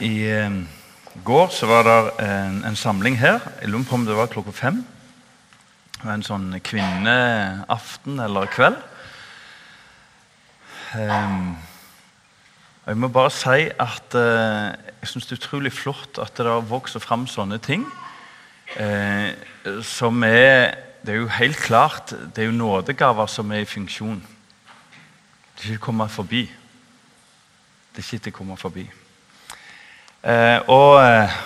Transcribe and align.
I 0.00 0.30
eh, 0.32 0.52
går 1.24 1.50
så 1.52 1.66
var 1.68 1.84
det 1.84 2.24
en, 2.24 2.62
en 2.64 2.76
samling 2.76 3.18
her. 3.20 3.40
Jeg 3.60 3.68
lurer 3.68 3.84
på 3.84 3.94
om 3.98 4.04
det 4.06 4.16
var 4.16 4.30
klokka 4.32 4.52
fem. 4.56 4.78
Det 5.92 6.06
var 6.06 6.14
en 6.14 6.24
sånn 6.24 6.46
kvinneaften 6.64 8.22
eller 8.24 8.48
kveld. 8.48 8.78
Um, 10.96 11.58
jeg 12.86 12.96
må 12.96 13.10
bare 13.12 13.32
si 13.34 13.66
at 13.68 14.16
uh, 14.16 14.72
jeg 14.72 15.10
syns 15.10 15.28
det 15.28 15.36
er 15.36 15.42
utrolig 15.42 15.74
flott 15.76 16.18
at 16.18 16.32
det 16.40 16.48
har 16.48 16.64
vokst 16.64 16.96
fram 17.04 17.28
sånne 17.28 17.60
ting. 17.60 17.84
Uh, 18.80 19.36
som 19.84 20.24
er 20.24 20.78
Det 21.00 21.14
er 21.14 21.22
jo 21.22 21.28
helt 21.32 21.56
klart 21.56 22.12
det 22.12 22.42
er 22.42 22.50
jo 22.50 22.56
nådegaver 22.56 23.26
som 23.26 23.52
er 23.52 23.62
i 23.64 23.68
funksjon. 23.68 24.18
Det 25.56 25.64
er 25.64 25.76
ikke 25.76 25.84
å 25.84 25.86
komme 25.86 26.08
forbi. 26.08 26.42
Det 27.96 28.04
er 28.04 28.18
ikke 28.18 28.34
å 28.34 28.40
komme 28.40 28.56
forbi. 28.60 28.88
Eh, 30.20 30.58
og 30.68 30.98
eh, 31.00 31.36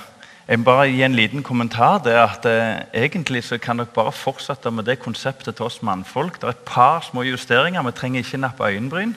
jeg 0.49 0.59
må 0.59 0.67
bare 0.67 0.89
gi 0.91 1.03
en 1.07 1.15
liten 1.15 1.43
kommentar. 1.47 2.01
det 2.03 2.13
er 2.13 2.25
at 2.27 2.47
eh, 2.51 3.05
Egentlig 3.05 3.45
så 3.45 3.59
kan 3.59 3.79
dere 3.79 3.95
bare 3.95 4.13
fortsette 4.13 4.71
med 4.71 4.85
det 4.85 4.99
konseptet 4.99 5.57
til 5.57 5.67
oss 5.67 5.83
mannfolk. 5.83 6.41
Det 6.41 6.49
er 6.49 6.57
et 6.57 6.67
par 6.67 7.01
små 7.01 7.23
justeringer. 7.23 7.83
Vi 7.83 7.93
trenger 7.93 8.19
ikke 8.19 8.43
nappe 8.43 8.67
øyenbryn. 8.67 9.15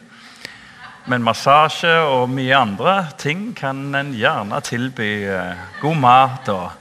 Men 1.07 1.23
massasje 1.23 1.93
og 2.05 2.29
mye 2.29 2.55
andre 2.55 3.07
ting 3.17 3.55
kan 3.55 3.95
en 3.95 4.13
gjerne 4.13 4.61
tilby. 4.61 5.25
God 5.81 5.95
mat 5.95 6.49
og 6.51 6.71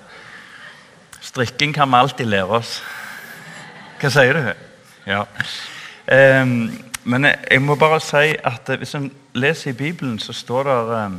strikking 1.21 1.75
kan 1.75 1.89
vi 1.89 1.97
alltid 1.97 2.27
lære 2.27 2.59
oss. 2.59 2.83
Hva 4.01 4.11
sier 4.11 4.35
du? 4.35 4.51
Ja. 5.07 5.23
Men 7.05 7.25
jeg, 7.25 7.63
må 7.63 7.79
bare 7.79 8.01
si 8.03 8.35
at 8.35 8.67
hvis 8.67 8.97
en 8.99 9.13
leser 9.35 9.71
i 9.71 9.79
Bibelen, 9.79 10.19
så 10.19 10.33
står 10.33 10.67
det 10.67 11.13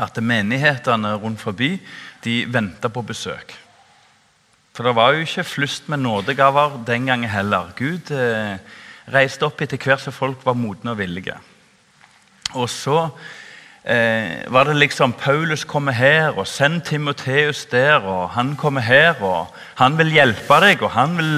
at 0.00 0.18
menighetene 0.22 1.14
rundt 1.22 1.42
forbi 1.42 1.76
de 2.24 2.40
venta 2.50 2.90
på 2.90 3.02
besøk. 3.06 3.54
For 4.74 4.86
det 4.86 4.96
var 4.96 5.14
jo 5.14 5.22
ikke 5.22 5.46
flust 5.46 5.88
med 5.88 6.02
nådegaver 6.02 6.80
den 6.86 7.06
gangen 7.06 7.30
heller. 7.30 7.70
Gud 7.78 8.10
eh, 8.10 8.56
reiste 9.14 9.46
opp 9.46 9.62
etter 9.62 9.78
hvert 9.78 10.02
som 10.02 10.14
folk 10.14 10.42
var 10.46 10.58
modne 10.58 10.94
og 10.94 10.98
villige. 10.98 11.36
Og 12.58 12.66
så 12.70 12.96
eh, 13.86 14.42
var 14.50 14.66
det 14.66 14.80
liksom 14.80 15.14
Paulus 15.18 15.62
kommer 15.64 15.94
her, 15.94 16.32
og 16.34 16.48
send 16.50 16.82
Timoteus 16.88 17.64
der, 17.70 18.02
og 18.02 18.30
han 18.34 18.56
kommer 18.56 18.82
her, 18.82 19.22
og 19.22 19.54
han 19.78 19.98
vil 19.98 20.10
hjelpe 20.16 20.58
deg, 20.66 20.82
og 20.82 20.90
han 20.96 21.14
vil 21.18 21.36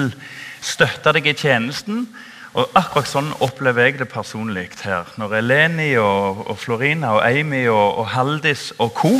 støtte 0.61 1.13
deg 1.13 1.29
i 1.29 1.37
tjenesten. 1.37 2.07
Og 2.55 2.71
Akkurat 2.77 3.09
sånn 3.09 3.33
opplever 3.43 3.89
jeg 3.89 3.99
det 3.99 4.07
personlig 4.11 4.69
her. 4.83 5.09
Når 5.19 5.35
Eleni 5.41 5.89
og, 5.99 6.45
og 6.47 6.57
Florina 6.61 7.17
og 7.17 7.25
Amy 7.27 7.65
og, 7.67 7.99
og 7.99 8.07
Haldis 8.13 8.71
og 8.79 8.93
co. 8.95 9.13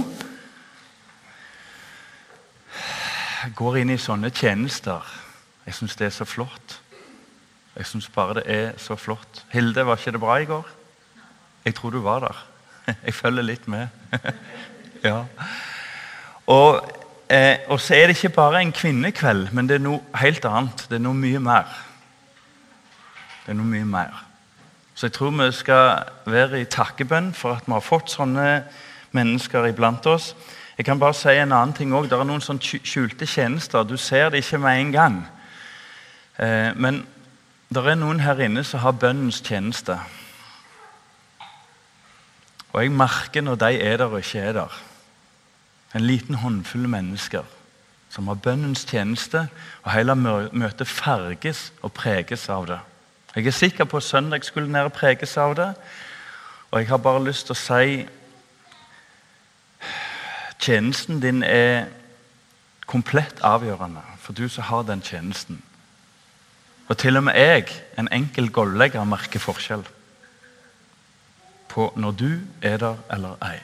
går 3.55 3.77
inn 3.81 3.93
i 3.93 4.01
sånne 4.01 4.31
tjenester. 4.35 5.05
Jeg 5.67 5.75
syns 5.77 5.95
det 5.99 6.07
er 6.07 6.15
så 6.15 6.27
flott. 6.27 6.77
Jeg 7.77 7.85
syns 7.85 8.09
bare 8.09 8.39
det 8.39 8.45
er 8.51 8.69
så 8.81 8.97
flott. 8.99 9.43
Hilde, 9.53 9.85
var 9.85 9.99
ikke 9.99 10.15
det 10.15 10.21
bra 10.23 10.37
i 10.41 10.47
går? 10.49 10.69
Jeg 11.65 11.75
tror 11.75 11.93
du 11.93 11.99
var 12.01 12.23
der. 12.25 12.45
Jeg 13.05 13.13
følger 13.13 13.43
litt 13.43 13.67
med. 13.67 13.87
ja. 15.03 15.25
Og, 16.47 16.79
eh, 17.29 17.67
så 17.77 17.95
er 17.95 18.07
det 18.07 18.15
ikke 18.15 18.35
bare 18.37 18.61
en 18.61 18.71
kvinnekveld, 18.71 19.51
men 19.51 19.67
det 19.67 19.77
er 19.77 19.83
noe 19.83 19.99
helt 20.15 20.45
annet. 20.47 20.85
Det 20.89 20.97
er 20.97 21.03
noe 21.03 21.17
mye 21.17 21.41
mer. 21.43 21.67
Det 23.47 23.53
er 23.53 23.61
noe 23.61 23.69
mye 23.71 23.85
mer. 23.87 24.23
Så 24.91 25.05
jeg 25.07 25.13
tror 25.15 25.29
vi 25.31 25.45
skal 25.55 26.01
være 26.27 26.59
i 26.59 26.65
takkebønn 26.67 27.29
for 27.31 27.55
at 27.55 27.63
vi 27.63 27.71
har 27.71 27.83
fått 27.85 28.11
sånne 28.11 28.47
mennesker 29.15 29.69
iblant 29.69 30.03
oss. 30.11 30.33
Jeg 30.75 30.83
kan 30.85 30.99
bare 30.99 31.15
si 31.15 31.31
en 31.31 31.55
annen 31.55 31.71
ting 31.73 31.93
også. 31.95 32.09
Det 32.11 32.17
er 32.19 32.27
noen 32.27 32.43
sånn 32.43 32.59
skjulte 32.59 33.23
tjenester. 33.23 33.87
Du 33.87 33.95
ser 33.95 34.33
det 34.33 34.41
ikke 34.43 34.59
med 34.59 34.81
en 34.81 34.91
gang. 34.91 35.15
Eh, 36.43 36.75
men 36.75 37.05
det 37.71 37.85
er 37.87 37.95
noen 37.95 38.19
her 38.25 38.43
inne 38.43 38.65
som 38.67 38.83
har 38.83 38.99
bønnens 38.99 39.39
tjeneste. 39.39 39.95
Og 42.75 42.83
jeg 42.83 42.91
merker 42.91 43.47
når 43.47 43.63
de 43.63 43.71
er 43.79 44.03
der 44.03 44.11
og 44.11 44.19
ikke 44.19 44.43
er 44.43 44.59
der. 44.59 44.75
En 45.95 46.03
liten 46.03 46.35
håndfull 46.43 46.91
mennesker 46.91 47.47
som 48.11 48.27
har 48.27 48.43
bønnens 48.43 48.83
tjeneste, 48.83 49.47
og 49.87 49.91
hele 49.95 50.19
møtet 50.19 50.87
farges 50.91 51.71
og 51.79 51.95
preges 51.95 52.49
av 52.51 52.67
det. 52.67 52.83
Jeg 53.37 53.47
er 53.47 53.51
sikker 53.51 53.83
på 53.85 53.97
at 53.97 54.03
søndag 54.03 54.43
skulle 54.43 54.71
nære 54.71 54.89
preges 54.89 55.37
av 55.37 55.51
det. 55.55 55.73
Og 56.71 56.79
jeg 56.79 56.87
har 56.89 56.97
bare 56.97 57.23
lyst 57.23 57.45
til 57.45 57.53
å 57.53 57.59
si 57.59 58.07
Tjenesten 60.57 61.19
din 61.21 61.43
er 61.45 61.85
komplett 62.89 63.37
avgjørende 63.45 64.01
for 64.19 64.33
du 64.33 64.47
som 64.49 64.63
har 64.63 64.87
den 64.89 65.05
tjenesten. 65.05 65.61
Og 66.87 66.97
til 66.97 67.17
og 67.17 67.23
med 67.23 67.37
jeg, 67.37 67.69
en 67.99 68.09
enkel 68.11 68.49
golvlegger, 68.49 69.05
merker 69.05 69.39
forskjell 69.39 69.85
på 71.69 71.91
når 71.95 72.11
du 72.17 72.31
er 72.61 72.81
der 72.81 72.97
eller 73.13 73.37
ei. 73.45 73.59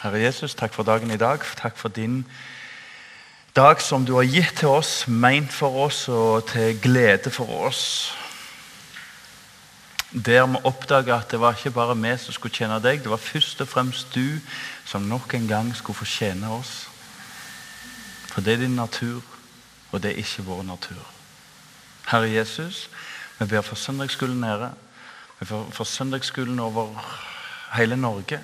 Herre 0.00 0.24
Jesus, 0.24 0.54
takk 0.54 0.72
for 0.72 0.82
dagen 0.82 1.10
i 1.10 1.20
dag. 1.20 1.44
Takk 1.60 1.76
for 1.76 1.92
din 1.92 2.24
dag 3.54 3.80
som 3.80 4.02
du 4.04 4.16
har 4.16 4.26
gitt 4.26 4.56
til 4.58 4.72
oss, 4.74 5.04
meint 5.06 5.52
for 5.54 5.84
oss 5.84 6.08
og 6.10 6.48
til 6.50 6.74
glede 6.82 7.30
for 7.30 7.46
oss. 7.68 8.10
Der 10.10 10.46
vi 10.46 10.58
oppdaga 10.66 11.20
at 11.20 11.30
det 11.30 11.38
var 11.40 11.54
ikke 11.54 11.70
bare 11.70 11.94
vi 11.94 12.16
som 12.18 12.34
skulle 12.34 12.54
tjene 12.54 12.80
deg, 12.82 13.02
det 13.02 13.10
var 13.10 13.22
først 13.22 13.60
og 13.62 13.68
fremst 13.68 14.14
du 14.14 14.40
som 14.84 15.06
nok 15.06 15.34
en 15.34 15.46
gang 15.46 15.70
skulle 15.76 15.96
få 15.96 16.04
tjene 16.04 16.50
oss. 16.50 16.88
For 18.32 18.42
det 18.42 18.54
er 18.54 18.64
din 18.64 18.74
natur, 18.74 19.22
og 19.92 20.02
det 20.02 20.10
er 20.10 20.22
ikke 20.22 20.42
vår 20.42 20.62
natur. 20.62 21.04
Herre 22.10 22.30
Jesus, 22.30 22.88
vi 23.38 23.46
ber 23.46 23.62
for 23.62 23.78
søndagsskolen 23.78 24.40
nede. 24.40 24.72
Vi 25.38 25.46
ber 25.46 25.70
for 25.70 25.84
søndagsskolen 25.84 26.58
over 26.58 26.90
hele 27.74 27.96
Norge. 27.96 28.40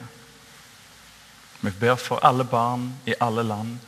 Vi 1.60 1.70
ber 1.70 1.96
for 1.96 2.22
alle 2.22 2.44
barn 2.44 2.92
i 3.06 3.14
alle 3.20 3.42
land 3.42 3.78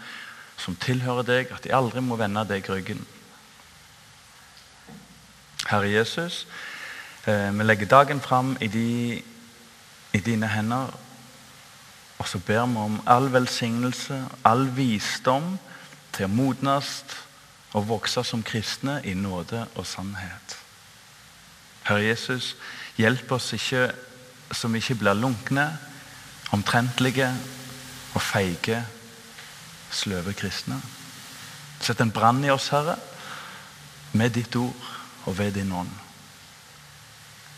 som 0.62 0.77
tilhører 0.78 1.27
deg, 1.27 1.50
at 1.50 1.65
de 1.65 1.75
aldri 1.75 2.03
må 2.05 2.17
vende 2.21 2.45
deg 2.47 2.69
ryggen. 2.71 3.03
Herre 5.67 5.91
Jesus, 5.91 6.47
eh, 7.27 7.50
vi 7.50 7.67
legger 7.67 7.91
dagen 7.91 8.21
fram 8.21 8.55
i, 8.61 8.69
de, 8.71 9.23
i 10.12 10.21
dine 10.23 10.47
hender. 10.47 10.93
Og 12.19 12.28
så 12.28 12.39
ber 12.39 12.67
vi 12.71 12.78
om 12.78 13.00
all 13.06 13.33
velsignelse, 13.33 14.21
all 14.47 14.69
visdom 14.77 15.56
til 16.15 16.28
å 16.28 16.31
modnes 16.31 17.03
og 17.73 17.89
vokse 17.89 18.23
som 18.25 18.44
kristne 18.47 19.00
i 19.09 19.15
nåde 19.19 19.65
og 19.75 19.87
sannhet. 19.89 20.59
Herre 21.89 22.05
Jesus, 22.05 22.55
hjelp 23.00 23.33
oss 23.34 23.53
ikke 23.56 23.89
vi 24.69 24.79
ikke 24.79 25.00
blir 25.00 25.17
lunkne, 25.17 25.71
omtrentlige 26.53 27.31
og 28.15 28.23
feige 28.23 28.83
sløve 29.92 30.34
kristne. 30.34 30.80
Sett 31.80 32.00
en 32.00 32.12
brann 32.14 32.44
i 32.44 32.50
oss, 32.50 32.70
Herre, 32.72 32.97
med 34.12 34.34
ditt 34.36 34.56
ord 34.56 34.91
og 35.26 35.38
ved 35.38 35.56
din 35.56 35.72
ånd. 35.72 35.91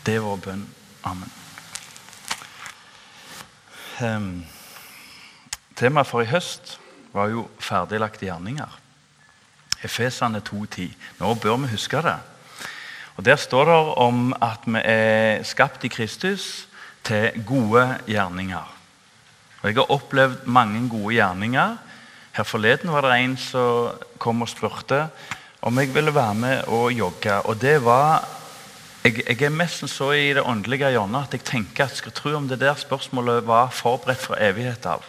Det 0.05 0.15
er 0.17 0.23
vår 0.25 0.41
bønn. 0.43 0.65
Amen. 1.05 1.31
Um, 4.01 4.45
Temaet 5.75 6.07
for 6.07 6.23
i 6.23 6.29
høst 6.29 6.77
var 7.15 7.31
jo 7.31 7.45
ferdiglagte 7.59 8.27
gjerninger. 8.27 8.79
Efesene 9.85 10.41
2,10. 10.43 10.93
Nå 11.19 11.33
bør 11.41 11.59
vi 11.63 11.73
huske 11.73 12.01
det. 12.03 12.17
Og 13.15 13.25
Der 13.25 13.35
står 13.35 13.65
det 13.65 13.75
om 13.97 14.33
at 14.41 14.65
vi 14.65 14.81
er 14.83 15.43
skapt 15.43 15.83
i 15.83 15.91
Kristus 15.91 16.67
til 17.03 17.43
gode 17.45 17.99
gjerninger. 18.07 18.75
Og 19.61 19.69
Jeg 19.69 19.75
har 19.75 19.91
opplevd 19.91 20.45
mange 20.45 20.89
gode 20.89 21.15
gjerninger 21.15 21.77
her 22.35 22.43
forleden 22.43 22.91
var 22.91 23.05
det 23.05 23.15
en 23.15 23.37
som 23.39 23.95
kom 24.19 24.43
og 24.43 24.51
spurte 24.51 25.05
om 25.65 25.79
jeg 25.79 25.93
ville 25.95 26.13
være 26.13 26.35
med 26.37 26.67
og 26.67 26.91
jogge. 26.93 27.39
Og 27.47 27.61
det 27.61 27.77
var 27.85 28.25
jeg, 29.05 29.21
jeg 29.23 29.41
er 29.47 29.53
mest 29.53 29.85
så 29.89 30.11
i 30.17 30.33
det 30.33 30.43
åndelige 30.43 30.89
hjørnet 30.89 31.27
at 31.27 31.37
jeg 31.37 31.45
tenker 31.45 31.85
at 31.85 31.97
skal 31.97 32.13
tro 32.15 32.35
om 32.35 32.47
det 32.49 32.59
der 32.59 32.75
spørsmålet 32.75 33.45
var 33.47 33.69
forberedt 33.73 34.21
for 34.21 34.41
evighet 34.41 34.85
av. 34.85 35.05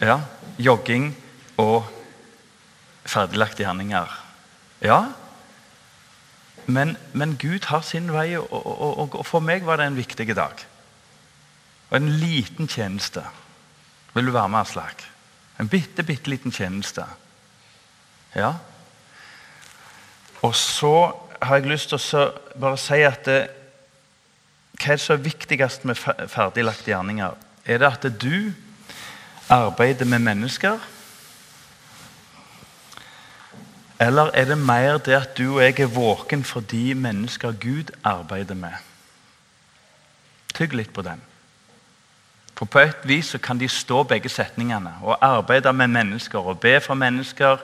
Ja, 0.00 0.20
jogging 0.58 1.14
og 1.56 1.86
ferdiglagte 3.06 3.62
gjerninger. 3.62 4.10
Ja, 4.84 5.00
men, 6.66 6.96
men, 7.12 7.36
Gud 7.38 7.68
har 7.70 7.84
sin 7.86 8.10
vei, 8.12 8.34
og, 8.36 8.50
og, 8.50 9.14
og 9.14 9.26
for 9.26 9.44
meg 9.44 9.64
var 9.64 9.78
det 9.78 9.86
en 9.86 9.98
viktig 10.00 10.26
dag. 10.34 10.64
Og 11.90 11.96
en 12.00 12.08
liten 12.18 12.68
tjeneste. 12.68 13.22
Vil 14.16 14.26
du 14.26 14.32
være 14.32 14.48
med, 14.48 14.60
Aslak? 14.64 15.02
En 15.60 15.68
bitte, 15.68 16.02
bitte 16.02 16.30
liten 16.30 16.52
tjeneste. 16.52 17.04
Ja. 18.34 18.54
Og 20.40 20.54
så 20.56 21.12
har 21.42 21.60
jeg 21.60 21.68
lyst 21.68 21.92
til 21.92 22.00
å 22.16 22.24
bare 22.56 22.80
si 22.80 23.02
at 23.04 23.28
det, 23.28 23.42
hva 24.76 24.92
er 24.92 24.96
det 24.96 25.04
som 25.04 25.18
er 25.18 25.24
viktigst 25.24 25.84
med 25.88 26.00
ferdiglagte 26.00 26.92
gjerninger? 26.92 27.36
Er 27.64 27.80
det 27.82 27.92
at 27.92 28.08
du 28.22 28.52
arbeider 29.52 30.08
med 30.08 30.24
mennesker? 30.24 30.80
Eller 34.00 34.32
er 34.32 34.48
det 34.48 34.58
mer 34.58 34.98
det 34.98 35.16
at 35.16 35.36
du 35.36 35.58
og 35.58 35.62
jeg 35.64 35.80
er 35.80 35.92
våken 35.92 36.44
for 36.44 36.60
de 36.60 36.94
mennesker 36.94 37.56
Gud 37.60 37.92
arbeider 38.04 38.56
med? 38.56 38.76
Tygg 40.56 40.76
litt 40.76 40.92
på 40.96 41.04
den. 41.04 41.20
For 42.56 42.64
På 42.64 42.78
et 42.78 43.04
vis 43.04 43.26
så 43.26 43.38
kan 43.38 43.58
de 43.60 43.68
stå 43.68 44.02
begge 44.02 44.28
setningene. 44.28 44.94
og 45.02 45.18
arbeide 45.20 45.72
med 45.72 45.88
mennesker, 45.88 46.38
og 46.38 46.60
be 46.60 46.80
for 46.80 46.94
mennesker, 46.94 47.56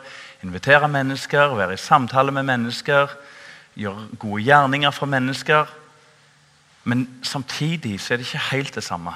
invitere 0.42 0.88
mennesker, 0.88 1.54
være 1.54 1.74
i 1.74 1.76
samtale 1.76 2.32
med 2.32 2.42
mennesker, 2.42 3.06
gjøre 3.76 4.08
gode 4.18 4.42
gjerninger 4.42 4.90
for 4.90 5.06
mennesker. 5.06 5.64
Men 6.84 7.08
samtidig 7.22 8.00
så 8.00 8.14
er 8.14 8.16
det 8.16 8.26
ikke 8.26 8.50
helt 8.50 8.74
det 8.74 8.84
samme. 8.84 9.12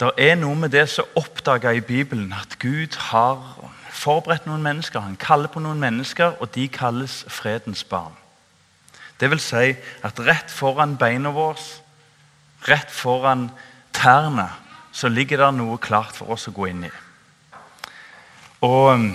Det 0.00 0.10
er 0.18 0.34
noe 0.34 0.56
med 0.56 0.68
det 0.72 0.88
som 0.88 1.04
er 1.04 1.20
oppdaga 1.20 1.70
i 1.70 1.80
Bibelen, 1.80 2.32
at 2.32 2.58
Gud 2.58 2.96
har 2.98 3.70
forberedt 3.90 4.46
noen 4.46 4.62
mennesker. 4.62 5.00
Han 5.00 5.16
kaller 5.16 5.48
på 5.48 5.60
noen 5.60 5.80
mennesker, 5.80 6.40
og 6.40 6.54
de 6.54 6.68
kalles 6.68 7.24
fredens 7.28 7.84
barn. 7.84 8.16
Det 9.20 9.30
vil 9.30 9.40
si 9.40 9.74
at 10.02 10.20
rett 10.20 10.50
foran 10.50 10.96
beina 10.96 11.30
våre, 11.36 11.60
rett 12.68 12.90
foran 12.90 13.50
tærne, 14.00 14.48
så 14.92 15.08
ligger 15.12 15.44
det 15.44 15.52
noe 15.58 15.78
klart 15.82 16.16
for 16.16 16.32
oss 16.34 16.48
å 16.50 16.54
gå 16.56 16.70
inn 16.72 16.88
i. 16.88 16.92
Og 18.66 18.86
um, 18.96 19.10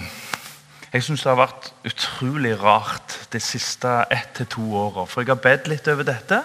jeg 0.96 1.04
syns 1.04 1.26
det 1.26 1.32
har 1.34 1.42
vært 1.42 1.72
utrolig 1.90 2.54
rart 2.62 3.18
de 3.34 3.42
siste 3.44 3.90
ett 4.14 4.32
til 4.38 4.48
to 4.54 4.66
åra. 4.80 5.04
For 5.10 5.22
jeg 5.22 5.34
har 5.34 5.42
bedt 5.44 5.68
litt 5.68 5.90
over 5.92 6.08
dette. 6.08 6.40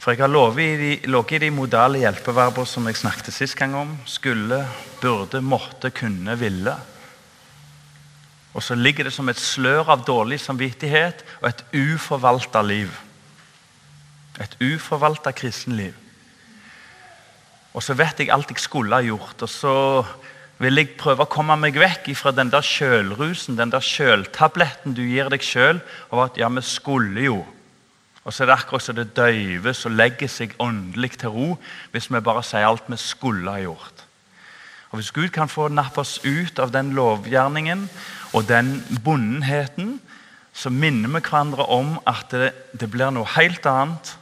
For 0.00 0.14
jeg 0.14 0.22
har 0.22 0.30
ligget 0.30 1.32
i 1.34 1.40
de 1.42 1.50
modale 1.52 2.00
hjelpeverber 2.04 2.68
som 2.68 2.86
jeg 2.86 3.00
snakket 3.00 3.34
sist 3.34 3.58
gang 3.58 3.74
om. 3.76 3.96
Skulle, 4.06 4.62
burde, 5.02 5.42
måtte, 5.42 5.90
kunne, 5.90 6.38
ville. 6.38 6.76
Og 8.54 8.62
så 8.62 8.78
ligger 8.78 9.08
det 9.08 9.12
som 9.14 9.28
et 9.28 9.38
slør 9.38 9.90
av 9.92 10.06
dårlig 10.06 10.40
samvittighet 10.40 11.24
og 11.42 11.50
et 11.50 11.64
uforvalta 11.74 12.62
liv. 12.62 12.94
Et 14.40 14.56
uforvalta 14.62 15.34
kristenliv. 15.36 15.98
Og 17.74 17.84
så 17.84 17.94
vet 17.94 18.18
jeg 18.18 18.32
alt 18.34 18.50
jeg 18.50 18.62
skulle 18.62 18.96
ha 18.96 19.04
gjort. 19.04 19.42
Og 19.44 19.50
så 19.50 19.74
vil 20.60 20.80
jeg 20.80 20.96
prøve 21.00 21.24
å 21.24 21.30
komme 21.30 21.56
meg 21.56 21.78
vekk 21.80 22.10
fra 22.18 22.32
den 22.34 22.50
der 22.52 22.64
sjølrusen, 22.66 23.56
den 23.56 23.72
der 23.72 23.84
sjøltabletten 23.84 24.96
du 24.96 25.04
gir 25.06 25.30
deg 25.32 25.44
sjøl, 25.44 25.80
av 26.10 26.26
at 26.26 26.40
ja, 26.40 26.50
vi 26.52 26.64
skulle 26.66 27.24
jo. 27.30 27.40
Og 28.20 28.34
så 28.34 28.44
er 28.44 28.50
det 28.50 28.58
akkurat 28.58 28.84
som 28.84 28.98
det 28.98 29.14
døyves 29.16 29.86
og 29.88 29.96
legger 29.96 30.28
seg 30.28 30.52
åndelig 30.60 31.14
til 31.22 31.32
ro 31.32 31.48
hvis 31.94 32.10
vi 32.12 32.20
bare 32.20 32.44
sier 32.44 32.68
alt 32.68 32.90
vi 32.90 32.98
skulle 33.00 33.54
ha 33.54 33.62
gjort. 33.62 34.04
Og 34.90 34.98
Hvis 34.98 35.12
Gud 35.14 35.30
kan 35.30 35.48
få 35.48 35.68
nappe 35.70 36.02
oss 36.02 36.18
ut 36.26 36.58
av 36.58 36.72
den 36.74 36.90
lovgjerningen 36.98 37.86
og 38.34 38.48
den 38.48 38.80
bondenheten, 39.04 40.00
så 40.52 40.70
minner 40.70 41.08
vi 41.14 41.22
hverandre 41.22 41.64
om 41.70 41.94
at 42.10 42.34
det, 42.34 42.50
det 42.74 42.90
blir 42.90 43.12
noe 43.14 43.28
helt 43.38 43.64
annet 43.70 44.16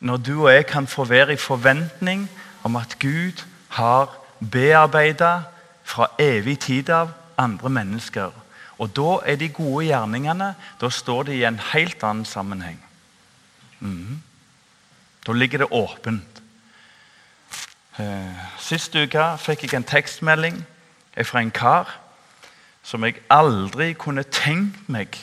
når 0.00 0.16
du 0.16 0.34
og 0.42 0.52
jeg 0.52 0.66
kan 0.66 0.86
få 0.86 1.04
være 1.04 1.32
i 1.32 1.36
forventning 1.36 2.30
om 2.62 2.76
at 2.76 2.96
Gud 3.00 3.44
har 3.68 4.16
bearbeida 4.52 5.42
fra 5.84 6.06
evig 6.18 6.58
tid 6.58 6.90
av 6.90 7.12
andre 7.38 7.70
mennesker. 7.70 8.30
Og 8.78 8.96
Da 8.96 9.18
er 9.26 9.36
de 9.36 9.48
gode 9.48 9.84
gjerningene 9.86 10.54
da 10.80 10.88
står 10.88 11.22
de 11.22 11.36
i 11.36 11.44
en 11.44 11.60
helt 11.72 12.02
annen 12.02 12.24
sammenheng. 12.24 12.80
Mm. 13.80 14.22
Da 15.26 15.32
ligger 15.32 15.58
det 15.58 15.72
åpent. 15.72 16.42
Eh, 17.98 18.44
sist 18.58 18.94
uke 18.96 19.24
fikk 19.38 19.66
jeg 19.66 19.76
en 19.76 19.84
tekstmelding 19.84 20.64
fra 21.24 21.40
en 21.40 21.50
kar 21.50 21.90
som 22.82 23.04
jeg 23.04 23.20
aldri 23.28 23.92
kunne 23.92 24.24
tenkt 24.24 24.88
meg 24.88 25.18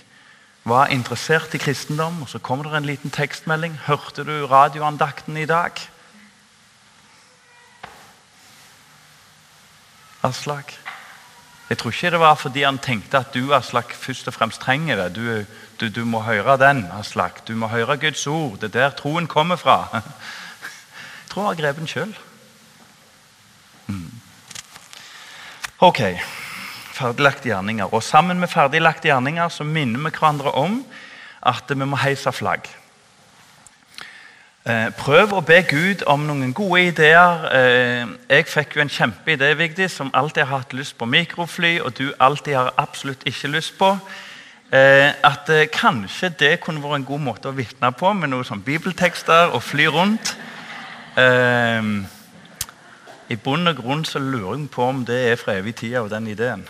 var 0.68 0.88
interessert 0.88 1.54
i 1.54 1.58
kristendom. 1.58 2.22
og 2.22 2.30
Så 2.30 2.40
kommer 2.40 2.64
det 2.64 2.78
en 2.78 2.86
liten 2.86 3.12
tekstmelding. 3.12 3.80
'Hørte 3.86 4.24
du 4.24 4.48
radioandakten 4.48 5.38
i 5.38 5.46
dag?' 5.46 5.90
Aslak? 10.24 10.74
Jeg 11.70 11.78
tror 11.78 11.92
ikke 11.92 12.12
det 12.12 12.20
var 12.20 12.36
fordi 12.36 12.64
han 12.64 12.78
tenkte 12.78 13.18
at 13.18 13.34
du 13.34 13.54
Aslak, 13.54 13.94
først 13.94 14.28
og 14.28 14.34
fremst 14.34 14.62
trenger 14.62 14.96
det. 14.96 15.16
Du, 15.16 15.46
du, 15.80 15.90
du 16.02 16.06
må 16.06 16.20
høre 16.20 16.58
den, 16.58 16.88
Aslak. 17.00 17.48
Du 17.48 17.56
må 17.56 17.68
høre 17.68 17.98
Guds 17.98 18.28
ord. 18.28 18.60
Det 18.60 18.64
er 18.64 18.80
der 18.80 18.90
troen 18.90 19.28
kommer 19.28 19.56
fra. 19.56 19.88
Jeg 19.94 21.30
tror 21.30 21.42
han 21.48 21.56
har 21.56 21.64
grepet 21.64 21.80
den 21.80 21.88
sjøl. 21.88 22.18
Mm. 23.88 24.12
Ok 25.80 26.02
ferdiglagte 26.98 27.52
gjerninger. 27.52 27.94
Og 27.94 28.04
Sammen 28.04 28.42
med 28.42 28.52
ferdiglagte 28.52 29.12
gjerninger 29.12 29.54
så 29.54 29.64
minner 29.64 30.02
vi 30.08 30.16
hverandre 30.18 30.52
om 30.58 30.82
at 31.46 31.70
vi 31.70 31.86
må 31.86 32.00
heise 32.02 32.34
flagg. 32.34 32.68
Eh, 34.68 34.90
prøv 35.00 35.32
å 35.32 35.40
be 35.48 35.62
Gud 35.64 36.02
om 36.12 36.26
noen 36.28 36.50
gode 36.52 36.82
ideer. 36.90 37.44
Eh, 37.56 38.08
jeg 38.34 38.48
fikk 38.52 38.76
jo 38.76 38.82
en 38.84 38.92
kjempeidé 38.92 39.54
Vigdis, 39.56 39.94
som 39.96 40.10
alltid 40.12 40.44
har 40.44 40.58
hatt 40.58 40.74
lyst 40.76 40.98
på 41.00 41.08
mikrofly, 41.08 41.78
og 41.80 41.94
du 41.96 42.12
alltid 42.20 42.58
har 42.58 42.74
absolutt 42.76 43.24
ikke 43.30 43.54
lyst 43.54 43.78
på. 43.80 43.94
Eh, 44.68 45.14
at 45.24 45.48
kanskje 45.72 46.34
det 46.36 46.60
kunne 46.66 46.84
vært 46.84 47.00
en 47.00 47.08
god 47.08 47.24
måte 47.30 47.48
å 47.48 47.56
vitne 47.56 47.94
på, 47.96 48.12
med 48.12 48.34
noe 48.34 48.44
sånn 48.44 48.66
bibeltekster 48.66 49.56
og 49.56 49.64
fly 49.64 49.88
rundt. 49.88 50.36
I 53.28 53.36
bunn 53.44 53.72
og 53.72 53.80
grunn 53.80 54.04
så 54.06 54.20
lurer 54.20 54.58
jeg 54.58 54.68
på 54.70 54.84
om 54.84 55.00
det 55.08 55.22
er 55.32 55.40
fra 55.40 55.56
evig 55.58 55.78
tid 55.80 55.96
av 56.02 56.12
den 56.12 56.28
ideen. 56.28 56.68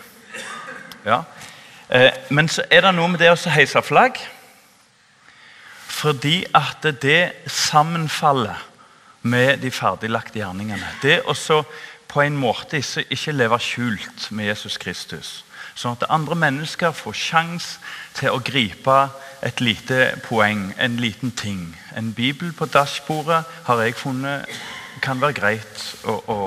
Ja. 1.08 1.22
Eh, 1.88 2.12
men 2.30 2.48
så 2.52 2.66
er 2.70 2.84
det 2.84 2.94
noe 2.96 3.08
med 3.08 3.22
det 3.22 3.32
å 3.32 3.38
heise 3.54 3.82
flagg. 3.82 4.20
Fordi 5.88 6.42
at 6.54 6.84
det 7.02 7.48
sammenfaller 7.50 8.60
med 9.22 9.58
de 9.64 9.70
ferdiglagte 9.74 10.38
gjerningene. 10.38 10.92
Det 11.02 11.22
å 11.26 11.34
på 12.08 12.22
en 12.24 12.36
måte 12.40 12.80
ikke 12.80 13.34
leve 13.36 13.58
skjult 13.60 14.30
med 14.30 14.48
Jesus 14.48 14.78
Kristus. 14.80 15.44
Sånn 15.78 15.94
at 15.98 16.08
andre 16.10 16.34
mennesker 16.38 16.94
får 16.96 17.14
sjanse 17.14 17.78
til 18.16 18.32
å 18.32 18.40
gripe 18.42 18.96
et 19.44 19.60
lite 19.60 20.16
poeng, 20.24 20.72
en 20.78 20.96
liten 20.98 21.30
ting. 21.30 21.76
En 21.94 22.12
bibel 22.12 22.52
på 22.56 22.66
dashbordet 22.66 23.44
har 23.68 23.82
jeg 23.84 23.98
funnet 24.00 24.48
kan 25.04 25.20
være 25.20 25.36
greit 25.36 25.84
å, 26.10 26.16
å, 26.26 26.38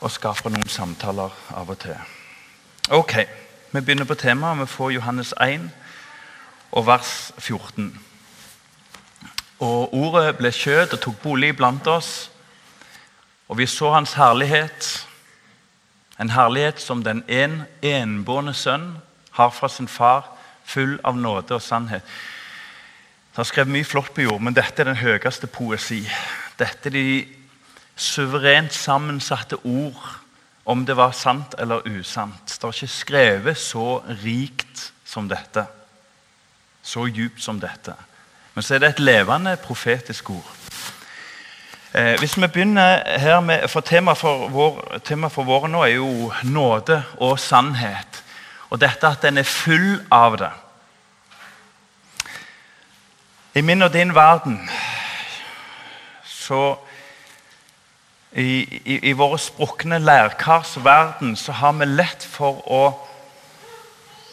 å 0.00 0.12
skape 0.12 0.52
noen 0.52 0.70
samtaler 0.72 1.34
av 1.52 1.74
og 1.74 1.82
til. 1.82 2.15
Ok, 2.90 3.14
Vi 3.70 3.80
begynner 3.80 4.04
på 4.04 4.14
temaet. 4.14 4.60
Vi 4.60 4.66
får 4.66 4.90
Johannes 4.90 5.34
1 5.40 5.70
og 6.72 6.86
vers 6.86 7.32
14. 7.38 8.00
Og 9.58 9.94
Ordet 9.94 10.36
ble 10.38 10.52
kjød 10.54 10.92
og 10.94 11.00
tok 11.00 11.16
bolig 11.22 11.56
blant 11.56 11.86
oss, 11.86 12.30
og 13.48 13.58
vi 13.58 13.66
så 13.66 13.90
hans 13.92 14.12
herlighet. 14.12 15.06
En 16.20 16.30
herlighet 16.30 16.80
som 16.80 17.02
den 17.02 17.24
en, 17.28 17.62
enbårne 17.82 18.54
sønn 18.54 18.86
har 19.30 19.50
fra 19.50 19.68
sin 19.68 19.88
far, 19.88 20.30
full 20.64 21.00
av 21.04 21.18
nåde 21.18 21.58
og 21.58 21.62
sannhet. 21.62 22.02
Det 23.32 23.42
er 23.42 23.50
skrevet 23.50 23.72
mye 23.72 23.84
flott 23.84 24.14
på 24.14 24.28
jord, 24.28 24.40
men 24.40 24.54
dette 24.54 24.82
er 24.82 24.92
den 24.92 25.02
høyeste 25.02 25.46
poesi. 25.46 26.04
Dette 26.58 26.86
er 26.86 26.94
de 26.94 27.26
suverent 27.96 28.74
sammensatte 28.74 29.58
ord 29.64 30.25
om 30.66 30.86
det 30.86 30.96
var 30.98 31.14
sant 31.14 31.54
eller 31.58 31.86
usant. 31.86 32.46
Det 32.46 32.64
er 32.64 32.74
ikke 32.74 32.90
skrevet 32.90 33.58
så 33.58 34.00
rikt 34.24 34.90
som 35.06 35.28
dette. 35.30 35.62
Så 36.82 37.06
djupt 37.06 37.42
som 37.42 37.60
dette. 37.62 37.94
Men 38.54 38.62
så 38.62 38.74
er 38.74 38.82
det 38.82 38.88
et 38.88 39.02
levende 39.06 39.56
profetisk 39.62 40.30
ord. 40.30 40.52
Eh, 41.94 42.18
hvis 42.18 42.36
vi 42.36 42.46
begynner 42.46 43.18
her 43.18 43.40
med, 43.40 43.68
for 43.68 43.80
Temaet 43.80 44.18
for, 44.18 44.48
vår, 44.48 44.98
tema 45.04 45.28
for 45.28 45.46
våren 45.46 45.72
nå 45.72 45.84
er 45.86 45.94
jo 45.94 46.32
nåde 46.42 46.98
og 47.22 47.38
sannhet. 47.40 48.22
Og 48.70 48.80
dette 48.80 49.06
at 49.06 49.22
den 49.22 49.38
er 49.38 49.46
full 49.46 50.02
av 50.10 50.36
det. 50.40 50.50
I 53.54 53.62
min 53.62 53.82
og 53.82 53.92
din 53.92 54.14
verden 54.14 54.58
så 56.26 56.76
i, 58.32 58.62
i, 58.84 58.98
i 59.10 59.12
våre 59.16 59.38
sprukne 59.38 59.98
lærkars 60.02 60.76
verden 60.84 61.36
så 61.36 61.52
har 61.52 61.76
vi 61.78 61.88
lett 61.88 62.24
for 62.26 62.60
å 62.66 62.82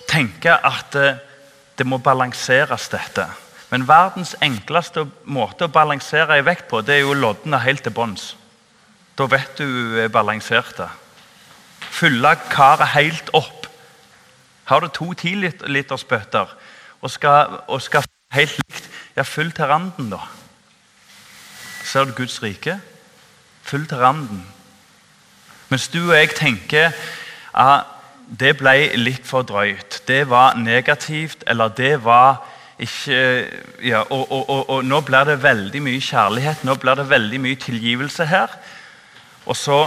tenke 0.09 0.55
at 0.55 0.91
det, 0.95 1.13
det 1.77 1.87
må 1.87 1.97
balanseres, 1.97 2.89
dette. 2.91 3.27
Men 3.71 3.87
verdens 3.89 4.35
enkleste 4.43 5.07
måte 5.25 5.65
å 5.65 5.73
balansere 5.73 6.37
i 6.37 6.45
vekt 6.45 6.67
på, 6.69 6.83
det 6.85 6.99
er 6.99 7.05
jo 7.07 7.15
loddene 7.17 7.61
helt 7.63 7.81
til 7.85 7.95
bunns. 7.95 8.33
Da 9.17 9.25
vet 9.29 9.57
du 9.57 9.97
er 10.01 10.11
balansert. 10.13 10.81
Fylle 11.93 12.35
karet 12.51 12.93
helt 12.93 13.29
opp. 13.33 13.67
Har 14.69 14.81
du 14.81 14.89
to 14.93 15.11
tilitersbøtter 15.17 16.53
og 17.03 17.11
skal, 17.11 17.59
og 17.67 17.81
skal 17.83 18.05
helt 18.33 18.55
likt, 18.61 18.89
ja, 19.17 19.25
fyll 19.27 19.51
til 19.53 19.69
randen, 19.69 20.13
da. 20.13 20.21
ser 21.83 22.05
du 22.05 22.13
Guds 22.17 22.41
rike. 22.41 22.79
Full 23.63 23.87
til 23.87 23.97
randen. 23.97 24.43
Mens 25.69 25.87
du 25.87 26.01
og 26.03 26.15
jeg 26.17 26.35
tenker 26.37 26.91
at 27.53 27.89
det 28.39 28.55
ble 28.57 28.75
litt 28.97 29.25
for 29.27 29.45
drøyt. 29.47 30.01
Det 30.07 30.23
var 30.29 30.57
negativt, 30.57 31.43
eller 31.47 31.73
det 31.73 31.97
var 32.03 32.43
ikke 32.79 33.17
ja, 33.83 34.01
og, 34.09 34.31
og, 34.31 34.49
og, 34.49 34.69
og, 34.69 34.85
nå 34.85 35.01
blir 35.05 35.27
det 35.29 35.43
veldig 35.43 35.81
mye 35.85 36.01
kjærlighet, 36.01 36.63
nå 36.65 36.75
blir 36.81 36.97
det 36.99 37.09
veldig 37.09 37.39
mye 37.43 37.59
tilgivelse 37.61 38.25
her. 38.25 38.55
Og 39.45 39.57
så 39.57 39.85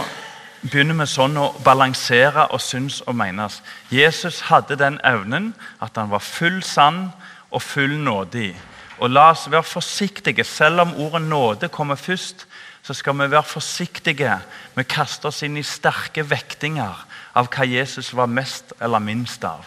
begynner 0.61 0.97
vi 1.01 1.09
sånn 1.11 1.37
å 1.37 1.51
balansere 1.65 2.47
og 2.55 2.61
synes 2.63 3.01
og 3.05 3.17
menes. 3.19 3.59
Jesus 3.93 4.41
hadde 4.47 4.79
den 4.79 4.99
evnen 5.05 5.51
at 5.83 5.97
han 5.99 6.09
var 6.11 6.23
full 6.23 6.61
sann 6.65 7.09
og 7.51 7.61
full 7.61 7.97
nådig. 8.01 8.53
Og 8.97 9.11
la 9.13 9.29
oss 9.31 9.45
være 9.51 9.63
forsiktige. 9.67 10.43
Selv 10.43 10.81
om 10.87 10.95
ordet 10.95 11.21
nåde 11.21 11.69
kommer 11.69 11.95
først, 11.95 12.46
så 12.87 12.93
skal 12.93 13.17
vi 13.19 13.25
være 13.27 13.43
forsiktige 13.43 14.37
med 14.75 14.85
å 14.85 14.87
kaste 14.87 15.27
oss 15.27 15.41
inn 15.43 15.57
i 15.59 15.63
sterke 15.67 16.23
vektinger 16.23 17.01
av 17.35 17.49
hva 17.51 17.65
Jesus 17.67 18.13
var 18.15 18.31
mest 18.31 18.71
eller 18.79 19.03
minst 19.03 19.43
av. 19.43 19.65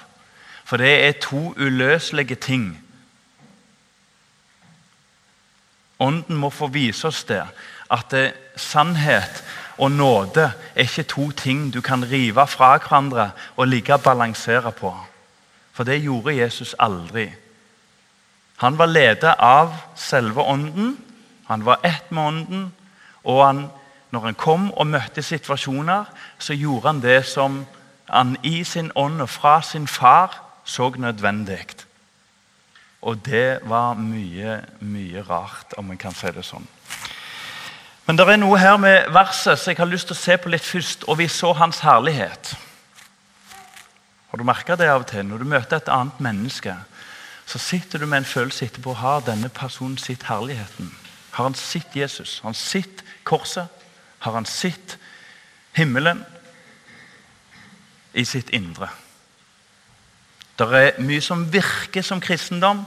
For 0.64 0.80
det 0.80 0.92
er 1.04 1.18
to 1.20 1.50
uløselige 1.60 2.38
ting. 2.40 2.70
Ånden 6.00 6.40
må 6.40 6.48
få 6.48 6.70
vise 6.72 7.10
oss 7.10 7.20
det. 7.28 7.42
At 7.92 8.08
det, 8.14 8.32
sannhet 8.56 9.42
og 9.76 9.92
nåde 9.92 10.46
er 10.72 10.88
ikke 10.88 11.04
to 11.12 11.28
ting 11.36 11.68
du 11.74 11.82
kan 11.84 12.00
rive 12.08 12.46
fra 12.48 12.72
hverandre 12.78 13.30
og 13.56 13.68
ligge 13.68 13.98
og 13.98 14.04
balansere 14.08 14.72
på. 14.72 14.96
For 15.76 15.84
det 15.84 16.00
gjorde 16.00 16.38
Jesus 16.40 16.72
aldri. 16.78 17.28
Han 18.64 18.80
var 18.80 18.88
ledet 18.88 19.36
av 19.36 19.76
selve 19.92 20.40
ånden. 20.40 20.94
Han 21.52 21.68
var 21.68 21.84
ett 21.84 22.08
med 22.10 22.24
ånden. 22.24 22.70
Og 23.24 23.44
han, 23.46 23.66
når 24.10 24.20
han 24.20 24.38
kom 24.38 24.70
og 24.72 24.86
møtte 24.86 25.22
situasjoner, 25.22 26.04
så 26.38 26.54
gjorde 26.54 26.86
han 26.86 27.02
det 27.02 27.20
som 27.28 27.64
han 28.10 28.36
i 28.42 28.64
sin 28.64 28.90
ånd 28.94 29.22
og 29.22 29.30
fra 29.30 29.60
sin 29.62 29.86
far 29.86 30.34
så 30.64 30.90
nødvendig. 30.96 31.66
Og 33.02 33.24
det 33.24 33.60
var 33.64 33.94
mye, 33.94 34.60
mye 34.80 35.22
rart, 35.24 35.72
om 35.78 35.90
en 35.90 35.98
kan 35.98 36.14
si 36.14 36.32
det 36.34 36.44
sånn. 36.44 36.66
Men 38.06 38.18
det 38.18 38.26
er 38.26 38.40
noe 38.42 38.58
her 38.58 38.76
med 38.80 39.08
verset 39.14 39.58
som 39.58 39.70
jeg 39.70 39.78
har 39.78 39.88
lyst 39.88 40.10
til 40.10 40.16
å 40.16 40.20
se 40.20 40.36
på 40.36 40.50
litt 40.50 40.66
først. 40.66 41.06
Og 41.08 41.20
vi 41.20 41.28
så 41.30 41.52
hans 41.56 41.80
herlighet. 41.86 42.54
Har 44.30 44.38
du 44.38 44.44
merka 44.44 44.76
det 44.76 44.88
av 44.90 45.04
og 45.04 45.08
til? 45.10 45.24
Når 45.26 45.38
du 45.38 45.48
møter 45.52 45.78
et 45.78 45.92
annet 45.92 46.20
menneske, 46.22 46.74
så 47.46 47.58
sitter 47.58 48.02
du 48.02 48.06
med 48.06 48.22
en 48.22 48.28
følelse 48.28 48.66
etterpå 48.66 48.94
har 48.98 49.24
denne 49.26 49.48
personen 49.48 49.98
sitt 49.98 50.26
herligheten. 50.28 50.90
Har 51.36 51.48
han 51.48 51.54
sett 51.54 51.96
Jesus? 51.96 52.40
Har 52.42 52.50
han 52.50 52.58
sett 52.58 53.04
korset? 53.24 53.68
Har 54.18 54.32
han 54.32 54.46
sett 54.46 54.98
himmelen 55.72 56.24
i 58.12 58.24
sitt 58.24 58.50
indre? 58.50 58.88
Det 60.58 60.68
er 60.76 60.98
mye 61.00 61.22
som 61.24 61.46
virker 61.52 62.04
som 62.04 62.20
kristendom, 62.20 62.82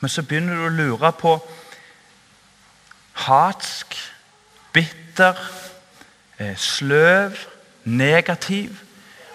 men 0.00 0.10
så 0.10 0.22
begynner 0.22 0.56
du 0.56 0.64
å 0.64 0.72
lure 0.72 1.10
på 1.12 1.34
hatsk, 3.26 3.96
bitter, 4.72 5.36
eh, 6.38 6.56
sløv, 6.56 7.36
negativ. 7.84 8.82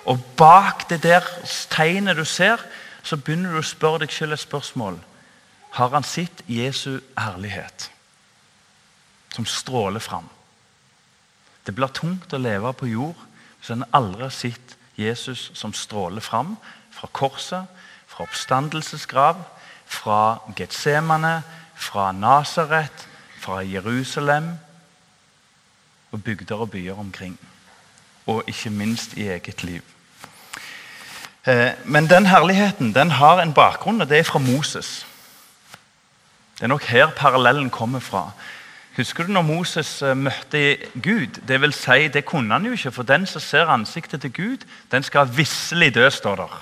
Og 0.05 0.19
bak 0.37 0.89
det 0.89 1.03
der 1.03 1.21
tegnet 1.69 2.17
du 2.17 2.25
ser, 2.25 2.57
så 3.03 3.17
begynner 3.17 3.51
du 3.51 3.59
å 3.59 3.67
spørre 3.67 3.99
deg 3.99 4.11
selv 4.11 4.33
et 4.33 4.39
spørsmål. 4.39 4.99
Har 5.71 5.89
han 5.89 6.03
sett 6.03 6.43
Jesu 6.47 6.99
ærlighet, 7.17 7.91
som 9.33 9.45
stråler 9.45 9.99
fram? 9.99 10.29
Det 11.65 11.75
blir 11.75 11.91
tungt 11.95 12.33
å 12.33 12.41
leve 12.41 12.73
på 12.77 12.89
jord 12.91 13.19
hvis 13.59 13.71
en 13.73 13.85
aldri 13.95 14.25
har 14.25 14.35
sett 14.35 14.75
Jesus 14.99 15.49
som 15.57 15.73
stråler 15.73 16.21
fram 16.21 16.57
fra 16.93 17.07
korset, 17.11 17.65
fra 18.07 18.27
oppstandelsesgrav, 18.27 19.39
fra 19.85 20.39
Getsemane, 20.57 21.41
fra 21.75 22.11
Nasaret, 22.11 23.07
fra 23.39 23.61
Jerusalem 23.63 24.53
og 26.11 26.23
bygder 26.23 26.55
og 26.55 26.71
byer 26.71 26.99
omkring. 26.99 27.39
Og 28.25 28.43
ikke 28.47 28.69
minst 28.69 29.13
i 29.13 29.27
eget 29.27 29.63
liv. 29.63 29.81
Eh, 31.47 31.71
men 31.85 32.09
den 32.09 32.25
herligheten 32.25 32.93
den 32.95 33.11
har 33.11 33.41
en 33.41 33.53
bakgrunn, 33.53 34.01
og 34.01 34.09
det 34.09 34.19
er 34.19 34.23
fra 34.23 34.39
Moses. 34.39 35.05
Det 36.55 36.63
er 36.63 36.67
nok 36.67 36.83
her 36.83 37.09
parallellen 37.17 37.69
kommer 37.69 37.99
fra. 37.99 38.31
Husker 38.97 39.25
du 39.25 39.31
når 39.33 39.41
Moses 39.41 40.01
eh, 40.01 40.17
møtte 40.17 40.77
Gud? 41.01 41.39
Det 41.47 41.61
vil 41.61 41.73
si, 41.73 42.07
det 42.13 42.25
kunne 42.25 42.53
han 42.53 42.65
jo 42.65 42.75
ikke, 42.77 42.91
for 42.91 43.03
den 43.03 43.25
som 43.25 43.41
ser 43.41 43.71
ansiktet 43.73 44.21
til 44.21 44.33
Gud, 44.33 44.67
den 44.91 45.03
skal 45.03 45.31
visselig 45.37 45.95
dø, 45.95 46.09
står 46.09 46.35
der. 46.35 46.59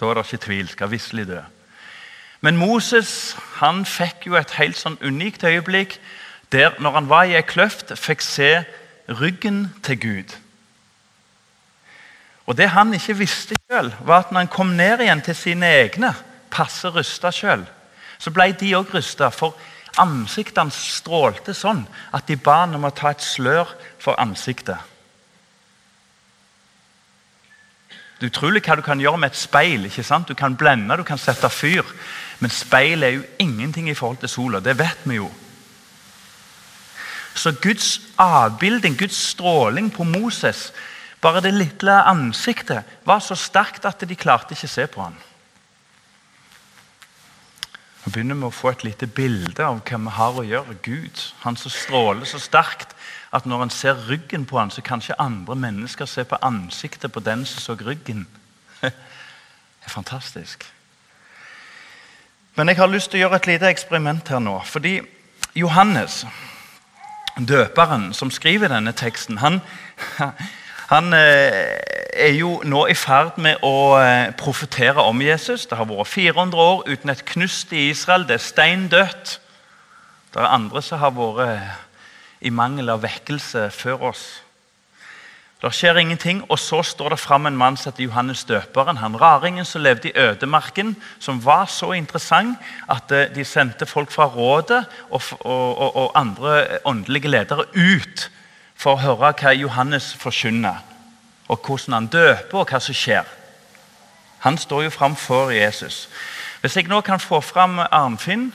Da 0.00 0.06
er 0.06 0.14
det 0.14 0.24
ikke 0.26 0.44
tvil. 0.44 0.68
Skal 0.68 0.90
visselig 0.90 1.26
dø. 1.26 1.40
Men 2.40 2.56
Moses 2.56 3.36
han 3.58 3.84
fikk 3.86 4.26
jo 4.26 4.36
et 4.38 4.54
helt 4.58 4.78
sånn 4.78 4.98
unikt 5.02 5.44
øyeblikk 5.44 5.98
der 6.52 6.78
når 6.80 6.94
han 6.94 7.08
var 7.08 7.26
i 7.28 7.34
ei 7.36 7.42
kløft, 7.42 7.92
fikk 7.98 8.22
se 8.24 8.52
ryggen 9.08 9.66
til 9.82 10.00
Gud. 10.00 10.36
Og 12.46 12.56
Det 12.56 12.70
han 12.72 12.94
ikke 12.94 13.18
visste 13.18 13.54
selv, 13.70 13.92
var 14.00 14.18
at 14.18 14.30
når 14.32 14.40
han 14.40 14.48
kom 14.48 14.66
ned 14.66 15.02
igjen 15.04 15.20
til 15.20 15.36
sine 15.36 15.66
egne, 15.66 16.14
passe 16.50 16.88
rusta 16.88 17.30
sjøl, 17.30 17.66
så 18.18 18.30
ble 18.30 18.52
de 18.56 18.72
òg 18.78 18.94
rusta. 18.94 19.28
For 19.28 19.52
ansiktet 20.00 20.60
hans 20.62 20.78
strålte 20.98 21.54
sånn 21.54 21.84
at 22.14 22.28
de 22.28 22.36
ba 22.36 22.62
ham 22.62 22.78
om 22.78 22.86
å 22.88 22.94
ta 22.94 23.12
et 23.12 23.24
slør 23.24 23.70
for 24.00 24.18
ansiktet. 24.20 24.78
Det 28.18 28.26
er 28.26 28.32
utrolig 28.32 28.64
hva 28.66 28.74
du 28.74 28.82
kan 28.82 28.98
gjøre 28.98 29.20
med 29.22 29.30
et 29.30 29.38
speil. 29.38 29.84
ikke 29.86 30.02
sant? 30.02 30.28
Du 30.28 30.34
kan 30.34 30.56
blende, 30.58 30.96
du 30.98 31.04
kan 31.06 31.18
sette 31.18 31.48
fyr. 31.50 31.86
Men 32.42 32.50
speil 32.50 33.02
er 33.02 33.14
jo 33.14 33.22
ingenting 33.38 33.90
i 33.90 33.94
forhold 33.94 34.18
til 34.18 34.28
sola. 34.28 34.60
Det 34.60 34.74
vet 34.78 35.04
vi 35.04 35.20
jo. 35.20 35.30
Så 37.34 37.52
Guds 37.62 38.00
avbilding, 38.18 38.98
Guds 38.98 39.16
stråling 39.30 39.92
på 39.94 40.02
Moses, 40.04 40.72
bare 41.20 41.40
det 41.40 41.54
lille 41.54 42.02
ansiktet, 42.02 42.82
var 43.06 43.22
så 43.22 43.34
sterkt 43.38 43.86
at 43.86 44.02
de 44.02 44.18
klarte 44.18 44.54
ikke 44.54 44.66
å 44.66 44.74
se 44.74 44.86
på 44.90 45.02
han. 45.02 45.14
Nå 48.08 48.12
begynner 48.14 48.38
med 48.40 48.48
å 48.48 48.56
få 48.56 48.70
et 48.72 48.82
lite 48.86 49.04
bilde 49.04 49.60
av 49.60 49.82
hva 49.84 49.98
vi 50.00 50.12
har 50.16 50.36
å 50.40 50.42
gjøre. 50.48 50.76
Gud, 50.80 51.18
han 51.42 51.58
som 51.60 51.68
stråler 51.68 52.24
så 52.24 52.38
sterkt 52.40 52.94
at 53.36 53.44
når 53.44 53.66
en 53.66 53.72
ser 53.74 53.98
ryggen 54.08 54.46
på 54.48 54.56
han, 54.56 54.70
så 54.72 54.80
kan 54.80 55.02
ikke 55.02 55.18
andre 55.20 55.56
mennesker 55.60 56.08
se 56.08 56.24
på 56.24 56.38
ansiktet 56.40 57.12
på 57.12 57.20
den 57.20 57.44
som 57.44 57.60
så 57.60 57.76
ryggen. 57.84 58.24
Det 58.80 58.88
er 59.84 59.92
fantastisk. 59.92 60.64
Men 62.56 62.72
jeg 62.72 62.80
har 62.80 62.88
lyst 62.88 63.12
til 63.12 63.20
å 63.20 63.22
gjøre 63.26 63.42
et 63.42 63.50
lite 63.52 63.68
eksperiment 63.74 64.32
her 64.32 64.40
nå. 64.40 64.56
Fordi 64.64 64.94
Johannes, 65.60 66.22
døperen 67.36 68.14
som 68.16 68.32
skriver 68.32 68.72
denne 68.72 68.96
teksten, 68.96 69.42
han, 69.44 69.60
han 70.94 71.12
eh, 71.12 71.76
er 72.18 72.34
jo 72.36 72.58
nå 72.66 72.84
i 72.90 72.96
ferd 72.98 73.38
med 73.40 73.62
å 73.66 73.98
eh, 74.00 74.30
profetere 74.38 75.02
om 75.06 75.22
Jesus. 75.22 75.66
Det 75.68 75.78
har 75.78 75.88
vært 75.88 76.10
400 76.10 76.64
år 76.64 76.82
uten 76.88 77.12
et 77.12 77.24
knust 77.32 77.72
i 77.72 77.88
Israel. 77.92 78.26
Det 78.28 78.38
er 78.38 78.44
stein 78.44 78.88
dødt. 78.92 79.38
Det 80.34 80.42
er 80.42 80.50
andre 80.50 80.82
som 80.84 81.00
har 81.02 81.14
vært 81.16 82.44
i 82.44 82.52
mangel 82.54 82.90
av 82.92 83.02
vekkelse 83.02 83.68
før 83.74 84.10
oss. 84.12 84.26
Det 85.58 85.72
skjer 85.74 85.98
ingenting, 85.98 86.44
og 86.46 86.58
så 86.62 86.84
står 86.86 87.16
det 87.16 87.18
fram 87.18 87.48
en 87.48 87.56
mann 87.58 87.76
som 87.76 87.90
heter 87.90 88.04
Johannes 88.04 88.44
døperen. 88.46 89.00
Han 89.02 89.16
raringen 89.18 89.66
som 89.66 89.82
levde 89.82 90.12
i 90.12 90.14
ødemarken, 90.14 90.94
som 91.18 91.40
var 91.42 91.66
så 91.66 91.90
interessant 91.98 92.58
at 92.86 93.10
eh, 93.10 93.26
de 93.34 93.44
sendte 93.44 93.86
folk 93.86 94.14
fra 94.14 94.28
rådet 94.30 94.84
og, 95.10 95.22
og, 95.40 95.96
og 95.96 96.12
andre 96.14 96.78
åndelige 96.86 97.32
ledere 97.32 97.66
ut 97.74 98.28
for 98.78 98.94
å 98.94 99.02
høre 99.02 99.32
hva 99.34 99.56
Johannes 99.58 100.12
forkynner, 100.14 100.78
og 101.48 101.58
hvordan 101.66 101.92
han 101.92 102.06
døper, 102.06 102.58
og 102.58 102.68
hva 102.68 102.80
som 102.80 102.94
skjer. 102.94 103.24
Han 104.44 104.58
står 104.58 104.82
jo 104.82 104.90
framfor 104.90 105.50
Jesus. 105.50 106.08
Hvis 106.60 106.76
jeg 106.76 106.88
nå 106.90 107.00
kan 107.00 107.20
få 107.20 107.40
fram 107.40 107.78
Arnfinn 107.78 108.52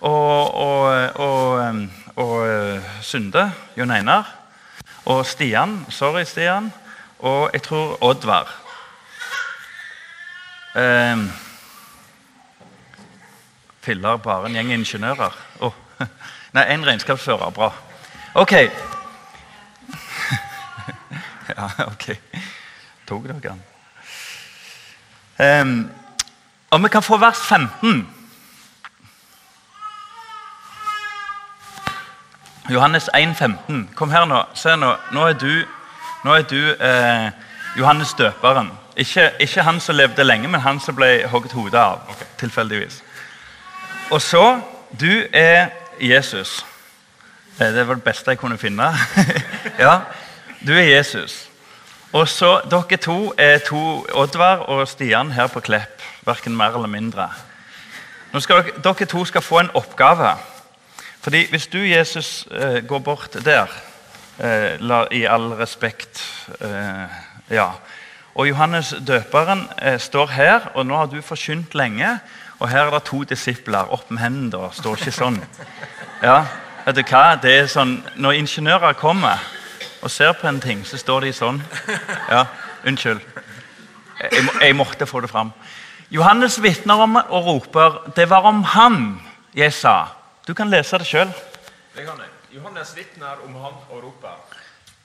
og, 0.00 0.54
og, 0.54 1.16
og, 1.20 1.88
og 2.16 2.82
Sunde, 3.02 3.52
Jon 3.76 3.90
Einar 3.90 4.32
og 5.06 5.26
Stian. 5.26 5.86
Sorry, 5.88 6.24
Stian. 6.24 6.72
Og 7.18 7.50
jeg 7.52 7.62
tror 7.62 7.98
Oddvar. 8.04 8.54
Eh, 10.76 11.16
filler 13.80 14.16
bare 14.16 14.46
en 14.46 14.58
gjeng 14.58 14.72
ingeniører. 14.72 15.38
Oh. 15.60 15.72
Nei, 16.56 16.66
en 16.74 16.86
regnskapsfører. 16.86 17.50
Bra. 17.50 17.72
Ok. 18.34 18.54
ja, 21.56 21.70
ok. 21.86 22.10
Tok 23.06 23.26
dere 23.28 23.40
den? 23.42 23.62
Um, 25.38 25.90
om 26.70 26.82
vi 26.82 26.88
kan 26.88 27.02
få 27.02 27.16
vers 27.16 27.38
15 27.38 28.06
Johannes 32.70 33.08
1,15. 33.14 33.94
Kom 33.94 34.10
her 34.10 34.24
nå. 34.26 34.42
Se 34.54 34.74
nå. 34.76 34.90
Nå 35.14 35.26
er 35.30 35.36
du, 35.38 35.52
nå 36.24 36.34
er 36.34 36.46
du 36.50 36.58
eh, 36.74 37.28
Johannes 37.78 38.14
døperen. 38.18 38.72
Ikke, 38.96 39.30
ikke, 39.40 39.62
han 39.62 39.80
som 39.80 39.94
levde 39.94 40.24
lenge, 40.24 40.48
men 40.48 40.60
han 40.60 40.80
som 40.80 40.96
ble 40.96 41.26
hogget 41.30 41.52
hodet 41.52 41.78
av. 41.78 42.00
Okay. 42.10 42.26
tilfeldigvis. 42.38 43.02
Og 44.10 44.22
så 44.22 44.60
Du 45.00 45.26
er 45.32 45.68
Jesus. 46.00 46.64
Eh, 47.60 47.66
det 47.74 47.88
var 47.88 47.94
det 47.94 48.02
beste 48.02 48.30
jeg 48.30 48.38
kunne 48.38 48.58
finne. 48.58 48.86
ja, 49.78 50.00
Du 50.64 50.72
er 50.72 50.82
Jesus. 50.82 51.48
Og 52.12 52.28
så 52.28 52.60
Dere 52.70 52.96
to 52.96 53.32
er 53.38 53.58
to 53.58 54.06
Oddvar 54.14 54.56
og 54.56 54.88
Stian 54.88 55.32
her 55.32 55.46
på 55.46 55.60
Klepp. 55.60 56.02
Verken 56.26 56.56
mer 56.56 56.74
eller 56.74 56.88
mindre. 56.88 57.28
Nå 58.32 58.40
dere, 58.40 58.72
dere 58.84 59.06
to 59.06 59.24
skal 59.24 59.42
få 59.42 59.58
en 59.60 59.70
oppgave. 59.74 60.32
Fordi 61.20 61.46
Hvis 61.50 61.66
du, 61.66 61.78
Jesus, 61.78 62.48
eh, 62.50 62.86
går 62.86 62.98
bort 62.98 63.36
der, 63.44 63.66
eh, 64.38 65.08
i 65.10 65.24
all 65.24 65.52
respekt 65.52 66.24
eh, 66.60 67.10
ja. 67.50 67.68
Og 68.34 68.48
Johannes 68.48 68.94
døperen 69.06 69.68
står 69.98 70.26
her, 70.26 70.60
og 70.74 70.86
nå 70.86 70.96
har 70.96 71.06
du 71.06 71.22
forkynt 71.22 71.74
lenge. 71.74 72.18
Og 72.58 72.68
her 72.68 72.80
er 72.80 72.90
det 72.90 73.02
to 73.02 73.24
disipler. 73.24 73.92
Opp 73.92 74.10
med 74.10 74.22
hendene, 74.22 74.50
da. 74.50 74.68
Står 74.72 74.96
ikke 74.96 75.12
sånn. 75.12 75.38
Ja, 76.22 76.44
vet 76.86 76.96
du 76.96 77.02
hva? 77.02 77.36
Det 77.42 77.58
er 77.58 77.66
sånn, 77.66 78.04
Når 78.16 78.32
ingeniører 78.32 78.92
kommer 78.92 79.55
og 80.02 80.10
ser 80.10 80.32
på 80.32 80.48
en 80.48 80.60
ting, 80.60 80.86
så 80.86 80.98
står 80.98 81.20
de 81.20 81.32
sånn. 81.32 81.62
Ja, 82.30 82.46
Unnskyld. 82.86 83.20
Jeg, 84.20 84.48
jeg 84.60 84.76
måtte 84.76 85.06
få 85.06 85.20
det 85.20 85.30
fram. 85.30 85.52
Johannes 86.10 86.62
vitner 86.62 87.02
om 87.02 87.16
og 87.16 87.46
roper 87.46 88.12
'Det 88.16 88.30
var 88.30 88.42
om 88.42 88.62
han 88.62 89.20
jeg 89.54 89.72
sa'. 89.72 90.06
Du 90.48 90.54
kan 90.54 90.70
lese 90.70 90.98
det 90.98 91.06
sjøl. 91.06 91.32
Johannes 92.52 92.96
vitner 92.96 93.36
om 93.44 93.54
han 93.54 93.72
og 93.90 94.02
roper 94.02 94.36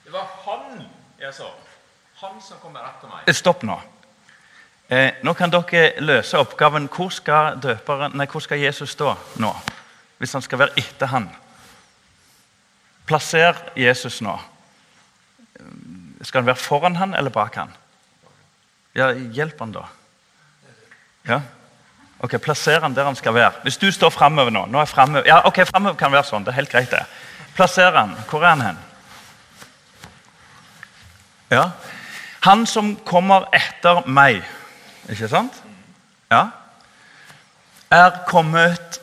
'Det 0.04 0.12
var 0.12 0.28
han 0.44 0.86
jeg 1.20 1.32
sa'. 1.34 1.54
Han 2.14 2.40
som 2.48 2.56
kommer 2.62 2.80
etter 2.80 3.08
meg. 3.08 3.18
Eh, 3.26 3.34
stopp 3.34 3.62
nå. 3.62 3.80
Eh, 4.88 5.10
nå 5.22 5.32
kan 5.32 5.50
dere 5.50 6.00
løse 6.00 6.38
oppgaven. 6.38 6.88
Hvor 6.88 7.08
skal, 7.08 7.60
døperen, 7.62 8.12
nei, 8.14 8.26
hvor 8.26 8.40
skal 8.40 8.58
Jesus 8.58 8.90
stå 8.90 9.14
nå? 9.36 9.56
Hvis 10.18 10.32
han 10.32 10.42
skal 10.42 10.58
være 10.58 10.70
etter 10.76 11.06
han? 11.06 11.30
Plasser 13.06 13.54
Jesus 13.76 14.20
nå. 14.20 14.38
Skal 16.22 16.42
han 16.42 16.46
være 16.46 16.60
foran 16.62 16.96
han 16.96 17.14
eller 17.18 17.30
bak 17.34 17.56
han? 17.58 17.72
Ja, 18.94 19.10
Hjelp 19.12 19.58
han, 19.58 19.72
da. 19.72 19.86
Ja? 21.26 21.40
Ok, 22.22 22.36
Plasser 22.42 22.80
han 22.80 22.94
der 22.94 23.04
han 23.08 23.16
skal 23.18 23.34
være. 23.34 23.52
Hvis 23.62 23.80
du 23.82 23.88
står 23.90 24.12
framover 24.14 24.50
nå, 24.54 24.66
nå 24.70 24.78
er 24.78 24.90
fremover, 24.90 25.26
ja, 25.26 25.40
ok, 25.48 25.64
fremover 25.66 25.98
kan 25.98 26.12
være 26.12 26.28
sånn, 26.28 26.44
det 26.46 26.52
er 26.52 26.60
helt 26.60 26.70
greit 26.70 26.92
det. 26.92 27.02
Plasser 27.56 27.96
han. 27.96 28.14
Hvor 28.30 28.44
er 28.44 28.54
han 28.54 28.62
hen? 28.68 28.78
Ja. 31.50 31.64
Han 32.46 32.64
som 32.66 32.94
kommer 33.06 33.48
etter 33.54 34.04
meg, 34.06 34.40
ikke 35.10 35.28
sant? 35.30 35.58
Ja. 36.32 36.46
Er 37.92 38.22
kommet 38.28 39.00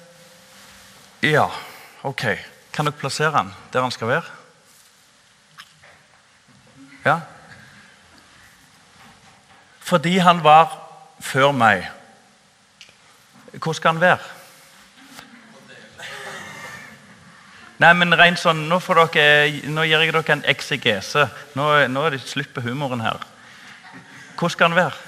Ja, 1.22 1.50
ok. 2.08 2.24
Kan 2.72 2.88
dere 2.88 2.96
plassere 2.96 3.36
han 3.36 3.52
der 3.74 3.84
han 3.84 3.92
skal 3.92 4.08
være? 4.08 4.39
Ja. 7.06 7.20
Fordi 9.80 10.18
han 10.18 10.44
var 10.44 10.76
før 11.20 11.52
meg. 11.52 11.88
Hvor 13.64 13.74
skal 13.74 13.96
han 13.96 14.02
være? 14.02 14.36
Nei, 17.80 17.94
men 17.96 18.12
rent 18.20 18.40
sånn, 18.42 18.66
Nå, 18.68 18.82
dere, 18.84 19.52
nå 19.72 19.86
gir 19.88 20.02
jeg 20.04 20.12
dere 20.12 20.34
en 20.36 20.48
eksegese. 20.52 21.30
Nå, 21.56 21.68
nå 21.88 22.10
på 22.54 22.64
humoren 22.66 23.02
her. 23.02 23.22
Hvor 24.36 24.52
skal 24.52 24.70
han 24.70 24.76
være? 24.76 25.06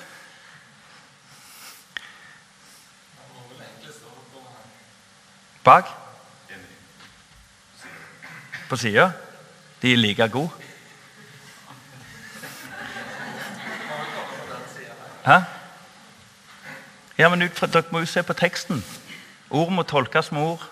Bak? 5.63 5.91
På 8.69 8.79
sida? 8.79 9.11
De 9.81 9.91
er 9.91 9.99
like 9.99 10.29
gode? 10.31 10.60
Hæ? 15.25 15.39
Ja, 17.17 17.29
men 17.29 17.39
Dere 17.39 17.83
må 17.91 17.99
jo 17.99 18.05
se 18.05 18.23
på 18.23 18.33
teksten. 18.33 18.85
Ord 19.49 19.71
må 19.71 19.83
tolkes 19.83 20.31
med 20.31 20.41
ord. 20.41 20.69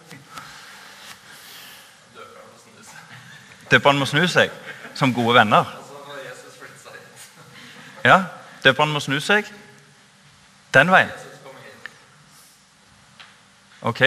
Døperen 3.71 3.99
må 3.99 4.05
snu 4.05 4.27
seg, 4.27 4.49
som 4.95 5.13
gode 5.13 5.35
venner. 5.35 5.65
Ja, 8.03 8.23
Døperen 8.63 8.91
må 8.91 8.99
snu 8.99 9.19
seg 9.19 9.45
den 10.73 10.91
veien. 10.91 11.11
Ok. 13.81 14.01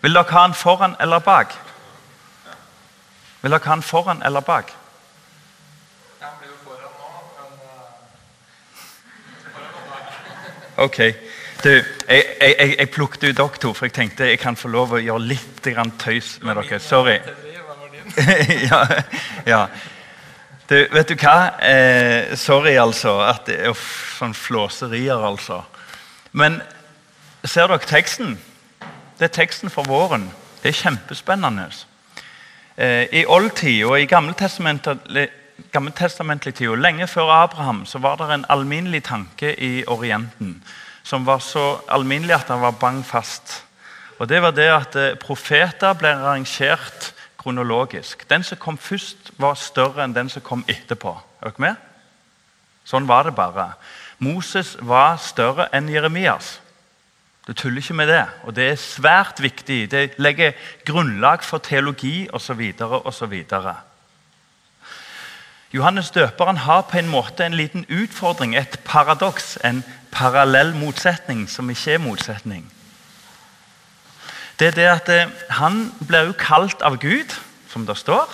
Vil 0.00 0.14
dere 0.14 0.30
ha 0.30 0.40
han 0.40 0.54
foran 0.54 0.96
eller 1.00 1.18
bak? 1.18 1.54
Vil 3.42 3.50
dere 3.50 3.64
ha 3.64 3.70
han 3.70 3.82
foran 3.82 4.22
eller 4.22 4.40
bak? 4.40 4.74
Ok. 10.78 10.98
Du, 11.64 11.70
jeg, 12.08 12.24
jeg, 12.40 12.74
jeg 12.78 12.90
plukket 12.94 13.24
ut 13.24 13.36
dere 13.36 13.58
to, 13.58 13.72
for 13.74 13.88
jeg 13.88 13.94
tenkte 13.96 14.28
jeg 14.30 14.38
kan 14.38 14.56
få 14.56 14.70
lov 14.70 14.92
å 14.94 15.00
gjøre 15.02 15.26
litt 15.26 15.64
tøys 15.98 16.36
med 16.46 16.54
dere. 16.54 16.78
Sorry. 16.78 17.16
ja, 18.70 18.78
ja. 19.46 19.64
Du, 20.68 20.76
vet 20.92 21.08
du 21.10 21.16
hva? 21.18 21.58
Eh, 21.58 22.36
sorry, 22.38 22.76
altså. 22.78 23.16
At 23.26 23.48
det 23.50 23.58
er 23.58 23.74
sånn 24.18 24.36
flåserier, 24.38 25.18
altså. 25.18 25.64
Men 26.30 26.60
ser 27.42 27.72
dere 27.72 27.82
teksten? 27.82 28.36
Det 29.18 29.26
er 29.26 29.34
teksten 29.34 29.74
for 29.74 29.88
våren. 29.88 30.28
Det 30.62 30.70
er 30.70 30.78
kjempespennende. 30.78 31.72
Eh, 32.78 33.10
I 33.18 33.26
oldtid 33.26 33.82
og 33.88 33.98
i 33.98 34.06
gammeltestamentlig 35.72 36.54
tid, 36.54 36.68
og 36.68 36.78
lenge 36.78 37.06
før 37.06 37.30
Abraham, 37.42 37.86
så 37.86 37.98
var 37.98 38.16
det 38.16 38.30
en 38.34 38.46
alminnelig 38.48 39.02
tanke 39.04 39.54
i 39.60 39.84
Orienten 39.86 40.62
som 41.08 41.24
var 41.26 41.40
så 41.40 41.78
alminnelig 41.88 42.34
at 42.36 42.50
han 42.52 42.60
var 42.60 42.76
bang 42.76 43.00
fast. 43.06 43.64
Og 44.18 44.28
det 44.28 44.42
var 44.42 44.52
det 44.52 44.68
at 44.68 44.96
eh, 44.98 45.14
Profeter 45.16 45.94
ble 45.96 46.10
rangert 46.20 47.12
kronologisk. 47.38 48.26
Den 48.28 48.44
som 48.44 48.58
kom 48.60 48.78
først, 48.78 49.32
var 49.38 49.56
større 49.56 50.04
enn 50.04 50.16
den 50.16 50.28
som 50.28 50.44
kom 50.44 50.64
etterpå. 50.68 51.14
Er 51.40 51.52
dere 51.52 51.64
med? 51.64 51.84
Sånn 52.84 53.08
var 53.08 53.24
det 53.24 53.36
bare. 53.38 53.70
Moses 54.18 54.74
var 54.80 55.16
større 55.22 55.68
enn 55.72 55.88
Jeremias. 55.88 56.58
Du 57.46 57.54
tuller 57.54 57.80
ikke 57.80 57.96
med 57.96 58.10
det. 58.12 58.24
Og 58.44 58.56
det 58.56 58.66
er 58.72 58.80
svært 58.82 59.40
viktig. 59.40 59.86
Det 59.88 60.18
legger 60.20 60.56
grunnlag 60.84 61.46
for 61.46 61.64
teologi 61.64 62.26
osv. 62.32 62.60
osv. 62.82 63.38
Johannes 65.72 66.10
døperen 66.10 66.56
har 66.56 66.86
på 66.88 66.98
en 66.98 67.08
måte 67.08 67.44
en 67.44 67.54
liten 67.54 67.84
utfordring, 67.88 68.56
et 68.56 68.80
paradoks, 68.84 69.58
en 69.64 69.84
parallell 70.10 70.74
motsetning 70.74 71.44
som 71.50 71.70
ikke 71.70 71.92
er 71.92 71.98
motsetning. 71.98 72.64
Det 74.58 74.66
er 74.66 74.74
det 74.74 74.86
at 74.88 75.08
eh, 75.08 75.34
Han 75.50 75.92
blir 76.08 76.26
jo 76.26 76.32
kalt 76.38 76.82
av 76.82 76.98
Gud, 76.98 77.34
som 77.68 77.86
det 77.86 77.96
står. 77.96 78.28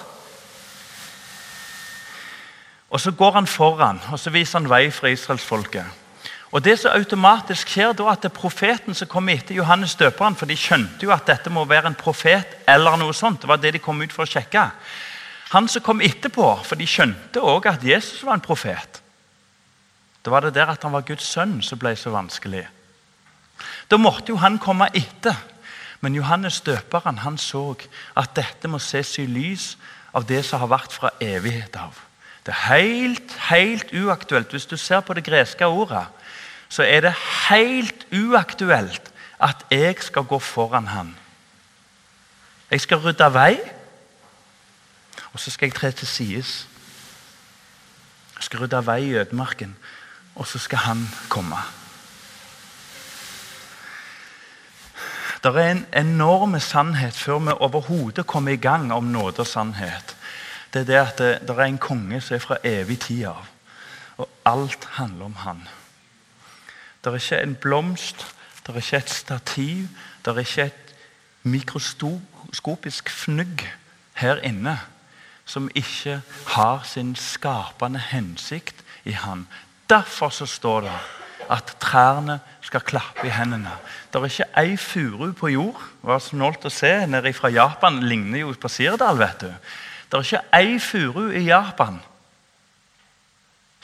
Og 2.90 3.00
Så 3.00 3.10
går 3.10 3.32
han 3.32 3.46
foran 3.46 4.00
og 4.12 4.18
så 4.18 4.30
viser 4.30 4.58
han 4.58 4.70
vei 4.70 4.90
for 4.90 5.06
israelsfolket. 5.06 5.84
Og 6.52 6.62
Det 6.64 6.78
som 6.78 6.94
automatisk 6.94 7.68
skjer 7.68 7.92
da, 7.92 8.12
at 8.12 8.22
det 8.22 8.30
er 8.30 8.40
profeten 8.40 8.94
som 8.94 9.08
kommer 9.10 9.34
etter 9.34 9.54
Johannes 9.54 9.96
døperen, 9.98 10.36
for 10.36 10.46
de 10.46 10.56
skjønte 10.56 11.02
jo 11.02 11.10
at 11.10 11.26
dette 11.26 11.50
må 11.50 11.64
være 11.64 11.90
en 11.90 11.98
profet 11.98 12.46
eller 12.68 12.96
noe 12.96 13.12
sånt. 13.12 13.40
Det 13.42 13.48
var 13.48 13.56
det 13.56 13.72
de 13.74 13.78
kom 13.82 14.02
ut 14.02 14.12
for 14.12 14.22
å 14.22 14.30
sjekke. 14.30 14.68
Han 15.54 15.68
som 15.70 15.84
kom 15.86 16.02
etterpå, 16.02 16.48
for 16.66 16.78
de 16.78 16.86
skjønte 16.88 17.42
òg 17.42 17.68
at 17.70 17.84
Jesus 17.86 18.24
var 18.26 18.38
en 18.38 18.44
profet. 18.44 19.00
Det 20.24 20.32
var 20.32 20.42
det 20.42 20.54
der 20.56 20.72
at 20.72 20.82
han 20.82 20.94
var 20.94 21.04
Guds 21.06 21.26
sønn 21.30 21.60
som 21.62 21.78
ble 21.78 21.92
så 21.96 22.10
vanskelig. 22.10 22.64
Da 23.90 23.98
måtte 24.00 24.32
jo 24.32 24.40
han 24.42 24.58
komme 24.58 24.88
etter. 24.96 25.36
Men 26.00 26.16
Johannes 26.18 26.60
døperen 26.60 27.22
han 27.22 27.38
så 27.40 27.76
at 28.18 28.34
dette 28.36 28.68
må 28.68 28.80
ses 28.82 29.14
i 29.22 29.26
lys 29.30 29.74
av 30.12 30.26
det 30.28 30.42
som 30.44 30.60
har 30.60 30.72
vært 30.72 30.92
fra 30.92 31.12
evighet 31.22 31.76
av. 31.80 31.96
Det 32.44 32.52
er 32.52 32.66
helt, 32.68 33.36
helt 33.48 33.94
uaktuelt. 33.94 34.50
Hvis 34.52 34.68
du 34.68 34.76
ser 34.76 35.00
på 35.00 35.14
det 35.16 35.24
greske 35.24 35.64
ordet, 35.66 36.04
så 36.68 36.84
er 36.84 37.06
det 37.06 37.14
helt 37.48 38.04
uaktuelt 38.12 39.12
at 39.40 39.64
jeg 39.72 39.96
skal 40.04 40.26
gå 40.28 40.38
foran 40.38 40.90
han. 40.92 41.14
Jeg 42.70 42.84
skal 42.84 43.00
rydde 43.00 43.30
vei. 43.32 43.54
Og 45.34 45.40
så 45.40 45.50
skal 45.50 45.66
jeg 45.66 45.74
tre 45.74 45.90
til 45.92 46.06
sides. 46.06 46.68
Jeg 48.36 48.42
skal 48.42 48.60
rydde 48.60 48.86
vei 48.86 49.00
i 49.02 49.16
ødemarken, 49.18 49.76
og 50.34 50.46
så 50.46 50.58
skal 50.58 50.78
han 50.78 51.08
komme. 51.28 51.58
Det 55.44 55.56
er 55.56 55.70
en 55.70 55.86
enorm 55.92 56.60
sannhet 56.60 57.14
før 57.14 57.38
vi 57.38 57.50
overhodet 57.50 58.26
kommer 58.26 58.52
i 58.52 58.56
gang 58.56 58.92
om 58.92 59.04
nåde 59.04 59.42
og 59.42 59.46
sannhet. 59.46 60.16
Det 60.72 60.80
er 60.80 60.84
det 60.84 60.94
at 60.94 61.18
det, 61.18 61.48
det 61.48 61.58
er 61.58 61.64
en 61.64 61.78
konge 61.78 62.20
som 62.20 62.34
er 62.34 62.40
fra 62.40 62.56
evig 62.64 63.00
tid 63.00 63.26
av. 63.26 63.44
Og 64.16 64.28
alt 64.46 64.88
handler 64.90 65.24
om 65.24 65.34
han. 65.34 65.68
Det 67.04 67.10
er 67.10 67.14
ikke 67.14 67.42
en 67.42 67.54
blomst, 67.54 68.26
det 68.66 68.72
er 68.72 68.80
ikke 68.80 68.96
et 68.96 69.10
stativ, 69.10 69.88
det 70.24 70.32
er 70.32 70.38
ikke 70.38 70.62
et 70.62 70.94
mikroskopisk 71.42 73.10
fnugg 73.10 73.68
her 74.14 74.36
inne 74.36 74.78
som 75.44 75.68
ikke 75.74 76.20
har 76.54 76.84
sin 76.88 77.14
skapende 77.16 78.00
hensikt 78.10 78.84
i 79.04 79.12
han. 79.12 79.46
Derfor 79.90 80.32
så 80.32 80.46
står 80.46 80.80
det 80.80 80.96
at 81.50 81.76
trærne 81.80 82.38
skal 82.64 82.80
klappe 82.80 83.26
i 83.26 83.32
hendene. 83.32 83.72
Det 84.12 84.20
er 84.20 84.30
ikke 84.30 84.62
ei 84.62 84.76
furu 84.80 85.32
på 85.36 85.50
jord. 85.52 85.80
Det 86.00 86.08
var 86.08 86.22
snålt 86.24 86.64
å 86.64 86.72
se 86.72 86.92
nede 87.06 87.32
fra 87.36 87.50
Japan. 87.52 88.00
ligner 88.00 88.38
jo 88.38 88.54
på 88.60 88.68
Sirdal. 88.68 89.18
vet 89.18 89.40
du. 89.40 89.52
Det 90.10 90.18
er 90.18 90.24
ikke 90.24 90.44
ei 90.52 90.78
furu 90.78 91.30
i 91.30 91.44
Japan 91.44 92.00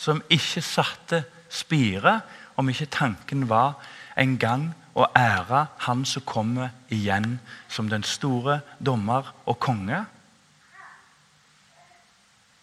som 0.00 0.22
ikke 0.32 0.62
satte 0.64 1.24
spire, 1.52 2.20
om 2.56 2.68
ikke 2.68 2.86
tanken 2.86 3.48
var 3.48 3.74
en 4.16 4.38
gang 4.38 4.70
å 4.96 5.06
ære 5.16 5.66
Han 5.86 6.04
som 6.04 6.22
kommer 6.22 6.70
igjen 6.88 7.38
som 7.68 7.88
den 7.88 8.02
store 8.02 8.60
dommer 8.78 9.28
og 9.46 9.58
konge. 9.60 10.04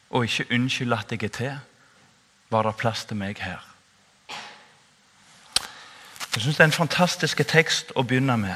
Og 0.09 0.23
ikke 0.23 0.47
unnskyld 0.55 0.93
at 0.93 1.11
jeg 1.11 1.23
er 1.23 1.27
til. 1.27 1.59
Var 2.49 2.63
det 2.63 2.75
plass 2.75 3.05
til 3.05 3.17
meg 3.19 3.39
her? 3.39 3.63
Jeg 6.37 6.41
syns 6.41 6.57
det 6.57 6.63
er 6.63 6.69
en 6.69 6.71
fantastisk 6.71 7.41
tekst 7.49 7.91
å 7.97 8.03
begynne 8.05 8.37
med. 8.37 8.55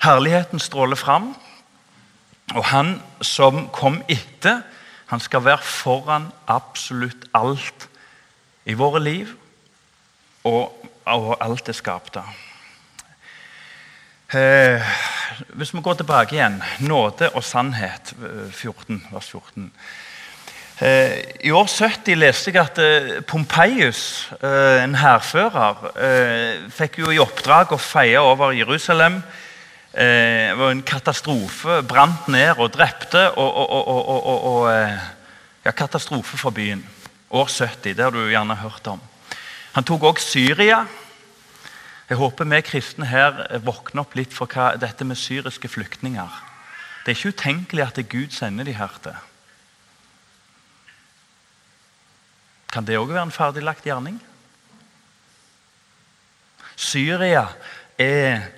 Herligheten 0.00 0.60
stråler 0.60 0.96
fram, 0.96 1.34
og 2.54 2.64
han 2.64 2.96
som 3.20 3.68
kom 3.72 4.02
etter, 4.08 4.62
han 5.06 5.20
skal 5.20 5.44
være 5.44 5.62
foran 5.62 6.30
absolutt 6.48 7.28
alt 7.36 7.88
i 8.64 8.74
våre 8.74 9.02
liv 9.04 9.34
og, 10.44 10.72
og 11.04 11.36
alt 11.44 11.66
det 11.66 11.76
skapte. 11.76 12.24
Eh, 14.34 14.96
hvis 15.58 15.74
vi 15.74 15.82
går 15.82 16.00
tilbake 16.00 16.36
igjen 16.36 16.58
Nåde 16.84 17.30
og 17.34 17.44
sannhet, 17.44 18.14
14, 18.50 18.96
eh, 18.96 19.12
vers 19.14 19.30
14. 19.30 19.70
Eh, 20.82 21.12
I 21.44 21.52
år 21.54 21.68
70 21.70 22.18
leste 22.18 22.50
jeg 22.50 22.62
at 22.62 22.80
eh, 22.82 23.22
Pompeius, 23.22 24.32
en 24.42 24.94
hærfører, 24.98 26.68
fikk 26.74 26.98
jo 27.04 27.14
i 27.14 27.20
oppdrag 27.22 27.72
å 27.72 27.80
feie 27.80 28.20
over 28.20 28.54
Jerusalem. 28.56 29.22
Det 29.94 30.56
var 30.58 30.72
en 30.74 30.82
katastrofe. 30.82 31.82
Brant 31.86 32.26
ned 32.28 32.58
og 32.58 32.72
drepte. 32.74 33.28
Og, 33.38 33.60
og, 33.70 33.88
og, 34.10 34.46
og 34.50 34.70
ja, 35.64 35.70
katastrofe 35.70 36.36
for 36.36 36.50
byen. 36.50 36.82
År 37.30 37.46
70. 37.46 37.94
Det 37.94 38.02
har 38.02 38.10
du 38.10 38.24
gjerne 38.26 38.58
hørt 38.58 38.90
om. 38.90 38.98
Han 39.74 39.86
tok 39.86 40.10
også 40.10 40.34
Syria. 40.34 40.82
Jeg 42.08 42.20
håper 42.20 42.44
vi 42.44 42.60
kristne 42.60 43.06
her 43.08 43.38
våkner 43.64 44.02
opp 44.04 44.16
litt 44.18 44.34
for 44.36 44.50
hva, 44.50 44.74
dette 44.76 45.06
med 45.08 45.16
syriske 45.16 45.70
flyktninger. 45.72 46.28
Det 47.04 47.12
er 47.12 47.16
ikke 47.16 47.32
utenkelig 47.36 47.84
at 47.84 48.00
Gud 48.12 48.34
sender 48.36 48.68
de 48.68 48.76
her 48.76 48.92
til. 49.04 49.16
Kan 52.74 52.84
det 52.84 52.98
òg 52.98 53.12
være 53.12 53.28
en 53.28 53.32
ferdiglagt 53.32 53.86
gjerning? 53.86 54.18
Syria 56.76 57.46
er, 57.98 58.48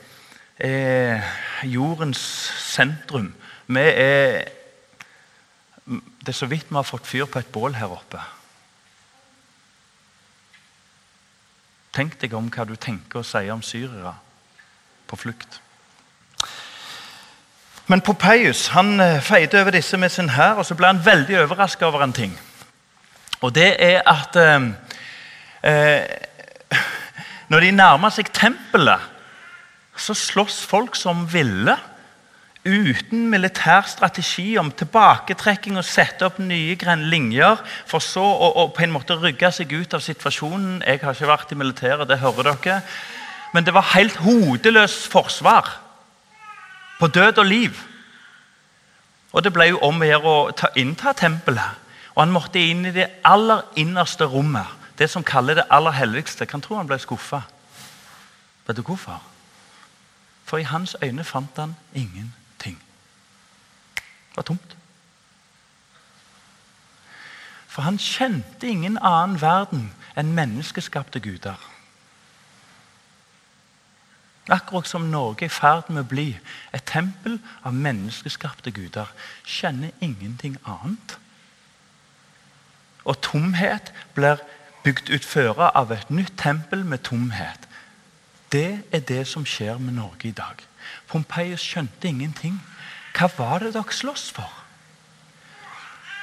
er 0.58 1.26
jordens 1.68 2.22
sentrum. 2.64 3.34
Vi 3.66 3.82
er 3.82 4.52
Det 5.86 6.32
er 6.32 6.34
så 6.34 6.46
vidt 6.50 6.66
vi 6.70 6.74
har 6.74 6.82
fått 6.82 7.06
fyr 7.06 7.28
på 7.30 7.38
et 7.38 7.52
bål 7.52 7.76
her 7.78 7.92
oppe. 7.94 8.18
Tenk 11.96 12.18
deg 12.20 12.34
om 12.36 12.50
hva 12.52 12.66
du 12.68 12.74
tenker 12.76 13.22
og 13.22 13.24
sier 13.24 13.54
om 13.54 13.62
syrere 13.64 14.12
på 15.08 15.16
flukt. 15.16 15.60
Men 17.86 18.02
Popeius 18.02 18.66
han 18.74 19.00
eh, 19.00 19.22
feide 19.22 19.60
over 19.62 19.72
disse 19.76 19.96
med 19.96 20.12
sin 20.12 20.28
hær, 20.34 20.58
og 20.58 20.66
så 20.66 20.74
ble 20.76 20.90
han 20.90 21.00
veldig 21.04 21.38
overraska 21.44 21.86
over 21.86 22.02
en 22.04 22.12
ting. 22.12 22.34
Og 23.40 23.54
det 23.54 23.76
er 23.82 24.02
at 24.10 24.36
eh, 24.36 24.70
eh, 25.62 26.16
Når 27.48 27.62
de 27.62 27.70
nærmer 27.78 28.10
seg 28.10 28.32
tempelet, 28.34 29.02
så 29.96 30.16
slåss 30.18 30.64
folk 30.66 30.96
som 30.98 31.22
ville. 31.30 31.76
Uten 32.66 33.28
militær 33.30 33.86
strategi 33.86 34.56
om 34.58 34.72
tilbaketrekking 34.74 35.76
og 35.78 35.86
sette 35.86 36.26
opp 36.26 36.40
nye 36.42 36.74
linjer. 36.98 37.60
For 37.86 38.02
så 38.02 38.24
å, 38.24 38.48
å 38.58 38.68
på 38.74 38.82
en 38.82 38.94
måte 38.94 39.14
rygge 39.14 39.52
seg 39.54 39.70
ut 39.72 39.94
av 39.94 40.02
situasjonen. 40.02 40.82
Jeg 40.82 40.98
har 41.02 41.14
ikke 41.14 41.30
vært 41.30 41.52
i 41.52 41.58
militæret, 41.60 42.08
det 42.08 42.18
hører 42.18 42.56
dere. 42.56 42.80
Men 43.54 43.64
det 43.64 43.74
var 43.74 43.94
helt 43.94 44.16
hodeløst 44.16 45.06
forsvar. 45.12 45.68
På 46.98 47.06
død 47.06 47.38
og 47.38 47.46
liv. 47.46 47.78
Og 49.30 49.44
det 49.44 49.52
ble 49.52 49.68
jo 49.68 49.78
om 49.86 50.00
å 50.00 50.08
gjøre 50.08 50.32
å 50.32 50.48
ta, 50.56 50.72
innta 50.74 51.12
tempelet. 51.14 51.84
Og 52.16 52.24
han 52.24 52.34
måtte 52.34 52.58
inn 52.58 52.86
i 52.88 52.94
det 52.96 53.10
aller 53.28 53.62
innerste 53.76 54.26
rommet, 54.26 54.66
det 54.98 55.10
som 55.12 55.22
kaller 55.22 55.60
det 55.60 55.68
aller 55.70 55.92
helligste. 55.92 56.48
Kan 56.48 56.64
tro 56.64 56.80
han 56.80 56.88
ble 56.88 56.98
skuffa. 56.98 57.44
Vet 58.66 58.80
du 58.80 58.82
hvorfor? 58.82 59.20
For 60.48 60.58
i 60.58 60.66
hans 60.66 60.96
øyne 61.04 61.22
fant 61.24 61.62
han 61.62 61.76
ingenting. 61.94 62.32
Var 64.36 64.42
tomt. 64.42 64.76
For 67.66 67.82
han 67.82 67.98
kjente 67.98 68.68
ingen 68.68 68.98
annen 68.98 69.40
verden 69.40 69.90
enn 70.16 70.34
menneskeskapte 70.36 71.20
guder. 71.20 71.60
Akkurat 74.48 74.88
som 74.88 75.10
Norge 75.10 75.44
er 75.44 75.50
i 75.50 75.52
ferd 75.52 75.90
med 75.90 76.04
å 76.04 76.08
bli 76.08 76.28
et 76.72 76.86
tempel 76.86 77.40
av 77.66 77.74
menneskeskapte 77.74 78.70
guder. 78.70 79.10
Kjenner 79.44 79.90
ingenting 80.00 80.56
annet. 80.64 81.18
Og 83.04 83.18
tomhet 83.22 83.92
blir 84.14 84.40
bygd 84.86 85.10
ut 85.10 85.26
føre 85.26 85.70
av 85.74 85.92
et 85.92 86.10
nytt 86.10 86.36
tempel 86.38 86.84
med 86.84 87.02
tomhet. 87.04 87.66
Det 88.52 88.84
er 88.92 89.02
det 89.02 89.24
som 89.26 89.44
skjer 89.44 89.78
med 89.82 89.98
Norge 89.98 90.30
i 90.30 90.36
dag. 90.36 90.62
Pompeius 91.10 91.60
skjønte 91.60 92.08
ingenting. 92.08 92.60
Hva 93.16 93.30
var 93.38 93.64
det 93.64 93.72
dere 93.74 93.96
sloss 93.96 94.28
for? 94.30 94.52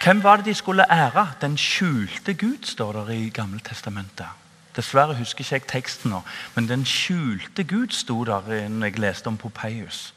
Hvem 0.04 0.24
var 0.24 0.38
det 0.38 0.46
de 0.46 0.54
skulle 0.54 0.86
ære? 0.92 1.32
Den 1.42 1.58
skjulte 1.58 2.34
Gud, 2.34 2.66
står 2.68 3.06
det 3.08 3.16
i 3.16 3.30
Gamle 3.30 3.60
Testamentet. 3.60 4.28
Dessverre 4.76 5.16
husker 5.16 5.46
ikke 5.46 5.54
jeg 5.56 5.68
teksten 5.70 6.12
nå, 6.12 6.24
men 6.56 6.68
den 6.70 6.86
skjulte 6.86 7.64
Gud 7.64 7.94
sto 7.94 8.24
der 8.26 8.68
når 8.70 8.90
jeg 8.90 9.00
leste 9.00 9.28
om 9.28 9.38
Popeius. 9.38 10.14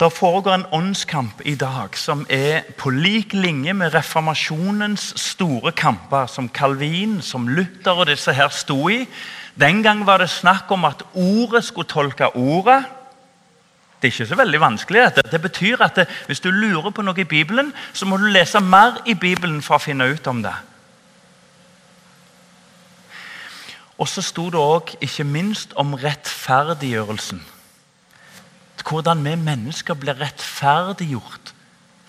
Det 0.00 0.12
foregår 0.12 0.54
en 0.54 0.66
åndskamp 0.72 1.42
i 1.44 1.54
dag 1.54 1.96
som 1.96 2.26
er 2.28 2.62
på 2.78 2.90
lik 2.90 3.32
linje 3.32 3.72
med 3.76 3.94
reformasjonens 3.94 5.12
store 5.20 5.72
kamper, 5.72 6.26
som 6.26 6.48
Calvin, 6.48 7.20
som 7.22 7.48
Luther 7.48 8.00
og 8.00 8.06
disse 8.06 8.32
her 8.32 8.48
sto 8.48 8.88
i. 8.88 9.04
Den 9.60 9.82
gang 9.82 10.06
var 10.06 10.18
det 10.18 10.30
snakk 10.30 10.70
om 10.72 10.84
at 10.84 11.02
ordet 11.12 11.64
skulle 11.64 11.88
tolke 11.88 12.36
ordet. 12.36 12.84
Det 14.00 14.08
er 14.08 14.12
ikke 14.12 14.26
så 14.26 14.36
veldig 14.36 14.60
vanskelig. 14.60 15.00
dette. 15.00 15.30
Det 15.30 15.42
betyr 15.42 15.82
at 15.82 15.96
det, 15.96 16.08
Hvis 16.26 16.40
du 16.40 16.50
lurer 16.50 16.90
på 16.90 17.02
noe 17.02 17.20
i 17.20 17.24
Bibelen, 17.24 17.72
så 17.92 18.06
må 18.06 18.16
du 18.16 18.24
lese 18.24 18.60
mer 18.60 19.02
i 19.06 19.14
Bibelen 19.14 19.62
for 19.62 19.74
å 19.74 19.84
finne 19.84 20.08
ut 20.08 20.26
om 20.26 20.42
det. 20.42 20.54
Og 23.98 24.08
så 24.08 24.22
sto 24.22 24.46
det 24.50 24.60
òg 24.60 24.96
ikke 25.00 25.24
minst 25.24 25.72
om 25.76 25.94
rettferdiggjørelsen 25.94 27.42
hvordan 28.90 29.24
vi 29.24 29.34
mennesker 29.34 29.94
blir 29.94 30.18
rettferdiggjort 30.20 31.54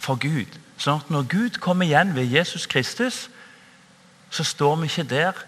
for 0.01 0.17
Gud. 0.21 0.49
Sånn 0.81 1.01
at 1.01 1.11
når 1.13 1.27
Gud 1.29 1.59
kommer 1.61 1.85
igjen 1.85 2.15
ved 2.15 2.31
Jesus 2.31 2.65
Kristus, 2.65 3.27
så 4.31 4.43
står 4.43 4.79
vi 4.81 4.89
ikke 4.89 5.09
der 5.11 5.41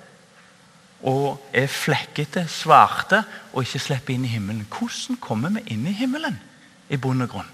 og 1.04 1.50
er 1.54 1.68
flekkete, 1.68 2.46
svarte 2.48 3.24
og 3.52 3.66
ikke 3.66 3.82
slipper 3.82 4.16
inn 4.16 4.26
i 4.26 4.32
himmelen. 4.32 4.68
Hvordan 4.72 5.20
kommer 5.22 5.52
vi 5.58 5.66
inn 5.76 5.88
i 5.88 5.96
himmelen 5.96 6.40
i 6.90 6.98
bunn 6.98 7.26
og 7.26 7.34
grunn? 7.34 7.50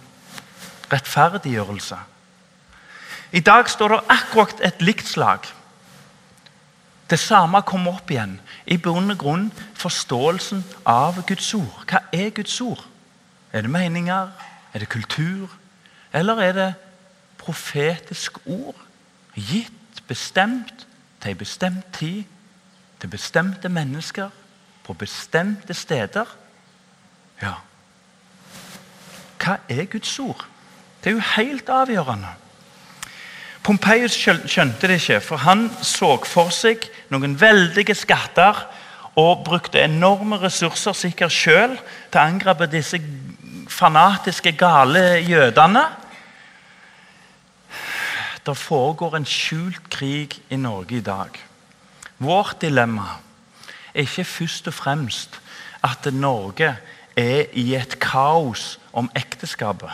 Rettferdiggjørelse. 0.92 1.98
I 3.32 3.42
dag 3.46 3.70
står 3.70 3.96
det 3.96 4.04
akkurat 4.10 4.62
et 4.66 4.82
likt 4.82 5.10
slag. 5.10 5.50
Det 7.10 7.18
samme 7.20 7.62
kommer 7.66 7.98
opp 7.98 8.12
igjen. 8.14 8.38
I 8.70 8.78
bunn 8.78 9.10
og 9.10 9.18
grunn 9.18 9.48
forståelsen 9.78 10.62
av 10.86 11.18
Guds 11.26 11.50
ord. 11.58 11.86
Hva 11.90 12.04
er 12.14 12.30
Guds 12.34 12.62
ord? 12.62 12.86
Er 13.54 13.66
det 13.66 13.74
meninger? 13.74 14.30
Er 14.74 14.80
det 14.80 14.90
kultur? 14.94 15.50
Eller 16.14 16.42
er 16.42 16.54
det 16.54 16.74
profetisk 17.42 18.38
ord? 18.46 18.78
Gitt, 19.34 20.04
bestemt, 20.08 20.86
til 21.22 21.34
en 21.34 21.38
bestemt 21.38 21.94
tid, 21.98 22.24
til 23.00 23.10
bestemte 23.10 23.70
mennesker? 23.70 24.30
på 24.90 24.96
bestemte 24.98 25.74
steder. 25.78 26.26
Ja. 27.42 27.60
Hva 29.38 29.60
er 29.70 29.86
Guds 29.86 30.16
ord? 30.20 30.48
Det 30.98 31.12
er 31.12 31.18
jo 31.20 31.26
helt 31.36 31.70
avgjørende. 31.70 32.32
Pompeius 33.62 34.16
skjønte 34.18 34.90
det 34.90 34.98
ikke, 34.98 35.20
for 35.22 35.44
han 35.46 35.68
så 35.86 36.16
for 36.26 36.50
seg 36.50 36.88
noen 37.14 37.36
veldige 37.38 37.94
skatter 37.94 38.64
og 39.20 39.44
brukte 39.46 39.84
enorme 39.84 40.40
ressurser 40.42 40.98
sikkert 40.98 41.36
sjøl 41.36 41.76
til 42.10 42.18
å 42.18 42.24
angripe 42.24 42.66
disse 42.72 42.98
fanatiske, 43.70 44.56
gale 44.58 45.20
jødene. 45.22 45.84
Det 48.42 48.58
foregår 48.58 49.20
en 49.20 49.30
skjult 49.30 49.86
krig 49.94 50.40
i 50.50 50.58
Norge 50.58 50.98
i 50.98 51.06
dag. 51.06 51.38
Vårt 52.20 52.62
dilemma 52.62 53.16
er 53.94 54.04
ikke 54.04 54.28
først 54.28 54.68
og 54.68 54.76
fremst 54.76 55.40
at 55.84 56.10
Norge 56.14 56.74
er 57.18 57.48
i 57.58 57.74
et 57.76 57.96
kaos 58.00 58.78
om 58.94 59.10
ekteskapet. 59.16 59.92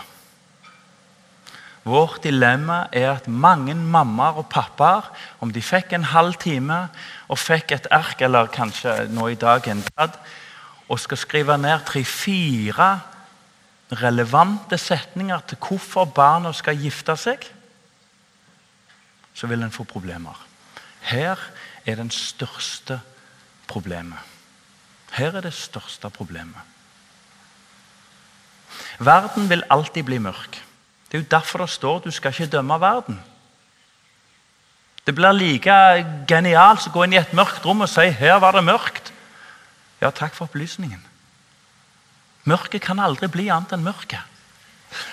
Vårt 1.85 2.23
dilemma 2.23 2.87
er 2.89 3.11
at 3.11 3.27
mange 3.29 3.75
mammaer 3.77 4.39
og 4.41 4.47
pappaer, 4.49 5.05
om 5.39 5.51
de 5.53 5.61
fikk 5.61 5.93
en 5.93 6.07
halv 6.09 6.33
time 6.41 6.87
og 7.29 7.37
fikk 7.37 7.75
et 7.75 7.89
ark, 7.93 8.23
eller 8.25 8.49
kanskje 8.49 9.03
nå 9.13 9.27
i 9.29 9.37
dag 9.37 9.67
en 9.69 9.83
pad, 9.93 10.17
og 10.89 10.99
skal 11.01 11.21
skrive 11.21 11.57
ned 11.61 11.85
tre-fire 11.85 12.89
relevante 14.01 14.77
setninger 14.81 15.45
til 15.45 15.61
hvorfor 15.61 16.09
barna 16.09 16.53
skal 16.57 16.81
gifte 16.81 17.13
seg, 17.21 17.45
så 19.35 19.45
vil 19.51 19.61
en 19.61 19.73
få 19.73 19.85
problemer. 19.85 20.33
Her 21.05 21.37
er 21.85 21.95
den 21.95 22.11
største 22.11 22.99
problemet. 23.67 24.19
Her 25.15 25.37
er 25.37 25.45
det 25.45 25.53
største 25.53 26.09
problemet. 26.09 26.59
Verden 28.99 29.49
vil 29.49 29.63
alltid 29.69 30.03
bli 30.03 30.17
mørk. 30.17 30.59
Det 31.11 31.17
er 31.17 31.23
jo 31.23 31.31
derfor 31.31 31.63
det 31.63 31.69
står 31.69 31.99
du 31.99 32.11
skal 32.11 32.33
ikke 32.33 32.51
dømme 32.57 32.79
verden. 32.81 33.19
Det 35.05 35.13
blir 35.15 35.37
like 35.37 35.73
genialt 36.27 36.87
å 36.89 36.93
gå 36.93 37.03
inn 37.05 37.13
i 37.13 37.21
et 37.21 37.33
mørkt 37.37 37.65
rom 37.65 37.85
og 37.85 37.91
si 37.91 38.07
her 38.09 38.39
var 38.41 38.57
det 38.57 38.65
mørkt. 38.65 39.11
Ja, 40.01 40.09
takk 40.09 40.33
for 40.33 40.49
opplysningen. 40.49 41.01
Mørket 42.45 42.81
kan 42.85 42.99
aldri 43.01 43.29
bli 43.31 43.47
annet 43.53 43.75
enn 43.77 43.85
mørket. 43.85 44.21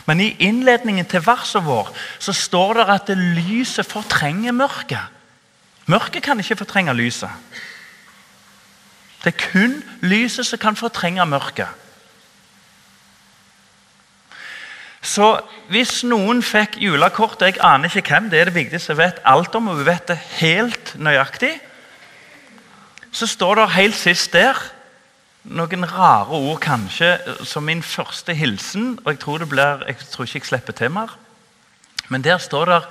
Men 0.07 0.21
i 0.21 0.33
innledningen 0.47 1.07
til 1.09 1.25
verset 1.25 1.65
vår 1.65 1.91
så 2.23 2.33
står 2.37 2.81
det 2.81 2.89
at 2.97 3.13
lyset 3.17 3.89
fortrenger 3.89 4.55
mørket. 4.57 5.22
Mørket 5.87 6.23
kan 6.23 6.41
ikke 6.41 6.57
fortrenge 6.57 6.95
lyset. 6.95 7.31
Det 9.25 9.35
er 9.35 9.51
kun 9.53 9.83
lyset 10.01 10.47
som 10.47 10.59
kan 10.59 10.77
fortrenge 10.77 11.27
mørket. 11.27 11.69
Så 15.03 15.41
hvis 15.71 16.05
noen 16.07 16.43
fikk 16.47 16.77
julekort 16.79 17.43
Jeg 17.43 17.59
aner 17.61 17.91
ikke 17.91 18.15
hvem, 18.15 18.31
det 18.31 18.41
er 18.41 18.45
det 18.45 18.55
viktigste 18.55 18.93
jeg 18.93 18.99
vet 18.99 19.23
alt 19.25 19.55
om. 19.55 19.69
og 19.69 19.79
vi 19.79 19.87
vet 19.87 20.09
det 20.09 20.19
helt 20.39 20.95
nøyaktig. 20.99 21.61
Så 23.13 23.27
står 23.27 23.55
det 23.55 23.71
helt 23.71 23.97
sist 23.97 24.33
der 24.33 24.59
noen 25.45 25.85
rare 25.91 26.31
ord, 26.39 26.61
kanskje, 26.63 27.19
som 27.45 27.65
min 27.67 27.83
første 27.83 28.35
hilsen. 28.35 28.99
og 29.05 29.13
Jeg 29.13 29.19
tror, 29.19 29.39
det 29.39 29.49
blir, 29.49 29.83
jeg 29.87 29.97
tror 30.11 30.25
ikke 30.25 30.39
jeg 30.39 30.47
slipper 30.47 30.73
til 30.73 30.91
mer. 30.91 31.19
Men 32.09 32.25
der 32.25 32.39
står 32.39 32.65
det 32.65 32.83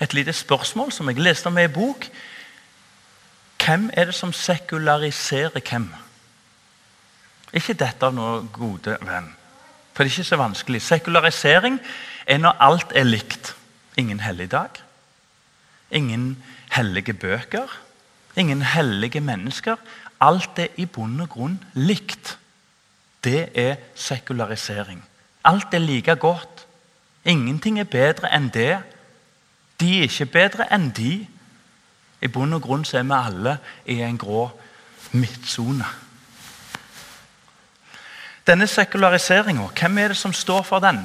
et 0.00 0.14
lite 0.14 0.32
spørsmål 0.32 0.92
som 0.92 1.08
jeg 1.08 1.18
leste 1.18 1.46
om 1.46 1.58
i 1.58 1.64
en 1.64 1.72
bok. 1.72 2.06
Hvem 3.60 3.90
er 3.92 4.04
det 4.04 4.14
som 4.14 4.32
sekulariserer 4.32 5.60
hvem? 5.60 5.90
Ikke 7.52 7.74
dette 7.74 8.06
av 8.06 8.14
noe 8.14 8.44
gode 8.54 8.96
venn. 9.02 9.32
For 9.92 10.04
det 10.04 10.12
er 10.12 10.16
ikke 10.16 10.28
så 10.30 10.38
vanskelig. 10.40 10.82
Sekularisering 10.82 11.80
er 12.26 12.38
når 12.38 12.62
alt 12.62 12.92
er 12.96 13.08
likt. 13.08 13.54
Ingen 13.98 14.20
helligdag, 14.20 14.78
ingen 15.90 16.38
hellige 16.72 17.12
bøker, 17.12 17.66
ingen 18.36 18.62
hellige 18.62 19.20
mennesker. 19.20 19.76
Alt 20.20 20.58
er 20.58 20.68
i 20.76 20.86
bunn 20.86 21.20
og 21.20 21.28
grunn 21.28 21.58
likt. 21.74 22.38
Det 23.24 23.50
er 23.58 23.76
sekularisering. 23.94 25.02
Alt 25.44 25.74
er 25.74 25.78
like 25.78 26.16
godt. 26.16 26.66
Ingenting 27.24 27.80
er 27.80 27.84
bedre 27.84 28.30
enn 28.32 28.48
det. 28.54 28.78
De 29.80 29.98
er 29.98 30.08
ikke 30.08 30.26
bedre 30.26 30.68
enn 30.72 30.90
de. 30.96 31.26
I 32.20 32.28
bunn 32.28 32.52
og 32.52 32.62
grunn 32.62 32.84
så 32.84 33.00
er 33.00 33.08
vi 33.08 33.16
alle 33.16 33.56
i 33.88 34.00
en 34.04 34.18
grå 34.20 34.44
midtsone. 35.12 35.86
Denne 38.46 38.66
sekulariseringa, 38.66 39.68
hvem 39.78 39.98
er 39.98 40.12
det 40.12 40.16
som 40.16 40.32
står 40.32 40.62
for 40.66 40.82
den? 40.82 41.00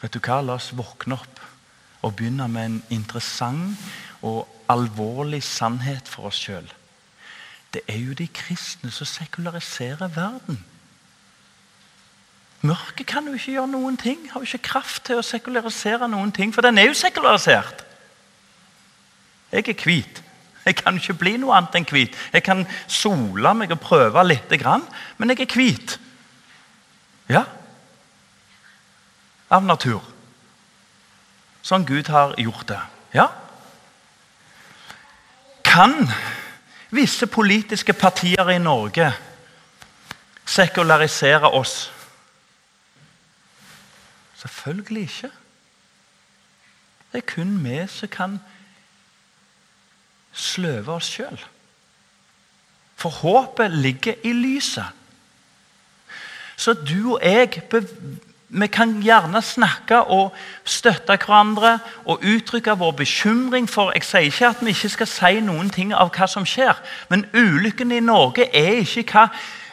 Vet 0.00 0.14
du 0.14 0.20
hva? 0.20 0.40
La 0.44 0.56
oss 0.56 0.70
våkne 0.76 1.18
opp 1.18 1.40
og 2.00 2.14
begynne 2.16 2.48
med 2.48 2.66
en 2.66 2.82
interessant 2.96 3.76
og 4.24 4.48
alvorlig 4.72 5.42
sannhet 5.44 6.08
for 6.08 6.30
oss 6.30 6.40
sjøl. 6.40 6.66
Det 7.74 7.82
er 7.88 8.00
jo 8.00 8.16
de 8.16 8.26
kristne 8.26 8.90
som 8.90 9.06
sekulariserer 9.06 10.08
verden. 10.14 10.64
Mørket 12.60 13.06
kan 13.08 13.26
jo 13.26 13.36
ikke 13.38 13.54
gjøre 13.54 13.70
noen 13.72 13.96
ting. 13.96 14.26
Har 14.32 14.42
jo 14.42 14.48
ikke 14.48 14.68
kraft 14.68 15.06
til 15.08 15.20
å 15.20 15.24
sekularisere 15.24 16.08
noen 16.12 16.32
ting, 16.32 16.52
for 16.52 16.64
den 16.64 16.78
er 16.78 16.90
jo 16.90 16.96
sekularisert. 16.98 17.86
Jeg 19.50 19.68
er 19.68 19.84
hvit. 19.84 20.22
Jeg 20.64 20.76
kan 20.76 20.98
ikke 21.00 21.16
bli 21.18 21.36
noe 21.40 21.56
annet 21.56 21.78
enn 21.78 21.88
hvit. 21.88 22.16
Jeg 22.34 22.44
kan 22.44 22.66
sole 22.86 23.54
meg 23.56 23.72
og 23.72 23.80
prøve 23.80 24.24
lite 24.28 24.58
grann, 24.60 24.84
men 25.16 25.32
jeg 25.32 25.46
er 25.46 25.54
hvit. 25.56 25.96
Ja. 27.32 27.44
Av 29.50 29.64
natur. 29.64 30.04
Sånn 31.64 31.86
Gud 31.88 32.10
har 32.12 32.36
gjort 32.40 32.68
det. 32.68 32.80
Ja. 33.16 33.26
Kan 35.64 35.96
visse 36.92 37.26
politiske 37.30 37.94
partier 37.96 38.52
i 38.52 38.60
Norge 38.60 39.08
sekularisere 40.44 41.50
oss? 41.56 41.88
Selvfølgelig 44.40 45.02
ikke. 45.02 45.30
Det 47.12 47.18
er 47.18 47.34
kun 47.34 47.64
vi 47.64 47.86
som 47.88 48.08
kan 48.08 48.38
sløve 50.32 50.92
oss 50.92 51.06
sjøl. 51.06 51.40
For 52.96 53.08
håpet 53.08 53.70
ligger 53.70 54.14
i 54.24 54.32
lyset. 54.32 54.86
Så 56.56 56.72
du 56.72 57.14
og 57.14 57.20
jeg 57.22 57.62
vi 58.50 58.66
kan 58.66 58.96
gjerne 59.02 59.42
snakke 59.42 60.00
og 60.10 60.34
støtte 60.64 61.14
hverandre 61.16 61.78
og 62.04 62.24
uttrykke 62.26 62.74
vår 62.78 62.90
bekymring 62.90 63.68
for 63.70 63.92
Jeg 63.94 64.04
sier 64.04 64.20
ikke 64.26 64.48
at 64.48 64.64
vi 64.64 64.74
ikke 64.74 64.88
skal 64.88 65.06
si 65.06 65.40
noen 65.40 65.70
ting 65.70 65.94
av 65.94 66.10
hva 66.10 66.26
som 66.26 66.46
skjer, 66.46 66.74
men 67.08 67.26
ulykken 67.34 67.92
i 67.92 68.00
Norge 68.00 68.48
er 68.50 68.82
ikke 68.82 69.06
hva 69.12 69.28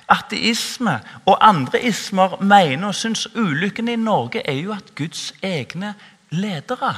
ateisme 0.07 0.99
og 1.25 1.37
andre 1.41 1.81
ismer 1.83 2.41
mener 2.41 2.87
og 2.87 2.95
syns. 2.95 3.27
Ulykken 3.35 3.87
i 3.87 3.95
Norge 3.95 4.41
er 4.47 4.59
jo 4.61 4.73
at 4.73 4.95
Guds 4.95 5.33
egne 5.43 5.95
ledere 6.29 6.95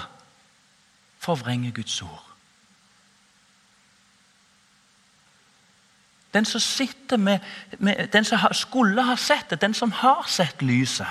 forvrenger 1.19 1.71
Guds 1.71 2.01
ord. 2.01 2.25
Den 6.33 6.45
som 6.45 6.61
sitter 6.61 7.17
med, 7.17 7.39
med, 7.79 8.07
Den 8.07 8.25
som 8.25 8.39
skulle 8.51 9.03
ha 9.03 9.15
sett 9.15 9.49
det, 9.49 9.61
den 9.61 9.73
som 9.73 9.91
har 9.91 10.25
sett 10.27 10.61
lyset, 10.61 11.07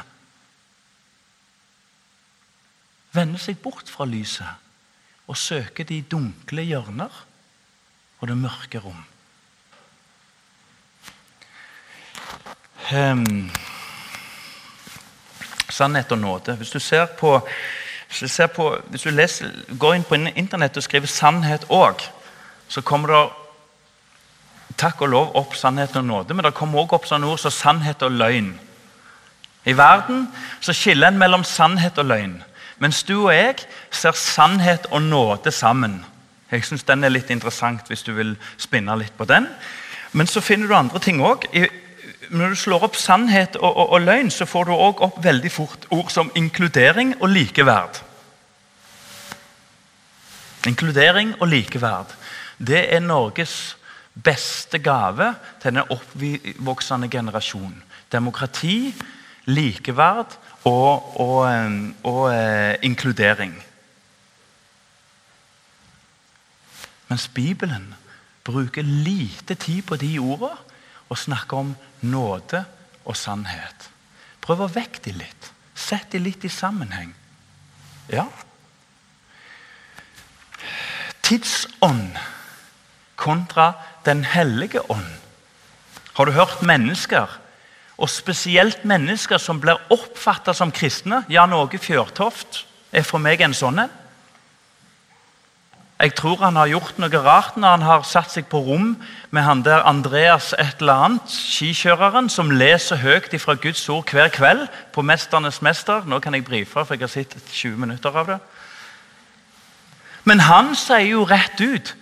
vender 3.13 3.41
seg 3.41 3.59
bort 3.59 3.89
fra 3.91 4.05
lyset 4.07 5.27
og 5.27 5.37
søker 5.37 5.85
de 5.85 6.03
dunkle 6.03 6.63
hjørner 6.63 7.25
og 8.21 8.29
det 8.29 8.37
mørke 8.37 8.79
rom. 8.79 9.05
Um, 12.93 13.51
sannhet 15.71 16.13
og 16.13 16.19
nåde. 16.19 16.57
Hvis 16.57 16.71
du 16.71 16.81
på, 17.19 17.49
hvis 18.09 18.33
du, 18.37 18.47
på, 18.47 18.77
hvis 18.89 19.03
du 19.03 19.11
leser, 19.11 19.51
går 19.79 19.95
inn 19.95 20.05
på 20.05 20.15
internett 20.15 20.77
og 20.77 20.83
skriver 20.83 21.07
'sannhet 21.07 21.65
òg', 21.71 22.09
så 22.69 22.81
kommer 22.81 23.09
det 23.09 23.31
takk 24.77 25.03
og 25.03 25.09
lov 25.09 25.37
opp 25.37 25.55
sannhet 25.55 25.97
og 25.97 26.05
nåde, 26.05 26.35
men 26.35 26.45
det 26.45 26.55
kommer 26.55 26.79
også 26.79 26.95
opp 26.95 27.07
sånne 27.07 27.27
ord 27.27 27.39
som 27.39 27.51
sannhet 27.51 28.03
og 28.03 28.11
løgn. 28.11 28.53
I 29.65 29.73
verden 29.77 30.29
så 30.61 30.73
skiller 30.73 31.09
en 31.09 31.19
mellom 31.19 31.45
sannhet 31.45 31.99
og 31.99 32.05
løgn. 32.05 32.43
Mens 32.79 33.03
du 33.03 33.17
og 33.27 33.35
jeg 33.35 33.55
ser 33.91 34.13
sannhet 34.13 34.87
og 34.91 35.03
nåde 35.03 35.51
sammen. 35.51 36.05
Jeg 36.51 36.65
synes 36.65 36.83
Den 36.83 37.05
er 37.05 37.09
litt 37.09 37.31
interessant 37.31 37.89
hvis 37.89 38.03
du 38.03 38.13
vil 38.13 38.37
spinne 38.57 38.97
litt 38.97 39.17
på 39.19 39.25
den. 39.25 39.47
Men 40.13 40.27
så 40.27 40.41
finner 40.41 40.69
du 40.69 40.75
andre 40.75 40.99
ting 40.99 41.21
òg. 41.21 41.45
Når 42.31 42.53
du 42.53 42.59
slår 42.61 42.85
opp 42.85 42.97
sannhet 42.97 43.57
og, 43.57 43.71
og, 43.71 43.93
og 43.97 44.05
løgn, 44.05 44.31
så 44.31 44.47
får 44.49 44.69
du 44.69 44.75
òg 44.75 45.01
opp 45.07 45.19
veldig 45.25 45.51
fort 45.53 45.87
ord 45.95 46.11
som 46.13 46.33
inkludering 46.37 47.15
og 47.21 47.29
likeverd. 47.33 48.03
Inkludering 50.69 51.35
og 51.41 51.49
likeverd. 51.49 52.13
Det 52.59 52.83
er 52.95 53.01
Norges 53.01 53.77
beste 54.25 54.79
gave 54.83 55.35
til 55.63 55.73
den 55.73 55.85
oppvoksende 55.89 57.09
generasjon. 57.09 57.83
Demokrati, 58.13 58.95
likeverd 59.47 60.37
og, 60.65 61.21
og, 62.05 62.35
eh, 62.35 62.77
inkludering. 62.83 63.55
Mens 67.09 67.29
Bibelen 67.29 67.95
bruker 68.45 68.83
lite 68.83 69.55
tid 69.55 69.83
på 69.83 69.97
de 69.97 70.19
ordene 70.19 70.57
og 71.09 71.19
snakker 71.19 71.57
om 71.57 71.75
nåde 72.01 72.65
og 73.05 73.17
sannhet. 73.17 73.89
Prøv 74.45 74.65
å 74.65 74.73
vekke 74.73 75.03
dem 75.09 75.21
litt. 75.23 75.51
Sett 75.75 76.13
dem 76.13 76.25
litt 76.27 76.45
i 76.45 76.53
sammenheng. 76.53 77.13
Ja. 78.13 78.27
Tidsånd 81.23 82.17
kontra 83.19 83.75
Den 84.05 84.23
hellige 84.25 84.81
ånd. 84.89 85.09
Har 86.17 86.27
du 86.27 86.33
hørt 86.33 86.63
mennesker, 86.65 87.29
og 87.99 88.09
spesielt 88.09 88.87
mennesker 88.89 89.39
som 89.43 89.59
blir 89.61 89.77
oppfatta 89.93 90.55
som 90.55 90.73
kristne? 90.73 91.25
Jan 91.29 91.53
Åge 91.53 91.77
Fjørtoft 91.83 92.63
er 92.91 93.05
for 93.05 93.21
meg 93.21 93.43
en 93.45 93.53
sånn 93.55 93.83
en. 93.85 93.93
Jeg 95.99 96.15
tror 96.15 96.37
han 96.45 96.57
har 96.57 96.69
gjort 96.71 96.99
noe 97.03 97.21
rart 97.25 97.57
når 97.59 97.73
han 97.75 97.83
har 97.83 98.05
satt 98.07 98.31
seg 98.31 98.47
på 98.47 98.61
rom 98.63 98.93
med 99.35 99.43
han 99.43 99.65
der 99.67 99.83
Andreas 99.83 100.53
et 100.55 100.79
eller 100.79 100.95
annet, 101.09 101.33
skikjøreren, 101.33 102.29
som 102.31 102.53
leser 102.55 103.01
høyt 103.03 103.35
fra 103.43 103.57
Guds 103.59 103.83
ord 103.91 104.07
hver 104.07 104.31
kveld 104.31 104.69
på 104.95 105.03
'Mesternes 105.03 105.59
mester'. 105.59 106.07
Nå 106.07 106.21
kan 106.21 106.35
jeg 106.35 106.45
brife, 106.45 106.85
for 106.85 106.95
jeg 106.95 107.01
har 107.01 107.09
sett 107.09 107.35
20 107.51 107.77
minutter 107.77 108.15
av 108.15 108.27
det. 108.27 108.39
Men 110.25 110.41
han 110.41 110.75
sier 110.75 111.11
jo 111.11 111.25
rett 111.25 111.61
ut 111.61 111.95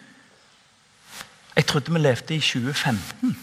Jeg 1.57 1.67
trodde 1.67 1.93
vi 1.93 1.99
levde 1.99 2.35
i 2.35 2.41
2015. 2.41 3.39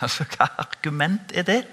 Altså, 0.00 0.24
Hva 0.24 0.48
argument 0.58 1.32
er 1.34 1.42
det? 1.42 1.64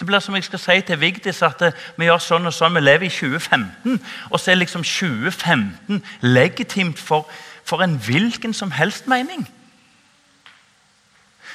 Det 0.00 0.06
blir 0.06 0.18
som 0.18 0.34
jeg 0.34 0.44
skal 0.44 0.58
si 0.58 0.80
til 0.80 1.00
Vigdis 1.00 1.42
at 1.44 1.62
eh, 1.62 1.72
vi 2.00 2.06
gjør 2.08 2.22
sånn 2.24 2.48
og 2.48 2.54
sånn, 2.56 2.72
vi 2.78 2.80
lever 2.80 3.04
i 3.04 3.12
2015. 3.12 3.98
Og 4.30 4.40
så 4.40 4.50
er 4.50 4.56
liksom 4.56 4.84
2015 4.86 6.00
legitimt 6.24 6.98
for, 6.98 7.26
for 7.68 7.84
en 7.84 7.98
hvilken 8.00 8.54
som 8.56 8.72
helst 8.72 9.10
mening. 9.12 9.44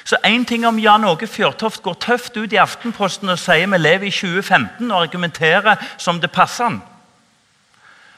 Så 0.06 0.16
én 0.22 0.44
ting 0.46 0.62
om 0.66 0.78
Jan 0.78 1.04
Åge 1.04 1.26
Fjørtoft 1.26 1.82
går 1.82 1.96
tøft 1.98 2.36
ut 2.36 2.52
i 2.54 2.60
Aftenposten 2.62 3.32
og 3.34 3.40
sier 3.42 3.66
vi 3.66 3.80
lever 3.80 4.06
i 4.06 4.14
2015 4.14 4.92
og 4.92 5.00
argumenterer 5.02 5.82
som 5.98 6.20
det 6.22 6.30
passer 6.30 6.68
han. 6.68 6.76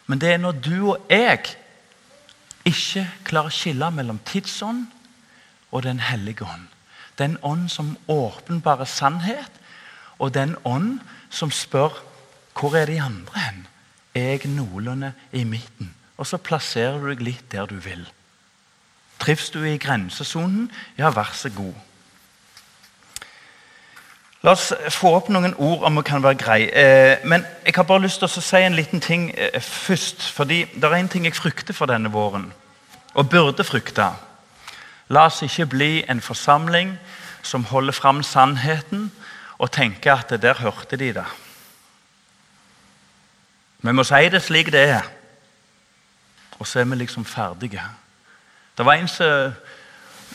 Men 0.07 0.21
det 0.21 0.35
er 0.35 0.43
når 0.43 0.61
du 0.61 0.91
og 0.91 1.09
jeg 1.09 1.55
ikke 2.69 3.07
klarer 3.25 3.49
å 3.49 3.57
skille 3.57 3.89
mellom 3.97 4.21
tidsånd 4.29 4.85
og 5.71 5.83
Den 5.89 6.01
hellige 6.01 6.45
ånd. 6.45 6.69
Den 7.19 7.39
ånd 7.43 7.69
som 7.73 7.97
åpenbarer 8.09 8.85
sannhet, 8.85 9.51
og 10.19 10.35
den 10.35 10.57
ånd 10.65 10.99
som 11.31 11.51
spør 11.51 12.05
hvor 12.59 12.75
er 12.77 12.87
de 12.91 13.01
andre 13.03 13.39
hen? 13.39 13.67
Er 14.15 14.21
jeg 14.21 14.51
noenlunde 14.51 15.13
i 15.33 15.45
midten? 15.45 15.95
Og 16.17 16.27
så 16.27 16.37
plasserer 16.37 16.99
du 16.99 17.11
deg 17.11 17.21
litt 17.23 17.53
der 17.53 17.67
du 17.71 17.77
vil. 17.79 18.03
Trives 19.19 19.51
du 19.51 19.63
i 19.63 19.79
grensesonen? 19.79 20.71
Ja, 20.99 21.11
vær 21.15 21.31
så 21.35 21.51
god. 21.55 21.75
La 24.43 24.55
oss 24.55 24.71
få 24.95 25.11
opp 25.17 25.29
noen 25.35 25.57
ord 25.59 25.83
om 25.87 25.99
vi 25.99 26.05
kan 26.07 26.23
være 26.23 26.39
grei. 26.39 26.61
Eh, 26.71 27.25
men 27.27 27.47
jeg 27.67 27.75
har 27.75 27.87
bare 27.87 28.05
lyst 28.05 28.23
til 28.23 28.31
å 28.31 28.43
si 28.43 28.61
en 28.63 28.77
liten 28.79 29.03
ting 29.03 29.33
eh, 29.35 29.61
først. 29.61 30.23
fordi 30.35 30.65
det 30.75 30.85
er 30.85 30.95
en 30.95 31.09
ting 31.09 31.27
jeg 31.27 31.35
frykter 31.35 31.75
for 31.75 31.91
denne 31.91 32.11
våren, 32.11 32.53
og 33.15 33.31
burde 33.31 33.65
frykte. 33.65 34.13
La 35.09 35.27
oss 35.27 35.43
ikke 35.43 35.67
bli 35.67 36.05
en 36.09 36.21
forsamling 36.21 36.95
som 37.43 37.65
holder 37.65 37.93
fram 37.93 38.23
sannheten 38.23 39.11
og 39.59 39.73
tenker 39.73 40.15
at 40.15 40.43
der 40.43 40.55
hørte 40.55 40.97
de 40.97 41.13
det. 41.13 41.27
Vi 43.79 43.93
må 43.93 44.05
si 44.05 44.29
det 44.31 44.43
slik 44.43 44.73
det 44.73 44.85
er, 44.89 45.03
og 46.59 46.67
så 46.67 46.81
er 46.81 46.85
vi 46.85 46.97
liksom 46.97 47.25
ferdige. 47.25 47.83
Det 48.79 48.87
var 48.87 48.93
en 48.95 49.09
som, 49.09 49.53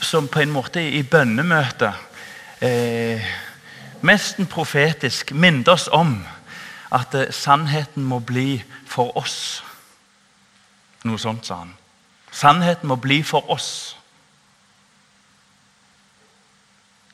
som 0.02 0.28
på 0.28 0.40
en 0.40 0.52
måte 0.52 0.84
i 0.90 1.04
bønnemøtet 1.04 1.94
eh, 2.62 3.34
Mesten 4.04 4.48
profetisk 4.48 5.32
minnet 5.32 5.68
oss 5.72 5.88
om 5.88 6.18
at 6.92 7.16
eh, 7.16 7.32
sannheten 7.32 8.04
må 8.04 8.20
bli 8.20 8.64
for 8.88 9.16
oss. 9.18 9.64
Noe 11.04 11.20
sånt, 11.20 11.48
sa 11.48 11.62
han. 11.62 11.72
Sannheten 12.32 12.88
må 12.88 12.96
bli 13.00 13.22
for 13.24 13.48
oss. 13.52 13.96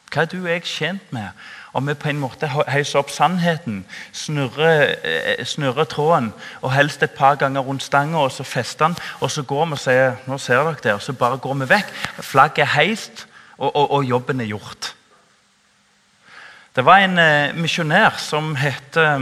Hva 0.09 0.23
er 0.25 0.31
du 0.31 0.39
og 0.39 0.49
jeg 0.49 0.65
tjent 0.65 1.13
med 1.13 1.29
om 1.73 1.87
vi 1.87 1.93
på 1.93 2.09
en 2.09 2.19
måte 2.19 2.49
heiser 2.67 2.99
opp 2.99 3.11
sannheten, 3.13 3.83
snurrer, 4.13 4.95
eh, 5.03 5.45
snurrer, 5.45 5.85
tråden 5.85 6.31
og 6.61 6.73
helst 6.73 7.03
et 7.03 7.11
par 7.17 7.35
ganger 7.35 7.61
rundt 7.61 7.83
stanga, 7.83 8.17
og 8.17 8.31
så 8.31 8.43
fester 8.43 8.87
den, 8.87 8.97
og 9.19 9.31
så 9.31 9.43
går 9.43 9.65
vi 9.65 9.77
og 9.77 9.83
sier 9.83 10.15
nå 10.27 10.37
ser 10.37 10.63
dere 10.63 10.83
det, 10.83 10.93
og 10.93 11.01
så 11.01 11.13
bare 11.13 11.37
går 11.37 11.53
vi 11.53 11.69
vekk. 11.69 11.93
Flagget 12.21 12.65
er 12.65 12.73
heist, 12.73 13.27
og, 13.57 13.75
og, 13.75 13.91
og 13.91 14.03
jobben 14.03 14.41
er 14.41 14.49
gjort. 14.49 14.95
Det 16.75 16.85
var 16.85 17.03
en 17.03 17.19
eh, 17.19 17.55
misjonær 17.55 18.17
som 18.17 18.55
het 18.55 18.97
eh, 18.97 19.19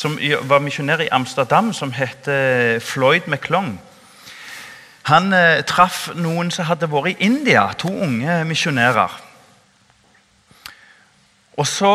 som 0.00 0.16
var 0.48 0.62
misjonær 0.64 1.02
i 1.04 1.10
Amsterdam, 1.12 1.72
som 1.72 1.92
het 1.92 2.28
eh, 2.28 2.80
Floyd 2.80 3.28
McClung. 3.28 3.74
Han 5.10 5.32
eh, 5.32 5.60
traff 5.68 6.08
noen 6.16 6.50
som 6.54 6.68
hadde 6.70 6.88
vært 6.90 7.12
i 7.12 7.26
India, 7.26 7.66
to 7.78 7.90
unge 7.92 8.38
misjonærer. 8.48 9.18
Og 11.60 11.66
så 11.68 11.90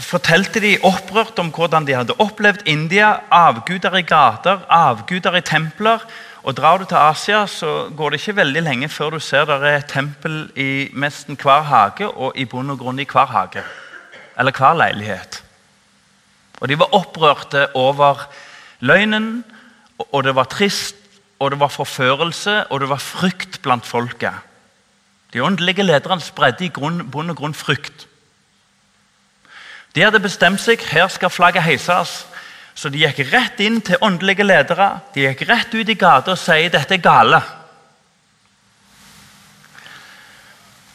fortalte 0.00 0.60
de 0.64 0.78
opprørt 0.88 1.36
om 1.42 1.50
hvordan 1.52 1.84
de 1.84 1.96
hadde 1.98 2.16
opplevd 2.22 2.64
India. 2.70 3.10
Avguder 3.28 3.98
i 3.98 4.06
gater, 4.08 4.62
avguder 4.72 5.36
i 5.36 5.44
templer. 5.44 6.04
Og 6.42 6.56
Drar 6.56 6.80
du 6.80 6.86
til 6.88 6.96
Asia, 6.98 7.44
så 7.46 7.90
går 7.96 8.10
det 8.10 8.20
ikke 8.20 8.36
veldig 8.40 8.62
lenge 8.64 8.88
før 8.88 9.12
du 9.14 9.20
ser 9.20 9.44
der 9.46 9.62
er 9.62 9.76
et 9.78 9.90
tempel 9.92 10.48
i 10.56 10.88
nesten 10.96 11.36
hver 11.38 11.62
hage, 11.68 12.08
og 12.08 12.32
i 12.34 12.46
bunn 12.48 12.72
og 12.72 12.80
grunn 12.80 12.98
i 12.98 13.06
hver 13.06 13.28
hage. 13.30 13.62
Eller 14.38 14.56
hver 14.56 14.74
leilighet. 14.80 15.42
Og 16.60 16.68
De 16.68 16.78
var 16.78 16.94
opprørte 16.94 17.66
over 17.76 18.24
løgnen, 18.80 19.44
og 20.12 20.24
det 20.24 20.34
var 20.34 20.44
trist, 20.50 20.96
og 21.38 21.50
det 21.50 21.60
var 21.60 21.68
forførelse, 21.68 22.64
og 22.70 22.80
det 22.80 22.88
var 22.88 23.02
frykt 23.02 23.60
blant 23.62 23.86
folket. 23.86 24.34
De 25.32 25.42
åndelige 25.42 25.82
lederne 25.82 26.20
spredde 26.20 26.64
i 26.64 26.70
bunn 26.70 27.30
og 27.30 27.36
grunn 27.36 27.54
frykt. 27.54 28.08
De 29.94 30.04
hadde 30.04 30.20
bestemt 30.24 30.60
seg 30.60 30.80
her 30.92 31.08
skal 31.12 31.30
flagget 31.30 31.66
heises. 31.66 32.22
Så 32.74 32.88
de 32.88 33.02
gikk 33.02 33.26
rett 33.32 33.60
inn 33.60 33.82
til 33.84 34.00
åndelige 34.00 34.46
ledere 34.46 35.02
De 35.12 35.26
gikk 35.26 35.42
rett 35.50 35.74
ut 35.74 35.88
i 35.88 35.96
gata 35.98 36.32
og 36.32 36.40
sier 36.40 36.72
dette 36.72 36.96
er 36.96 37.04
gale. 37.04 37.42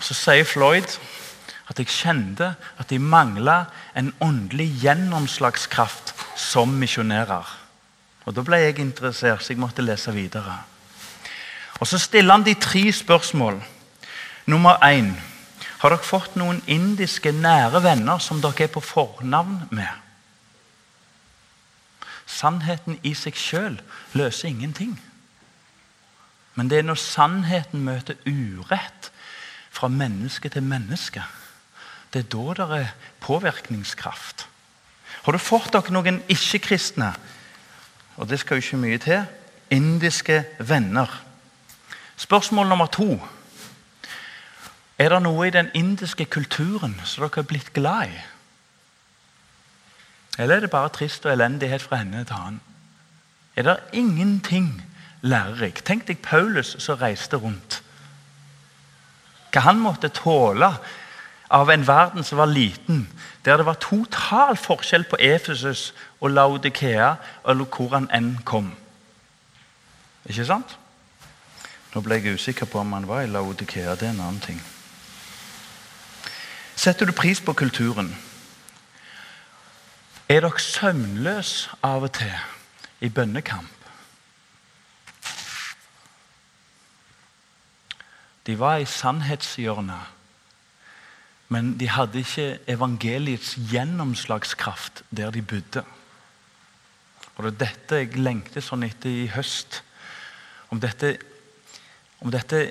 Så 0.01 0.17
sier 0.17 0.45
Floyd 0.45 0.97
at 1.67 1.77
jeg 1.77 1.91
kjente 1.91 2.53
at 2.79 2.89
de 2.89 2.97
mangla 2.97 3.65
en 3.97 4.13
åndelig 4.23 4.69
gjennomslagskraft 4.81 6.13
som 6.39 6.73
misjonærer. 6.79 7.45
Og 8.25 8.36
Da 8.36 8.41
ble 8.41 8.57
jeg 8.57 8.79
interessert, 8.79 9.43
så 9.43 9.53
jeg 9.53 9.60
måtte 9.60 9.81
lese 9.81 10.12
videre. 10.13 10.63
Og 11.79 11.88
Så 11.88 11.97
stiller 11.97 12.33
han 12.33 12.45
de 12.45 12.53
tre 12.53 12.91
spørsmål. 12.91 13.63
Nummer 14.45 14.77
én 14.83 15.13
har 15.77 15.93
dere 15.93 16.03
fått 16.03 16.35
noen 16.39 16.63
indiske 16.65 17.31
nære 17.35 17.83
venner 17.85 18.21
som 18.23 18.41
dere 18.41 18.65
er 18.65 18.73
på 18.73 18.81
fornavn 18.81 19.67
med? 19.69 19.91
Sannheten 22.27 22.97
i 23.08 23.13
seg 23.15 23.37
sjøl 23.39 23.77
løser 24.17 24.49
ingenting. 24.49 24.97
Men 26.58 26.69
det 26.69 26.81
er 26.81 26.87
når 26.87 26.99
sannheten 26.99 27.85
møter 27.85 28.17
urett 28.25 29.12
fra 29.71 29.89
menneske 29.93 30.49
til 30.49 30.65
menneske, 30.65 31.21
det 32.13 32.25
er 32.25 32.29
da 32.33 32.54
det 32.58 32.67
er 32.81 32.93
påvirkningskraft. 33.21 34.47
Har 35.23 35.35
du 35.35 35.43
fått 35.43 35.73
dere 35.75 35.93
noen 35.93 36.21
ikke-kristne, 36.31 37.12
og 38.17 38.29
det 38.29 38.39
skal 38.41 38.58
jo 38.58 38.65
ikke 38.65 38.81
mye 38.81 38.99
til, 39.04 39.25
indiske 39.69 40.39
venner? 40.60 41.12
Spørsmål 42.17 42.71
nummer 42.71 42.89
to. 42.89 43.19
Er 44.98 45.10
det 45.13 45.21
noe 45.21 45.48
i 45.48 45.54
den 45.54 45.69
indiske 45.77 46.25
kulturen 46.25 46.95
som 47.06 47.27
dere 47.27 47.43
er 47.43 47.50
blitt 47.50 47.73
glad 47.73 48.10
i? 48.10 48.21
Eller 50.37 50.56
er 50.56 50.65
det 50.65 50.73
bare 50.73 50.89
trist 50.93 51.25
og 51.25 51.31
elendighet 51.31 51.81
fra 51.81 52.02
henne 52.02 52.23
til 52.25 52.35
han? 52.35 52.62
Er 53.56 53.63
det 53.63 53.77
ingenting 53.93 54.81
lærerikt? 55.21 55.85
Tenk 55.85 56.08
deg 56.08 56.21
Paulus 56.21 56.75
som 56.79 56.98
reiste 57.02 57.37
rundt. 57.41 57.81
Hva 59.54 59.63
han 59.65 59.81
måtte 59.81 60.13
tåle 60.13 60.69
av 61.50 61.69
en 61.69 61.85
verden 61.87 62.23
som 62.23 62.37
var 62.37 62.52
liten, 62.52 63.08
der 63.45 63.58
det 63.58 63.65
var 63.65 63.79
total 63.81 64.58
forskjell 64.58 65.08
på 65.10 65.17
Efesus 65.19 65.93
og 66.19 66.29
Laudikea, 66.31 67.15
eller 67.48 67.65
hvor 67.65 67.93
han 67.95 68.10
enn 68.13 68.35
kom. 68.45 68.73
Ikke 70.25 70.45
sant? 70.45 70.77
Nå 71.95 72.02
ble 72.06 72.19
jeg 72.19 72.37
usikker 72.37 72.69
på 72.69 72.81
om 72.83 72.93
han 72.93 73.08
var 73.08 73.23
i 73.23 73.31
Laudikea. 73.31 73.95
Det 73.95 74.10
er 74.10 74.13
en 74.13 74.25
annen 74.25 74.43
ting. 74.43 74.60
Setter 76.78 77.06
du 77.06 77.12
pris 77.12 77.40
på 77.42 77.56
kulturen? 77.58 78.12
Er 80.30 80.44
dere 80.46 80.62
søvnløse 80.62 81.73
av 81.82 82.06
og 82.06 82.12
til 82.13 82.36
i 83.02 83.10
bønnekamp? 83.10 83.73
De 88.46 88.60
var 88.62 88.78
i 88.78 88.86
sannhetshjørnet, 88.86 90.13
men 91.50 91.73
de 91.82 91.90
hadde 91.90 92.21
ikke 92.21 92.60
evangeliets 92.69 93.56
gjennomslagskraft 93.71 95.02
der 95.10 95.34
de 95.34 95.42
bodde. 95.42 95.84
Og 97.36 97.44
Det 97.44 97.54
er 97.54 97.62
dette 97.65 98.04
jeg 98.04 98.21
lengter 98.21 98.62
sånn 98.62 98.86
etter 98.86 99.10
i 99.10 99.28
høst. 99.34 99.82
Om 100.69 100.80
dette, 100.80 101.17
om 102.21 102.30
dette 102.32 102.67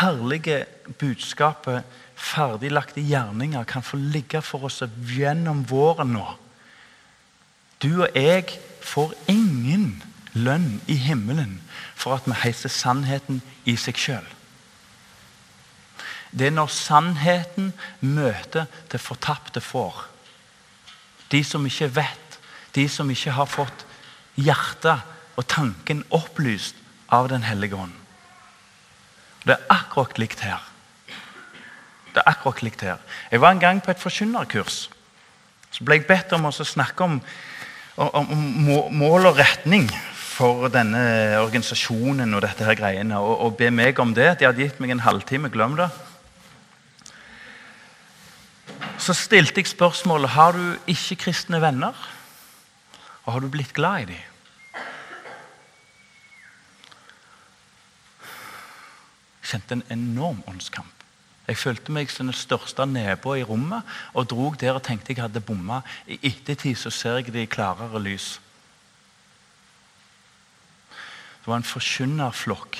herlige 0.00 0.64
budskapet, 0.98 1.84
ferdiglagte 2.24 3.02
gjerninger, 3.04 3.64
kan 3.68 3.84
få 3.84 3.98
ligge 4.00 4.40
for 4.42 4.66
oss 4.68 4.82
gjennom 5.10 5.64
våren 5.68 6.14
nå. 6.16 6.26
Du 7.82 8.00
og 8.00 8.16
jeg 8.16 8.56
får 8.84 9.12
ingen 9.28 10.02
lønn 10.32 10.80
i 10.90 10.96
himmelen 10.98 11.60
for 11.94 12.16
at 12.16 12.26
vi 12.28 12.36
heiser 12.42 12.72
sannheten 12.72 13.42
i 13.68 13.76
seg 13.80 14.00
sjøl. 14.00 14.26
Det 16.34 16.48
er 16.48 16.56
når 16.56 16.72
sannheten 16.74 17.70
møter 18.00 18.66
det 18.90 18.98
fortapte 19.00 19.62
får. 19.62 20.06
De 21.30 21.44
som 21.46 21.66
ikke 21.66 21.92
vet, 21.94 22.38
de 22.74 22.88
som 22.90 23.10
ikke 23.10 23.36
har 23.36 23.46
fått 23.46 23.84
hjertet 24.34 25.04
og 25.38 25.46
tanken 25.46 26.02
opplyst 26.14 26.80
av 27.14 27.28
Den 27.30 27.44
hellige 27.46 27.76
ånd. 27.78 27.92
Det 29.44 29.54
er 29.54 29.66
akkurat 29.70 30.18
likt 30.18 30.40
her. 30.42 30.62
Det 32.14 32.22
er 32.22 32.30
akkurat 32.30 32.62
likt 32.62 32.84
her. 32.86 33.00
Jeg 33.30 33.42
var 33.42 33.54
en 33.54 33.62
gang 33.62 33.82
på 33.82 33.90
et 33.90 34.00
forkynnerkurs. 34.00 34.84
Så 35.74 35.82
ble 35.82 35.98
jeg 35.98 36.06
bedt 36.06 36.32
om 36.36 36.46
å 36.46 36.52
snakke 36.54 37.06
om, 37.06 37.18
om, 37.98 38.34
mål 38.94 39.32
og 39.32 39.40
retning 39.40 39.88
for 40.14 40.68
denne 40.70 41.02
organisasjonen 41.42 42.34
og 42.34 42.44
dette 42.46 42.66
her 42.66 42.78
greiene, 42.78 43.18
og, 43.18 43.34
og 43.42 43.56
be 43.58 43.70
meg 43.74 43.98
om 44.02 44.14
det. 44.14 44.36
De 44.38 44.46
hadde 44.46 44.62
gitt 44.62 44.78
meg 44.82 44.94
en 44.94 45.02
halvtime. 45.02 45.50
Glem 45.50 45.74
det. 45.78 45.90
Så 49.02 49.16
stilte 49.18 49.60
jeg 49.60 49.72
spørsmålet 49.72 50.36
har 50.36 50.54
du 50.54 50.90
ikke-kristne 50.90 51.58
venner. 51.62 51.98
Og 53.24 53.32
har 53.32 53.42
du 53.42 53.50
blitt 53.50 53.74
glad 53.74 54.04
i 54.04 54.10
dem. 54.12 54.22
Jeg 59.42 59.56
kjente 59.56 59.80
en 59.80 59.88
enorm 59.92 60.44
åndskamp. 60.48 61.03
Jeg 61.44 61.60
følte 61.60 61.92
meg 61.92 62.08
som 62.08 62.30
den 62.30 62.36
største 62.36 62.86
neba 62.88 63.34
i 63.36 63.44
rommet 63.44 63.84
og 64.16 64.30
dro 64.32 64.52
der 64.60 64.78
og 64.78 64.84
tenkte 64.86 65.12
jeg 65.12 65.20
hadde 65.22 65.44
bomma. 65.44 65.82
I 66.08 66.16
ettertid 66.22 66.78
så 66.80 66.90
ser 66.90 67.20
jeg 67.20 67.34
det 67.34 67.44
i 67.44 67.50
klarere 67.52 68.00
lys. 68.00 68.38
Det 71.44 71.50
var 71.52 71.60
en 71.60 71.68
forkynnerflokk 71.68 72.78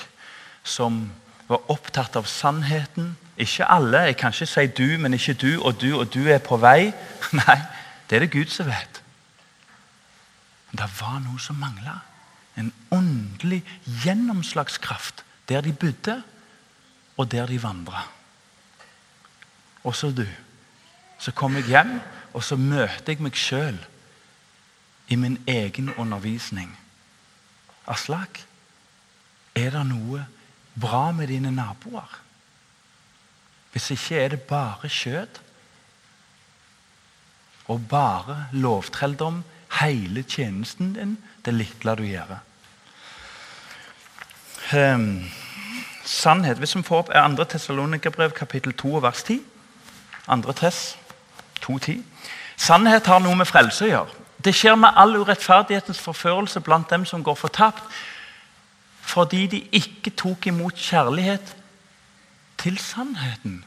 som 0.65 1.03
var 1.45 1.69
opptatt 1.69 2.17
av 2.17 2.25
sannheten, 2.25 3.11
ikke 3.37 3.67
alle. 3.69 4.07
Jeg 4.09 4.17
kan 4.17 4.33
ikke 4.33 4.47
si 4.49 4.65
du, 4.73 4.97
men 4.97 5.13
ikke 5.13 5.35
du, 5.37 5.51
og 5.61 5.77
du, 5.81 5.91
og 5.99 6.09
du 6.09 6.23
er 6.25 6.41
på 6.41 6.57
vei. 6.57 6.89
Nei, 7.45 7.59
det 8.09 8.17
er 8.17 8.25
det 8.25 8.31
Gud 8.33 8.49
som 8.49 8.65
vet. 8.71 9.01
Men 10.71 10.81
det 10.81 10.89
var 10.97 11.19
noe 11.21 11.37
som 11.39 11.61
mangla. 11.61 11.99
En 12.57 12.73
åndelig 12.89 13.61
gjennomslagskraft 14.01 15.21
der 15.45 15.61
de 15.61 15.73
bodde, 15.73 16.21
og 17.21 17.29
der 17.31 17.45
de 17.45 17.61
vandra. 17.61 18.07
Og 19.85 19.95
så 19.95 20.09
du. 20.11 20.25
Så 21.21 21.31
kom 21.31 21.55
jeg 21.55 21.69
hjem, 21.69 21.99
og 22.33 22.43
så 22.43 22.57
møter 22.59 23.13
jeg 23.13 23.23
meg 23.23 23.37
sjøl 23.39 23.77
i 25.07 25.15
min 25.15 25.37
egen 25.47 25.93
undervisning. 25.95 26.73
Aslak, 27.87 28.41
er 29.55 29.71
det 29.77 29.85
noe 29.87 30.25
bra 30.81 31.11
med 31.15 31.29
dine 31.31 31.53
naboer? 31.53 32.19
Hvis 33.71 33.91
ikke 33.93 34.19
er 34.19 34.33
det 34.33 34.41
bare 34.49 34.89
skjøt 34.89 35.41
og 37.71 37.87
bare 37.89 38.45
lovtrelldom, 38.53 39.43
hele 39.81 40.23
tjenesten 40.23 40.93
din, 40.95 41.17
det 41.45 41.53
lille 41.53 41.95
du 41.97 42.03
gjør. 42.05 42.37
Um, 44.73 45.25
sannhet 46.05 46.57
Hvis 46.57 46.75
vi 46.75 46.81
får 46.83 47.03
opp 47.03 47.11
2. 47.37 47.43
Tessalonikerbrev 47.43 48.31
kapittel 48.31 48.73
2 48.73 48.97
vers 49.03 49.23
10 49.23 49.41
2. 50.25 50.51
Tess 50.51 50.97
2.10 51.61 52.01
Sannhet 52.57 53.07
har 53.07 53.19
noe 53.19 53.35
med 53.35 53.49
frelse 53.49 53.85
å 53.85 53.89
gjøre. 53.89 54.21
Det 54.45 54.53
skjer 54.55 54.77
med 54.79 54.95
all 54.95 55.15
urettferdighetens 55.19 55.99
forførelse 55.99 56.61
blant 56.63 56.89
dem 56.89 57.05
som 57.05 57.23
går 57.23 57.35
fortapt, 57.35 57.83
fordi 59.01 59.45
de 59.47 59.61
ikke 59.71 60.13
tok 60.17 60.47
imot 60.47 60.75
kjærlighet 60.75 61.55
til 62.57 62.77
sannheten. 62.77 63.63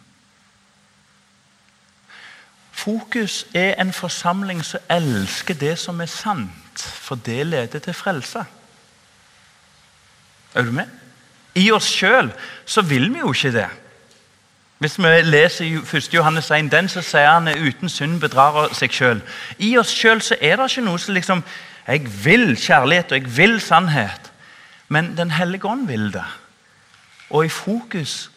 Fokus 2.72 3.46
er 3.54 3.74
en 3.82 3.92
forsamling 3.92 4.62
som 4.64 4.80
elsker 4.90 5.54
det 5.58 5.74
som 5.78 6.00
er 6.00 6.10
sant, 6.10 6.78
for 6.78 7.18
det 7.26 7.46
leder 7.46 7.82
til 7.82 7.94
frelse. 7.94 8.44
Er 10.54 10.62
du 10.62 10.72
med? 10.72 10.86
I 11.54 11.70
oss 11.74 11.90
sjøl 11.90 12.30
så 12.66 12.82
vil 12.86 13.10
vi 13.12 13.18
jo 13.18 13.32
ikke 13.34 13.52
det. 13.52 13.68
Hvis 14.78 14.98
vi 14.98 15.08
leser 15.22 15.64
i 15.64 15.74
1. 15.74 16.14
Johannes 16.14 16.50
1, 16.50 16.70
den, 16.72 16.88
så 16.88 17.02
sier 17.02 17.32
han 17.32 17.48
uten 17.50 17.90
synd 17.90 18.20
bedrar 18.22 18.70
seg 18.78 18.94
sjøl. 18.94 19.22
I 19.58 19.72
oss 19.80 19.90
sjøl 19.90 20.22
er 20.38 20.60
det 20.60 20.68
ikke 20.70 20.86
noe 20.86 20.98
som 21.02 21.14
liksom 21.14 21.42
Jeg 21.88 22.04
vil 22.24 22.56
kjærlighet, 22.56 23.12
og 23.12 23.18
jeg 23.18 23.36
vil 23.36 23.60
sannhet. 23.60 24.32
Men 24.88 25.16
Den 25.16 25.30
hellige 25.30 25.66
ånd 25.66 25.86
vil 25.88 26.12
det. 26.12 26.24
Og 27.30 27.44
i 27.44 27.48
fokus 27.48 28.30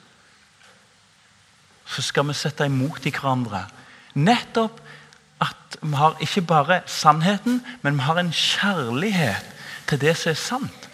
så 1.85 2.01
skal 2.01 2.27
vi 2.27 2.33
sette 2.33 2.65
imot 2.65 3.05
i 3.05 3.11
hverandre. 3.11 3.65
Nettopp 4.15 4.79
at 5.41 5.77
vi 5.81 5.95
har 5.95 6.15
ikke 6.21 6.41
bare 6.41 6.81
sannheten, 6.85 7.61
men 7.81 7.97
vi 7.97 8.05
har 8.07 8.19
en 8.19 8.31
kjærlighet 8.31 9.45
til 9.87 10.01
det 10.01 10.17
som 10.17 10.31
er 10.31 10.39
sant. 10.39 10.89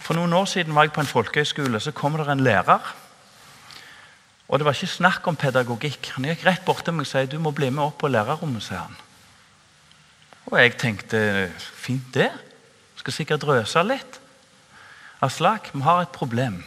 For 0.00 0.14
noen 0.14 0.32
år 0.32 0.44
siden 0.44 0.74
var 0.74 0.86
jeg 0.86 0.92
på 0.92 1.00
en 1.00 1.06
folkehøyskole. 1.10 1.80
Så 1.80 1.90
kommer 1.90 2.24
det 2.24 2.32
en 2.32 2.40
lærer. 2.40 2.94
Og 4.48 4.58
Det 4.58 4.64
var 4.64 4.76
ikke 4.76 4.86
snakk 4.86 5.26
om 5.26 5.36
pedagogikk. 5.36 6.12
Han 6.14 6.28
gikk 6.28 6.44
rett 6.46 6.64
bort 6.64 6.84
til 6.86 6.94
meg 6.94 7.06
og 7.06 7.10
sa 7.10 7.24
du 7.26 7.38
må 7.42 7.50
bli 7.50 7.70
med 7.70 7.82
opp 7.82 7.98
på 7.98 8.08
lærerrommet. 8.08 8.62
sa 8.62 8.86
han. 8.86 8.96
Og 10.46 10.58
jeg 10.58 10.76
tenkte 10.78 11.50
fint, 11.58 12.14
det. 12.14 12.30
Skal 12.96 13.12
sikkert 13.12 13.42
drøse 13.42 13.82
litt. 13.82 14.20
Aslak, 15.20 15.70
vi 15.74 15.82
har 15.82 16.02
et 16.02 16.14
problem. 16.14 16.64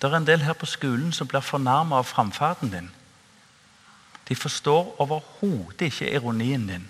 Det 0.00 0.10
er 0.10 0.16
en 0.16 0.26
del 0.26 0.42
her 0.42 0.52
på 0.58 0.66
skolen 0.66 1.12
som 1.12 1.28
blir 1.28 1.40
fornærma 1.40 2.00
av 2.00 2.08
framferden 2.10 2.70
din. 2.70 2.90
De 4.28 4.34
forstår 4.34 4.96
overhodet 4.98 5.86
ikke 5.92 6.10
ironien 6.10 6.66
din. 6.66 6.88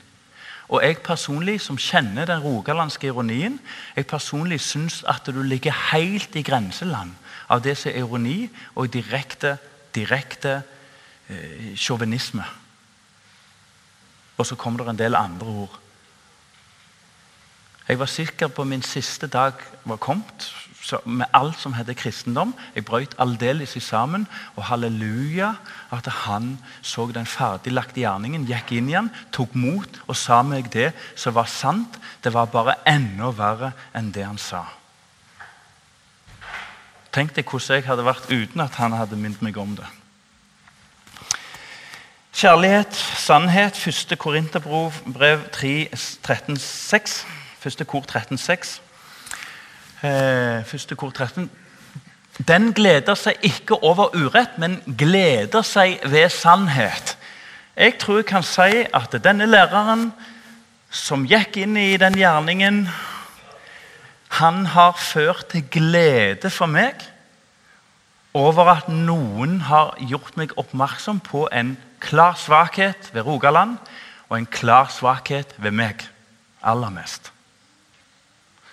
Og 0.72 0.80
jeg 0.82 1.02
personlig, 1.04 1.60
som 1.60 1.76
kjenner 1.76 2.24
den 2.24 2.40
rogalandske 2.40 3.06
ironien, 3.10 3.58
jeg 3.96 4.06
personlig 4.06 4.60
syns 4.60 5.02
at 5.08 5.26
du 5.26 5.42
ligger 5.42 5.74
helt 5.92 6.36
i 6.36 6.42
grenseland 6.42 7.12
av 7.50 7.60
det 7.60 7.76
som 7.76 7.90
er 7.90 7.98
ironi 8.00 8.48
og 8.74 8.92
direkte, 8.92 9.58
direkte 9.94 10.62
eh, 11.28 11.72
sjåvinisme. 11.76 12.44
Og 14.38 14.46
så 14.48 14.56
kom 14.58 14.76
det 14.78 14.88
en 14.88 14.98
del 14.98 15.18
andre 15.18 15.54
ord. 15.64 15.78
Jeg 17.88 17.98
var 17.98 18.06
sikker 18.06 18.48
på 18.48 18.64
min 18.64 18.82
siste 18.82 19.26
dag 19.26 19.58
var 19.84 19.98
kommet 20.00 20.50
med 21.04 21.26
alt 21.34 21.58
som 21.60 21.74
heter 21.74 21.94
kristendom. 21.94 22.54
Jeg 22.74 22.84
brøt 22.84 23.14
aldeles 23.18 23.76
sammen. 23.82 24.26
Og 24.56 24.64
halleluja 24.64 25.54
at 25.92 26.06
han 26.24 26.58
så 26.82 27.06
den 27.14 27.26
ferdiglagte 27.26 28.00
gjerningen, 28.00 28.46
gikk 28.46 28.72
inn 28.72 28.90
igjen, 28.90 29.10
tok 29.32 29.54
mot 29.54 30.00
og 30.06 30.16
sa 30.16 30.42
meg 30.42 30.70
det 30.72 30.92
som 31.14 31.34
var 31.34 31.50
sant. 31.50 31.98
Det 32.22 32.32
var 32.34 32.50
bare 32.50 32.78
enda 32.86 33.30
verre 33.36 33.72
enn 33.94 34.12
det 34.14 34.26
han 34.26 34.38
sa. 34.38 34.64
Tenk 37.12 37.34
deg 37.36 37.44
hvordan 37.44 37.76
jeg 37.76 37.88
hadde 37.88 38.06
vært 38.06 38.30
uten 38.30 38.62
at 38.64 38.78
han 38.80 38.94
hadde 38.96 39.18
minnet 39.20 39.42
meg 39.44 39.58
om 39.60 39.74
det. 39.76 39.88
Kjærlighet, 42.32 42.96
sannhet, 43.20 43.76
1. 43.76 44.16
Korinterbrev 44.18 45.44
3, 45.52 45.74
13, 46.22 46.56
6. 46.56 47.18
1. 47.62 47.84
kor 47.86 48.06
13, 48.08 48.38
6 48.38 48.80
eh, 50.02 50.64
første 50.64 50.94
kor 50.94 51.10
13. 51.10 51.50
Den 52.48 52.72
gleder 52.72 53.14
seg 53.14 53.38
ikke 53.44 53.76
over 53.84 54.14
urett, 54.16 54.56
men 54.58 54.80
gleder 54.98 55.62
seg 55.66 56.00
ved 56.08 56.30
sannhet. 56.32 57.16
Jeg 57.76 57.98
tror 58.00 58.22
jeg 58.22 58.28
kan 58.28 58.44
si 58.44 58.84
at 58.88 59.14
denne 59.24 59.46
læreren 59.46 60.10
som 60.92 61.26
gikk 61.28 61.56
inn 61.62 61.76
i 61.76 61.96
den 62.00 62.16
gjerningen, 62.18 62.86
han 64.32 64.66
har 64.72 64.96
ført 64.96 65.50
til 65.52 65.66
glede 65.68 66.50
for 66.50 66.70
meg 66.70 67.02
over 68.32 68.70
at 68.72 68.86
noen 68.88 69.58
har 69.68 69.92
gjort 70.00 70.38
meg 70.40 70.54
oppmerksom 70.56 71.20
på 71.20 71.44
en 71.52 71.74
klar 72.00 72.38
svakhet 72.40 73.10
ved 73.12 73.26
Rogaland 73.26 73.76
og 74.30 74.38
en 74.38 74.48
klar 74.48 74.88
svakhet 74.88 75.52
ved 75.60 75.76
meg 75.76 76.06
aller 76.64 76.94
mest. 76.94 77.28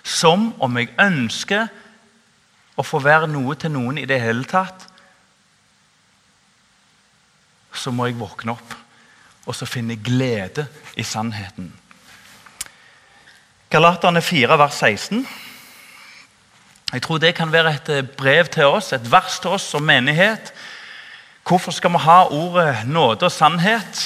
Som 0.00 0.54
om 0.64 0.78
jeg 0.80 0.94
ønsker 0.96 1.68
å 2.80 2.86
få 2.86 3.02
være 3.04 3.28
noe 3.28 3.58
til 3.60 3.74
noen 3.74 4.00
i 4.00 4.06
det 4.08 4.20
hele 4.22 4.48
tatt, 4.48 4.86
så 7.76 7.92
må 7.92 8.08
jeg 8.08 8.16
våkne 8.18 8.56
opp 8.56 8.72
og 9.44 9.56
så 9.56 9.68
finne 9.68 10.00
glede 10.00 10.64
i 10.96 11.04
sannheten. 11.04 11.68
Galaterne 13.70 14.24
4, 14.24 14.56
vers 14.58 14.80
16. 14.80 15.20
Jeg 16.92 17.02
tror 17.02 17.18
det 17.18 17.34
kan 17.34 17.52
være 17.52 17.74
et 17.74 17.88
eh, 17.88 18.02
brev 18.02 18.44
til 18.50 18.66
oss, 18.66 18.92
et 18.92 19.12
vers 19.12 19.38
til 19.38 19.50
oss 19.50 19.62
som 19.62 19.82
menighet. 19.82 20.52
Hvorfor 21.46 21.70
skal 21.70 21.92
vi 21.92 22.02
ha 22.02 22.24
ordet 22.24 22.76
nåde 22.86 23.28
og 23.28 23.32
sannhet? 23.32 24.00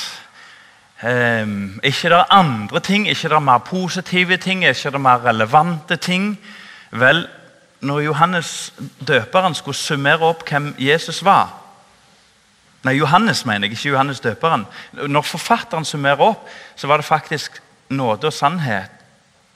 Eh, 1.03 1.47
ikke 1.83 2.09
det 2.13 2.19
er 2.19 2.33
andre 2.33 2.81
ting, 2.81 3.09
ikke 3.09 3.29
det 3.29 3.37
er 3.37 3.49
mer 3.49 3.59
positive 3.59 4.37
ting, 4.37 4.65
ikke 4.65 4.91
det 4.91 4.95
er 4.95 4.99
mer 4.99 5.25
relevante 5.25 5.97
ting. 5.97 6.39
Vel, 6.91 7.27
når 7.81 8.01
Johannes 8.01 8.73
døperen 9.09 9.55
skulle 9.55 9.77
summere 9.77 10.21
opp 10.21 10.49
hvem 10.49 10.75
Jesus 10.79 11.25
var 11.25 11.61
Nei, 12.85 12.99
Johannes 12.99 13.47
mener 13.47 13.65
jeg, 13.65 13.79
ikke 13.79 13.89
Johannes 13.89 14.21
døperen. 14.21 14.67
Når 14.93 15.23
forfatteren 15.25 15.87
summerer 15.89 16.21
opp, 16.21 16.49
så 16.77 16.87
var 16.87 17.01
det 17.01 17.07
faktisk 17.09 17.63
nåde 17.89 18.29
og 18.29 18.33
sannhet 18.33 18.91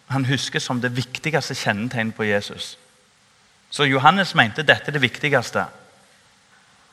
han 0.08 0.24
husker 0.24 0.58
som 0.58 0.80
det 0.80 0.94
viktigste 0.96 1.54
kjennetegnet 1.54 2.16
på 2.16 2.24
Jesus. 2.24 2.78
Så 3.70 3.84
Johannes 3.84 4.34
mente 4.34 4.64
dette 4.64 4.88
er 4.88 4.96
det 4.96 5.02
viktigste. 5.02 5.66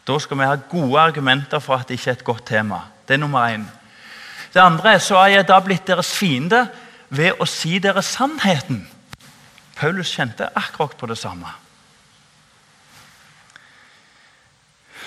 Da 0.06 0.20
skal 0.20 0.38
vi 0.38 0.48
ha 0.48 0.58
gode 0.70 1.02
argumenter 1.02 1.60
for 1.64 1.80
at 1.80 1.88
det 1.88 1.98
ikke 1.98 2.12
er 2.12 2.20
et 2.20 2.28
godt 2.28 2.46
tema. 2.46 2.82
Det 3.08 3.16
er 3.16 3.24
nummer 3.24 3.48
én. 3.50 3.66
Det 4.54 4.62
andre 4.62 4.94
er 4.94 5.04
så 5.04 5.18
er 5.24 5.28
jeg 5.34 5.48
da 5.48 5.60
blitt 5.60 5.88
deres 5.88 6.12
fiende 6.16 6.68
ved 7.10 7.40
å 7.40 7.48
si 7.50 7.80
dere 7.80 8.04
sannheten. 8.06 8.86
Paulus 9.76 10.14
kjente 10.16 10.48
akkurat 10.56 10.96
på 10.98 11.10
det 11.12 11.18
samme. 11.20 11.50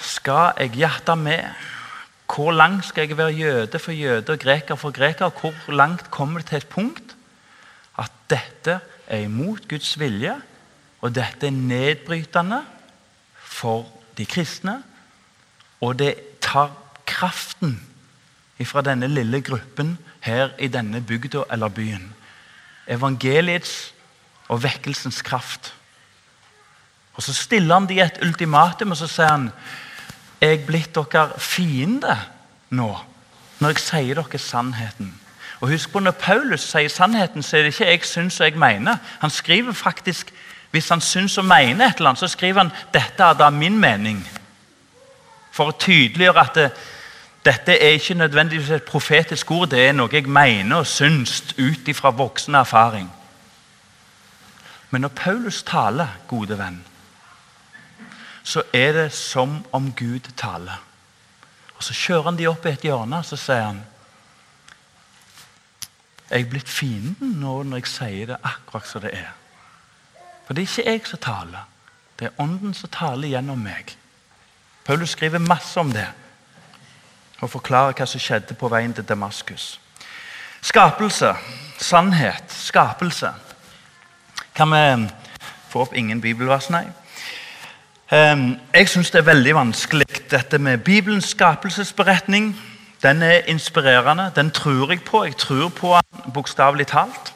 Skal 0.04 0.58
jeg 0.58 0.76
hjerte 0.82 1.16
med? 1.16 1.46
Hvor 2.28 2.52
langt 2.52 2.84
skal 2.84 3.08
jeg 3.08 3.16
være 3.16 3.32
jøde 3.32 3.78
for 3.80 3.96
jøde 3.96 4.34
og 4.34 4.38
greker 4.42 4.76
for 4.76 4.92
greker? 4.92 5.30
Hvor 5.32 5.72
langt 5.72 6.10
kommer 6.10 6.40
det 6.40 6.50
til 6.50 6.60
et 6.60 6.68
punkt 6.68 7.14
at 7.98 8.12
dette 8.30 8.80
er 9.08 9.24
imot 9.24 9.64
Guds 9.68 9.96
vilje, 9.98 10.36
og 11.00 11.14
dette 11.14 11.46
er 11.46 11.54
nedbrytende 11.54 12.62
for 13.38 13.86
de 14.18 14.26
kristne? 14.26 14.82
Og 15.80 15.98
det 15.98 16.14
tar 16.42 16.72
kraften 17.06 17.78
fra 18.66 18.82
denne 18.82 19.06
lille 19.06 19.40
gruppen 19.40 19.98
her 20.20 20.50
i 20.58 20.68
denne 20.68 21.00
bygda 21.00 21.44
eller 21.52 21.68
byen. 21.68 22.14
Evangeliets 22.88 23.94
og 24.48 24.62
vekkelsens 24.62 25.22
kraft. 25.22 25.74
Og 27.14 27.22
Så 27.22 27.34
stiller 27.34 27.74
han 27.74 27.86
de 27.86 28.00
et 28.00 28.18
ultimatum 28.22 28.90
og 28.90 28.96
så 28.96 29.06
sier 29.06 29.30
han, 29.30 29.50
er 30.40 30.54
jeg 30.54 30.66
blitt 30.66 30.94
dere 30.94 31.40
fiende 31.42 32.14
nå, 32.70 32.92
når 33.58 33.74
jeg 33.74 33.82
sier 33.82 34.20
dere 34.20 34.38
sannheten. 34.38 35.14
Og 35.60 35.72
husk 35.72 35.90
på 35.90 35.98
Når 35.98 36.10
Paulus 36.10 36.60
sier 36.60 36.88
sannheten, 36.88 37.42
så 37.42 37.56
er 37.56 37.62
det 37.62 37.74
ikke 37.74 37.90
'jeg 37.90 38.04
syns 38.04 38.40
og 38.40 38.46
jeg 38.46 38.54
mener'. 38.54 38.98
Han 39.20 39.30
skriver 39.30 39.72
faktisk, 39.72 40.32
Hvis 40.70 40.88
han 40.88 41.00
syns 41.00 41.38
og 41.38 41.44
mener 41.44 41.86
et 41.86 41.96
eller 41.96 42.10
annet, 42.10 42.20
så 42.20 42.28
skriver 42.28 42.62
han 42.62 42.72
'dette 42.94 43.24
er 43.24 43.32
da 43.32 43.50
min 43.50 43.84
mening'. 43.84 44.28
For 45.52 45.68
å 45.68 45.78
tydeliggjøre 45.78 46.40
at 46.40 46.54
det, 46.54 46.70
dette 47.44 47.72
er 47.72 47.88
ikke 47.88 48.14
nødvendigvis 48.14 48.70
et 48.70 48.82
profetisk 48.82 49.50
ord, 49.50 49.68
det 49.68 49.88
er 49.88 49.92
noe 49.92 50.08
jeg 50.12 50.28
mener 50.28 50.76
og 50.76 50.86
syns 50.86 51.54
ut 51.58 51.88
ifra 51.88 52.10
voksen 52.10 52.54
erfaring. 52.54 53.10
Men 54.90 55.00
når 55.00 55.08
Paulus 55.08 55.62
taler, 55.62 56.08
gode 56.28 56.58
venn, 56.58 56.84
så 58.42 58.62
er 58.72 58.92
det 58.92 59.12
som 59.12 59.64
om 59.72 59.92
Gud 59.92 60.30
taler. 60.36 60.80
Og 61.76 61.84
Så 61.84 61.94
kjører 61.94 62.22
han 62.22 62.38
de 62.38 62.46
opp 62.48 62.66
i 62.66 62.72
et 62.74 62.84
hjørne 62.84 63.22
så 63.24 63.36
sier 63.36 63.62
han 63.62 63.84
Jeg 66.30 66.40
er 66.40 66.50
blitt 66.50 66.68
fienden 66.68 67.38
nå 67.40 67.62
når 67.62 67.76
jeg 67.76 67.86
sier 67.86 68.26
det 68.26 68.36
akkurat 68.42 68.88
som 68.88 69.00
det 69.00 69.12
er. 69.16 69.30
For 70.48 70.56
det 70.56 70.62
er 70.62 70.68
ikke 70.68 70.90
jeg 70.90 71.00
som 71.04 71.18
taler. 71.20 71.64
Det 72.18 72.26
er 72.26 72.40
Ånden 72.40 72.72
som 72.74 72.88
taler 72.88 73.28
gjennom 73.28 73.58
meg. 73.60 73.90
Paulus 74.84 75.10
skriver 75.10 75.38
masse 75.38 75.80
om 75.80 75.92
det 75.92 76.06
og 77.40 77.50
forklarer 77.50 77.92
hva 77.92 78.06
som 78.08 78.20
skjedde 78.20 78.56
på 78.56 78.70
veien 78.72 78.94
til 78.96 79.04
Damaskus. 79.04 79.76
Skapelse, 80.64 81.34
sannhet, 81.78 82.48
skapelse. 82.48 83.28
Kan 84.56 84.72
vi 84.72 85.10
få 85.68 85.84
opp 85.84 85.92
ingen 85.92 86.24
bibelvers, 86.24 86.70
nei? 86.72 86.86
Ehm, 88.08 88.56
jeg 88.72 88.88
syns 88.88 89.12
det 89.12 89.20
er 89.20 89.28
veldig 89.28 89.54
vanskelig, 89.54 90.08
dette 90.30 90.58
med 90.58 90.78
Bibelens 90.78 91.28
skapelsesberetning. 91.36 92.54
Den 93.02 93.22
er 93.22 93.44
inspirerende. 93.52 94.32
Den 94.36 94.50
tror 94.50 94.90
jeg 94.90 95.04
på. 95.04 95.24
Jeg 95.24 95.36
tror 95.36 95.68
på 95.68 95.96
den 96.24 96.32
bokstavelig 96.32 96.86
talt. 96.86 97.34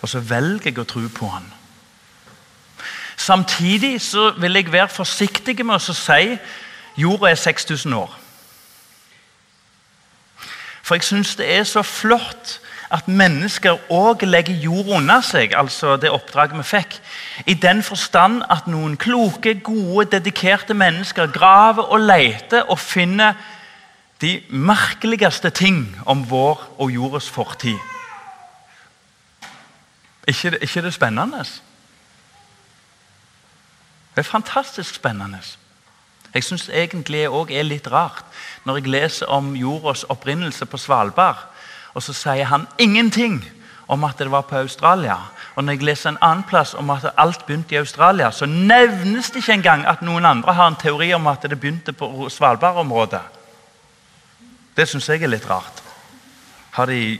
Og 0.00 0.08
så 0.08 0.20
velger 0.20 0.70
jeg 0.70 0.78
å 0.80 0.88
tro 0.88 1.04
på 1.14 1.28
han. 1.28 1.46
Samtidig 3.20 4.00
så 4.00 4.30
vil 4.40 4.56
jeg 4.56 4.72
være 4.72 4.88
forsiktig 4.88 5.58
med 5.60 5.76
å 5.76 5.94
si 5.94 6.38
jorda 6.96 7.30
er 7.30 7.36
6000 7.36 7.94
år. 7.94 8.16
For 10.82 10.96
jeg 10.96 11.06
syns 11.06 11.36
det 11.36 11.46
er 11.52 11.66
så 11.68 11.82
flott 11.86 12.56
at 12.90 13.06
mennesker 13.06 13.78
òg 13.94 14.24
legger 14.26 14.56
jorda 14.64 14.96
under 14.98 15.22
seg, 15.22 15.52
altså 15.54 15.94
det 16.00 16.10
oppdraget 16.10 16.58
vi 16.58 16.66
fikk. 16.66 16.96
I 17.46 17.54
den 17.54 17.84
forstand 17.86 18.42
at 18.50 18.66
noen 18.66 18.96
kloke, 18.98 19.54
gode, 19.62 20.08
dedikerte 20.16 20.74
mennesker 20.74 21.30
graver 21.30 21.92
og 21.92 22.02
leter 22.08 22.66
og 22.66 22.80
finner 22.82 23.38
de 24.20 24.40
merkeligste 24.50 25.52
ting 25.54 25.84
om 26.06 26.24
vår 26.28 26.66
og 26.78 26.90
jordas 26.90 27.30
fortid. 27.30 27.78
Ikke, 30.30 30.52
ikke 30.62 30.82
det 30.86 30.94
spennende? 30.94 31.42
Det 34.14 34.22
er 34.22 34.30
fantastisk 34.30 34.94
spennende. 34.94 35.40
Jeg 36.34 36.44
syns 36.46 36.68
egentlig 36.68 37.26
òg 37.26 37.50
er 37.50 37.66
litt 37.66 37.88
rart 37.90 38.22
når 38.64 38.78
jeg 38.78 38.92
leser 38.92 39.26
om 39.26 39.56
jordas 39.58 40.04
opprinnelse 40.12 40.66
på 40.70 40.78
Svalbard 40.78 41.50
og 41.94 42.02
så 42.02 42.14
sier 42.14 42.46
han 42.50 42.66
ingenting 42.78 43.40
om 43.90 44.04
at 44.06 44.18
det 44.18 44.30
var 44.30 44.46
på 44.46 44.60
Australia. 44.60 45.16
Og 45.54 45.64
når 45.64 45.72
jeg 45.72 45.82
leser 45.82 46.12
en 46.12 46.20
annen 46.22 46.44
plass 46.46 46.74
om 46.78 46.90
at 46.94 47.08
alt 47.18 47.46
begynte 47.46 47.74
i 47.74 47.80
Australia, 47.80 48.30
så 48.30 48.46
nevnes 48.46 49.30
det 49.30 49.42
ikke 49.42 49.58
engang 49.58 49.86
at 49.86 50.02
noen 50.06 50.26
andre 50.26 50.54
har 50.54 50.70
en 50.70 50.78
teori 50.78 51.12
om 51.14 51.26
at 51.26 51.42
det 51.42 51.58
begynte 51.58 51.92
på 51.92 52.28
Svalbard-området. 52.30 53.22
Det 54.76 54.86
syns 54.88 55.08
jeg 55.08 55.22
er 55.22 55.32
litt 55.32 55.48
rart. 55.50 55.82
Har 56.70 56.86
de 56.86 57.18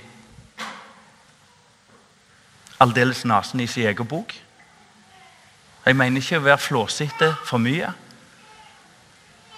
aldeles 2.81 3.25
nesen 3.25 3.61
i 3.61 3.67
sin 3.67 3.87
egen 3.87 4.07
bok? 4.07 4.35
Jeg 5.87 5.97
mener 5.97 6.21
ikke 6.21 6.39
å 6.41 6.45
være 6.45 6.61
flåsete 6.61 7.35
for 7.45 7.59
mye. 7.59 7.93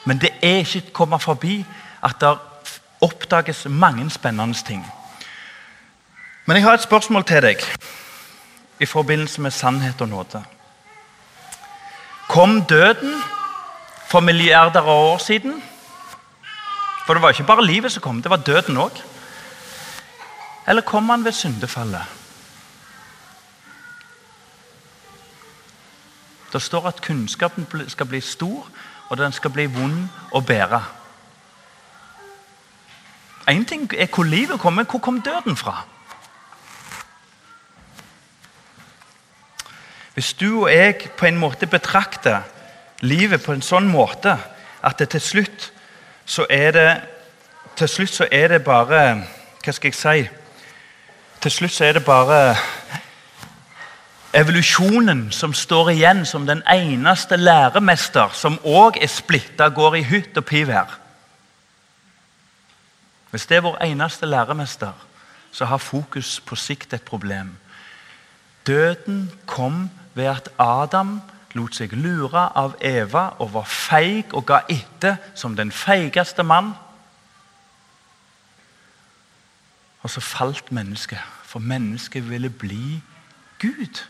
Men 0.04 0.18
det 0.22 0.32
er 0.42 0.62
ikke 0.62 0.90
å 0.90 0.96
komme 1.02 1.18
forbi 1.22 1.60
at 2.02 2.18
det 2.20 2.32
oppdages 3.02 3.66
mange 3.68 4.08
spennende 4.10 4.58
ting. 4.66 4.82
Men 6.46 6.56
jeg 6.56 6.64
har 6.64 6.78
et 6.78 6.86
spørsmål 6.86 7.24
til 7.24 7.42
deg 7.42 7.62
i 8.82 8.86
forbindelse 8.86 9.40
med 9.42 9.54
sannhet 9.54 10.00
og 10.00 10.08
nåde. 10.08 10.42
Kom 12.28 12.62
døden 12.64 13.22
for 14.08 14.20
milliarder 14.20 14.80
av 14.80 14.88
år 15.12 15.18
siden? 15.18 15.62
For 17.06 17.14
det 17.14 17.22
var 17.22 17.34
ikke 17.34 17.46
bare 17.46 17.66
livet 17.66 17.92
som 17.92 18.02
kom, 18.02 18.22
det 18.22 18.30
var 18.30 18.42
døden 18.46 18.78
òg. 18.78 18.98
Eller 20.66 20.86
kom 20.86 21.08
han 21.10 21.24
ved 21.24 21.32
syndefallet? 21.32 22.21
Det 26.52 26.62
står 26.62 26.86
at 26.88 27.00
kunnskapen 27.00 27.66
skal 27.88 28.06
bli 28.06 28.20
stor, 28.20 28.68
og 29.08 29.18
den 29.18 29.32
skal 29.32 29.50
bli 29.50 29.66
vond 29.66 30.08
å 30.32 30.40
bære. 30.40 30.82
Én 33.50 33.64
ting 33.64 33.90
er 33.98 34.06
hvor 34.06 34.24
livet 34.24 34.60
kom, 34.60 34.72
men 34.72 34.86
hvor 34.86 34.98
kom 34.98 35.20
døden 35.22 35.56
fra? 35.56 35.82
Hvis 40.14 40.32
du 40.32 40.62
og 40.62 40.72
jeg 40.72 41.10
på 41.16 41.26
en 41.26 41.38
måte 41.40 41.66
betrakter 41.66 42.42
livet 43.00 43.42
på 43.42 43.52
en 43.52 43.64
sånn 43.64 43.88
måte 43.88 44.36
at 44.82 44.98
det 44.98 45.08
til 45.14 45.20
slutt 45.20 45.72
så 46.26 46.46
er 46.50 46.70
det 46.70 46.90
Til 47.76 47.88
slutt 47.88 48.10
så 48.12 48.26
er 48.32 48.48
det 48.48 48.64
bare 48.64 49.24
Hva 49.64 49.72
skal 49.72 49.88
jeg 49.88 49.94
si? 49.94 50.28
Til 51.40 51.50
slutt 51.50 51.72
så 51.72 51.84
er 51.84 51.92
det 51.92 52.04
bare 52.04 52.56
evolusjonen 54.32 55.26
som 55.32 55.54
står 55.54 55.90
igjen 55.92 56.24
som 56.26 56.46
den 56.46 56.62
eneste 56.70 57.36
læremester 57.36 58.32
som 58.34 58.58
òg 58.64 58.96
er 59.02 59.10
splitta, 59.12 59.68
går 59.68 60.00
i 60.00 60.04
hytt 60.08 60.36
og 60.36 60.46
pivær. 60.48 60.98
Hvis 63.30 63.46
det 63.46 63.56
er 63.56 63.64
vår 63.64 63.78
eneste 63.84 64.26
læremester, 64.26 64.92
så 65.52 65.64
har 65.64 65.76
fokus 65.76 66.40
på 66.40 66.56
sikt 66.56 66.92
et 66.92 67.02
problem. 67.02 67.56
Døden 68.66 69.30
kom 69.46 69.90
ved 70.14 70.24
at 70.24 70.48
Adam 70.58 71.20
lot 71.54 71.76
seg 71.76 71.92
lure 71.92 72.46
av 72.56 72.76
Eva 72.80 73.32
og 73.38 73.52
var 73.54 73.68
feig 73.68 74.32
og 74.32 74.46
ga 74.48 74.62
etter 74.72 75.16
som 75.34 75.56
den 75.56 75.72
feigeste 75.72 76.42
mann. 76.42 76.72
Og 80.02 80.10
så 80.10 80.20
falt 80.20 80.72
mennesket, 80.72 81.20
for 81.44 81.60
mennesket 81.60 82.30
ville 82.30 82.50
bli 82.50 83.02
Gud. 83.60 84.02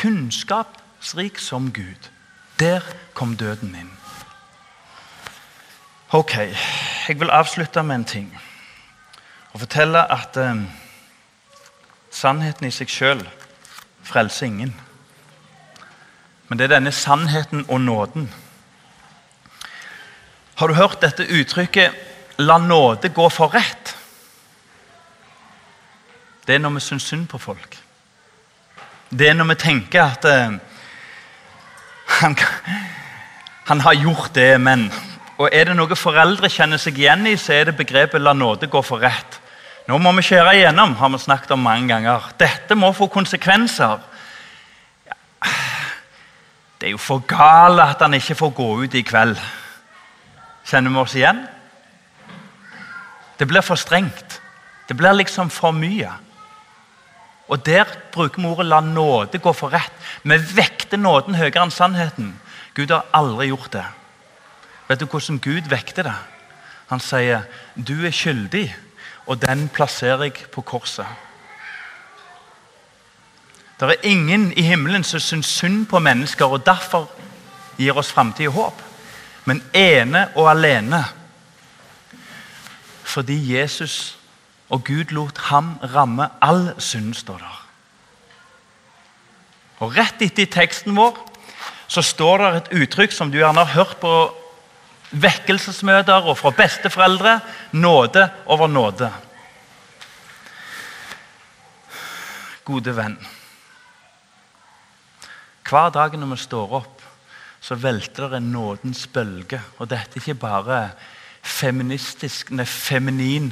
Kunnskapsrik 0.00 1.38
som 1.38 1.72
Gud. 1.72 2.10
Der 2.58 2.80
kom 3.14 3.36
døden 3.36 3.74
inn. 3.74 3.90
Ok, 6.10 6.36
jeg 7.08 7.20
vil 7.20 7.30
avslutte 7.30 7.82
med 7.82 7.94
en 7.96 8.04
ting. 8.04 8.40
Og 9.52 9.60
fortelle 9.60 10.12
at 10.12 10.36
eh, 10.36 10.62
sannheten 12.10 12.66
i 12.66 12.72
seg 12.72 12.88
sjøl 12.88 13.20
frelser 14.02 14.46
ingen. 14.46 14.72
Men 16.48 16.58
det 16.58 16.64
er 16.64 16.74
denne 16.78 16.92
sannheten 16.92 17.66
og 17.68 17.80
nåden. 17.80 18.32
Har 20.54 20.66
du 20.66 20.74
hørt 20.74 21.02
dette 21.02 21.28
uttrykket 21.28 21.92
'la 22.38 22.58
nåde 22.58 23.08
gå 23.08 23.28
for 23.28 23.48
rett'? 23.54 23.96
Det 26.46 26.54
er 26.54 26.58
når 26.58 26.70
vi 26.70 26.80
syns 26.80 27.02
synd 27.02 27.28
på 27.28 27.38
folk. 27.38 27.89
Det 29.10 29.28
er 29.28 29.34
når 29.34 29.48
vi 29.50 29.54
tenker 29.58 30.04
at 30.04 30.24
eh, 30.30 30.52
han, 32.20 32.36
han 33.66 33.80
har 33.80 33.94
gjort 33.98 34.34
det, 34.34 34.60
men 34.60 34.92
Og 35.40 35.48
Er 35.52 35.64
det 35.64 35.74
noe 35.76 35.96
foreldre 35.96 36.50
kjenner 36.52 36.76
seg 36.76 36.98
igjen 37.00 37.24
i, 37.26 37.32
så 37.40 37.54
er 37.54 37.64
det 37.64 37.76
begrepet 37.78 38.20
'la 38.20 38.34
nåde 38.36 38.66
gå 38.68 38.82
for 38.84 39.00
rett'. 39.00 39.38
Nå 39.88 39.96
må 39.98 40.12
vi 40.12 40.22
kjøre 40.22 40.52
igjennom, 40.54 40.94
har 40.94 41.08
vi 41.08 41.18
snakket 41.18 41.50
om 41.50 41.62
mange 41.64 41.88
ganger. 41.88 42.20
Dette 42.38 42.74
må 42.74 42.92
få 42.92 43.06
konsekvenser. 43.06 43.98
Det 46.80 46.86
er 46.86 46.90
jo 46.90 46.98
for 46.98 47.24
galt 47.24 47.80
at 47.80 48.02
han 48.02 48.14
ikke 48.14 48.34
får 48.34 48.50
gå 48.50 48.68
ut 48.82 48.94
i 48.94 49.02
kveld. 49.02 49.40
Kjenner 50.64 50.90
vi 50.90 50.96
oss 50.96 51.14
igjen? 51.14 51.46
Det 53.38 53.48
blir 53.48 53.60
for 53.60 53.80
strengt. 53.80 54.40
Det 54.88 54.96
blir 54.96 55.12
liksom 55.12 55.50
for 55.50 55.72
mye. 55.72 56.12
Og 57.50 57.66
Der 57.66 57.84
bruker 58.12 58.42
vi 58.42 58.46
ordet 58.46 58.66
'la 58.66 58.80
nåde 58.80 59.38
gå 59.38 59.52
for 59.52 59.68
rett'. 59.68 59.92
Vi 60.22 60.36
vekter 60.56 60.96
nåden 60.96 61.34
høyere 61.34 61.62
enn 61.62 61.70
sannheten. 61.70 62.40
Gud 62.74 62.90
har 62.90 63.06
aldri 63.12 63.46
gjort 63.46 63.72
det. 63.72 63.84
Vet 64.88 65.00
du 65.00 65.06
hvordan 65.06 65.38
Gud 65.38 65.68
vekter 65.68 66.02
det? 66.02 66.14
Han 66.86 67.00
sier 67.00 67.42
'du 67.76 68.06
er 68.06 68.10
skyldig', 68.10 68.74
og 69.26 69.42
den 69.42 69.68
plasserer 69.68 70.22
jeg 70.22 70.32
på 70.52 70.60
korset. 70.60 71.06
Det 73.80 73.88
er 73.88 73.94
ingen 74.02 74.52
i 74.52 74.62
himmelen 74.62 75.04
som 75.04 75.20
syns 75.20 75.46
synd 75.46 75.86
på 75.86 75.98
mennesker 75.98 76.44
og 76.44 76.66
derfor 76.66 77.10
gir 77.78 77.96
oss 77.96 78.12
framtid 78.12 78.46
og 78.46 78.52
håp. 78.52 78.82
Men 79.44 79.62
ene 79.74 80.28
og 80.34 80.50
alene 80.50 81.04
fordi 83.02 83.58
Jesus 83.58 84.19
og 84.70 84.84
Gud 84.86 85.14
lot 85.14 85.38
ham 85.50 85.74
ramme 85.94 86.28
all 86.42 86.70
synd, 86.78 87.14
står 87.14 87.42
der. 87.42 87.56
Og 89.80 89.96
Rett 89.96 90.22
etter 90.22 90.46
teksten 90.50 90.94
vår 90.96 91.16
så 91.90 92.04
står 92.06 92.42
det 92.42 92.50
et 92.56 92.70
uttrykk 92.84 93.14
som 93.14 93.32
du 93.32 93.40
gjerne 93.40 93.64
har 93.64 93.74
hørt 93.74 93.96
på 94.02 94.12
vekkelsesmøter 95.10 96.28
og 96.28 96.38
fra 96.38 96.52
besteforeldre. 96.54 97.40
Nåde 97.72 98.28
over 98.46 98.70
nåde. 98.70 99.10
Gode 102.64 102.94
venn. 102.94 103.18
Hver 105.66 105.90
dag 105.94 106.14
når 106.18 106.34
vi 106.34 106.40
står 106.44 106.76
opp, 106.78 107.02
så 107.60 107.74
velter 107.74 108.30
det 108.30 108.38
en 108.38 108.52
nådens 108.52 109.06
bølge. 109.10 109.58
Og 109.78 109.90
dette 109.90 110.18
er 110.18 110.22
ikke 110.22 110.38
bare 110.46 110.80
feministisk, 111.42 112.50
nei, 112.54 112.66
feminin 112.66 113.50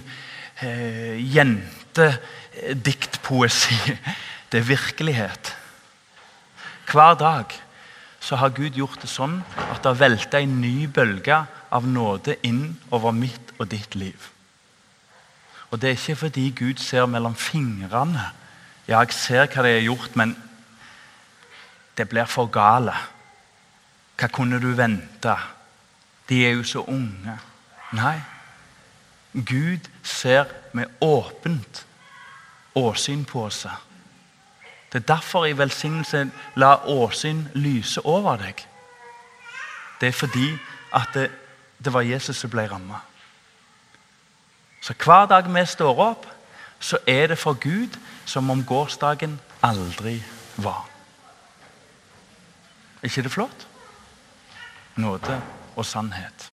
eh, 0.63 1.35
jentediktpoesi. 1.35 3.97
Det 4.53 4.63
er 4.63 4.65
virkelighet. 4.65 5.57
Hver 6.89 7.15
dag 7.21 7.45
så 8.21 8.37
har 8.41 8.55
Gud 8.57 8.77
gjort 8.77 9.03
det 9.03 9.11
sånn 9.13 9.43
at 9.45 9.83
det 9.83 9.91
har 9.91 10.01
velta 10.01 10.41
en 10.41 10.61
ny 10.63 10.87
bølge 10.89 11.47
av 11.69 11.85
nåde 11.85 12.39
inn 12.49 12.79
over 12.89 13.13
mitt 13.13 13.53
og 13.59 13.69
ditt 13.69 13.95
liv. 13.95 14.31
Og 15.71 15.81
Det 15.81 15.91
er 15.91 15.99
ikke 15.99 16.17
fordi 16.17 16.51
Gud 16.57 16.81
ser 16.81 17.07
mellom 17.07 17.35
fingrene. 17.37 18.31
Ja, 18.89 19.03
jeg 19.05 19.13
ser 19.13 19.47
hva 19.47 19.63
de 19.63 19.75
har 19.77 19.85
gjort, 19.85 20.17
men 20.17 20.33
det 21.97 22.09
blir 22.09 22.25
for 22.25 22.49
gale. 22.49 22.95
Hva 24.17 24.29
kunne 24.33 24.61
du 24.61 24.73
vente? 24.73 25.37
De 26.29 26.41
er 26.47 26.57
jo 26.57 26.65
så 26.65 26.81
unge. 26.89 27.37
Nei. 27.93 28.17
Gud 29.35 29.91
ser 30.09 30.49
med 30.73 30.87
åpent 31.01 31.85
åsyn 32.75 33.25
på 33.25 33.49
seg. 33.51 33.75
Det 34.93 35.03
er 35.03 35.15
derfor 35.15 35.45
i 35.45 35.57
velsignelsen 35.59 36.33
'la 36.57 36.75
åsyn 36.85 37.49
lyse 37.55 38.01
over 38.05 38.37
deg'. 38.37 38.67
Det 40.01 40.09
er 40.09 40.13
fordi 40.13 40.59
at 40.95 41.09
det, 41.15 41.31
det 41.85 41.93
var 41.93 42.01
Jesus 42.01 42.37
som 42.37 42.51
ble 42.51 42.71
ramma. 42.71 43.01
Så 44.81 44.95
hver 45.05 45.27
dag 45.27 45.55
vi 45.55 45.67
står 45.67 45.99
opp, 46.01 46.27
så 46.81 46.99
er 47.07 47.27
det 47.27 47.39
for 47.39 47.53
Gud 47.53 47.99
som 48.25 48.51
om 48.51 48.65
gårsdagen 48.65 49.41
aldri 49.63 50.23
var. 50.57 50.87
Er 53.03 53.11
ikke 53.11 53.23
det 53.23 53.33
flott? 53.33 53.67
Nåde 54.97 55.43
og 55.77 55.87
sannhet. 55.87 56.47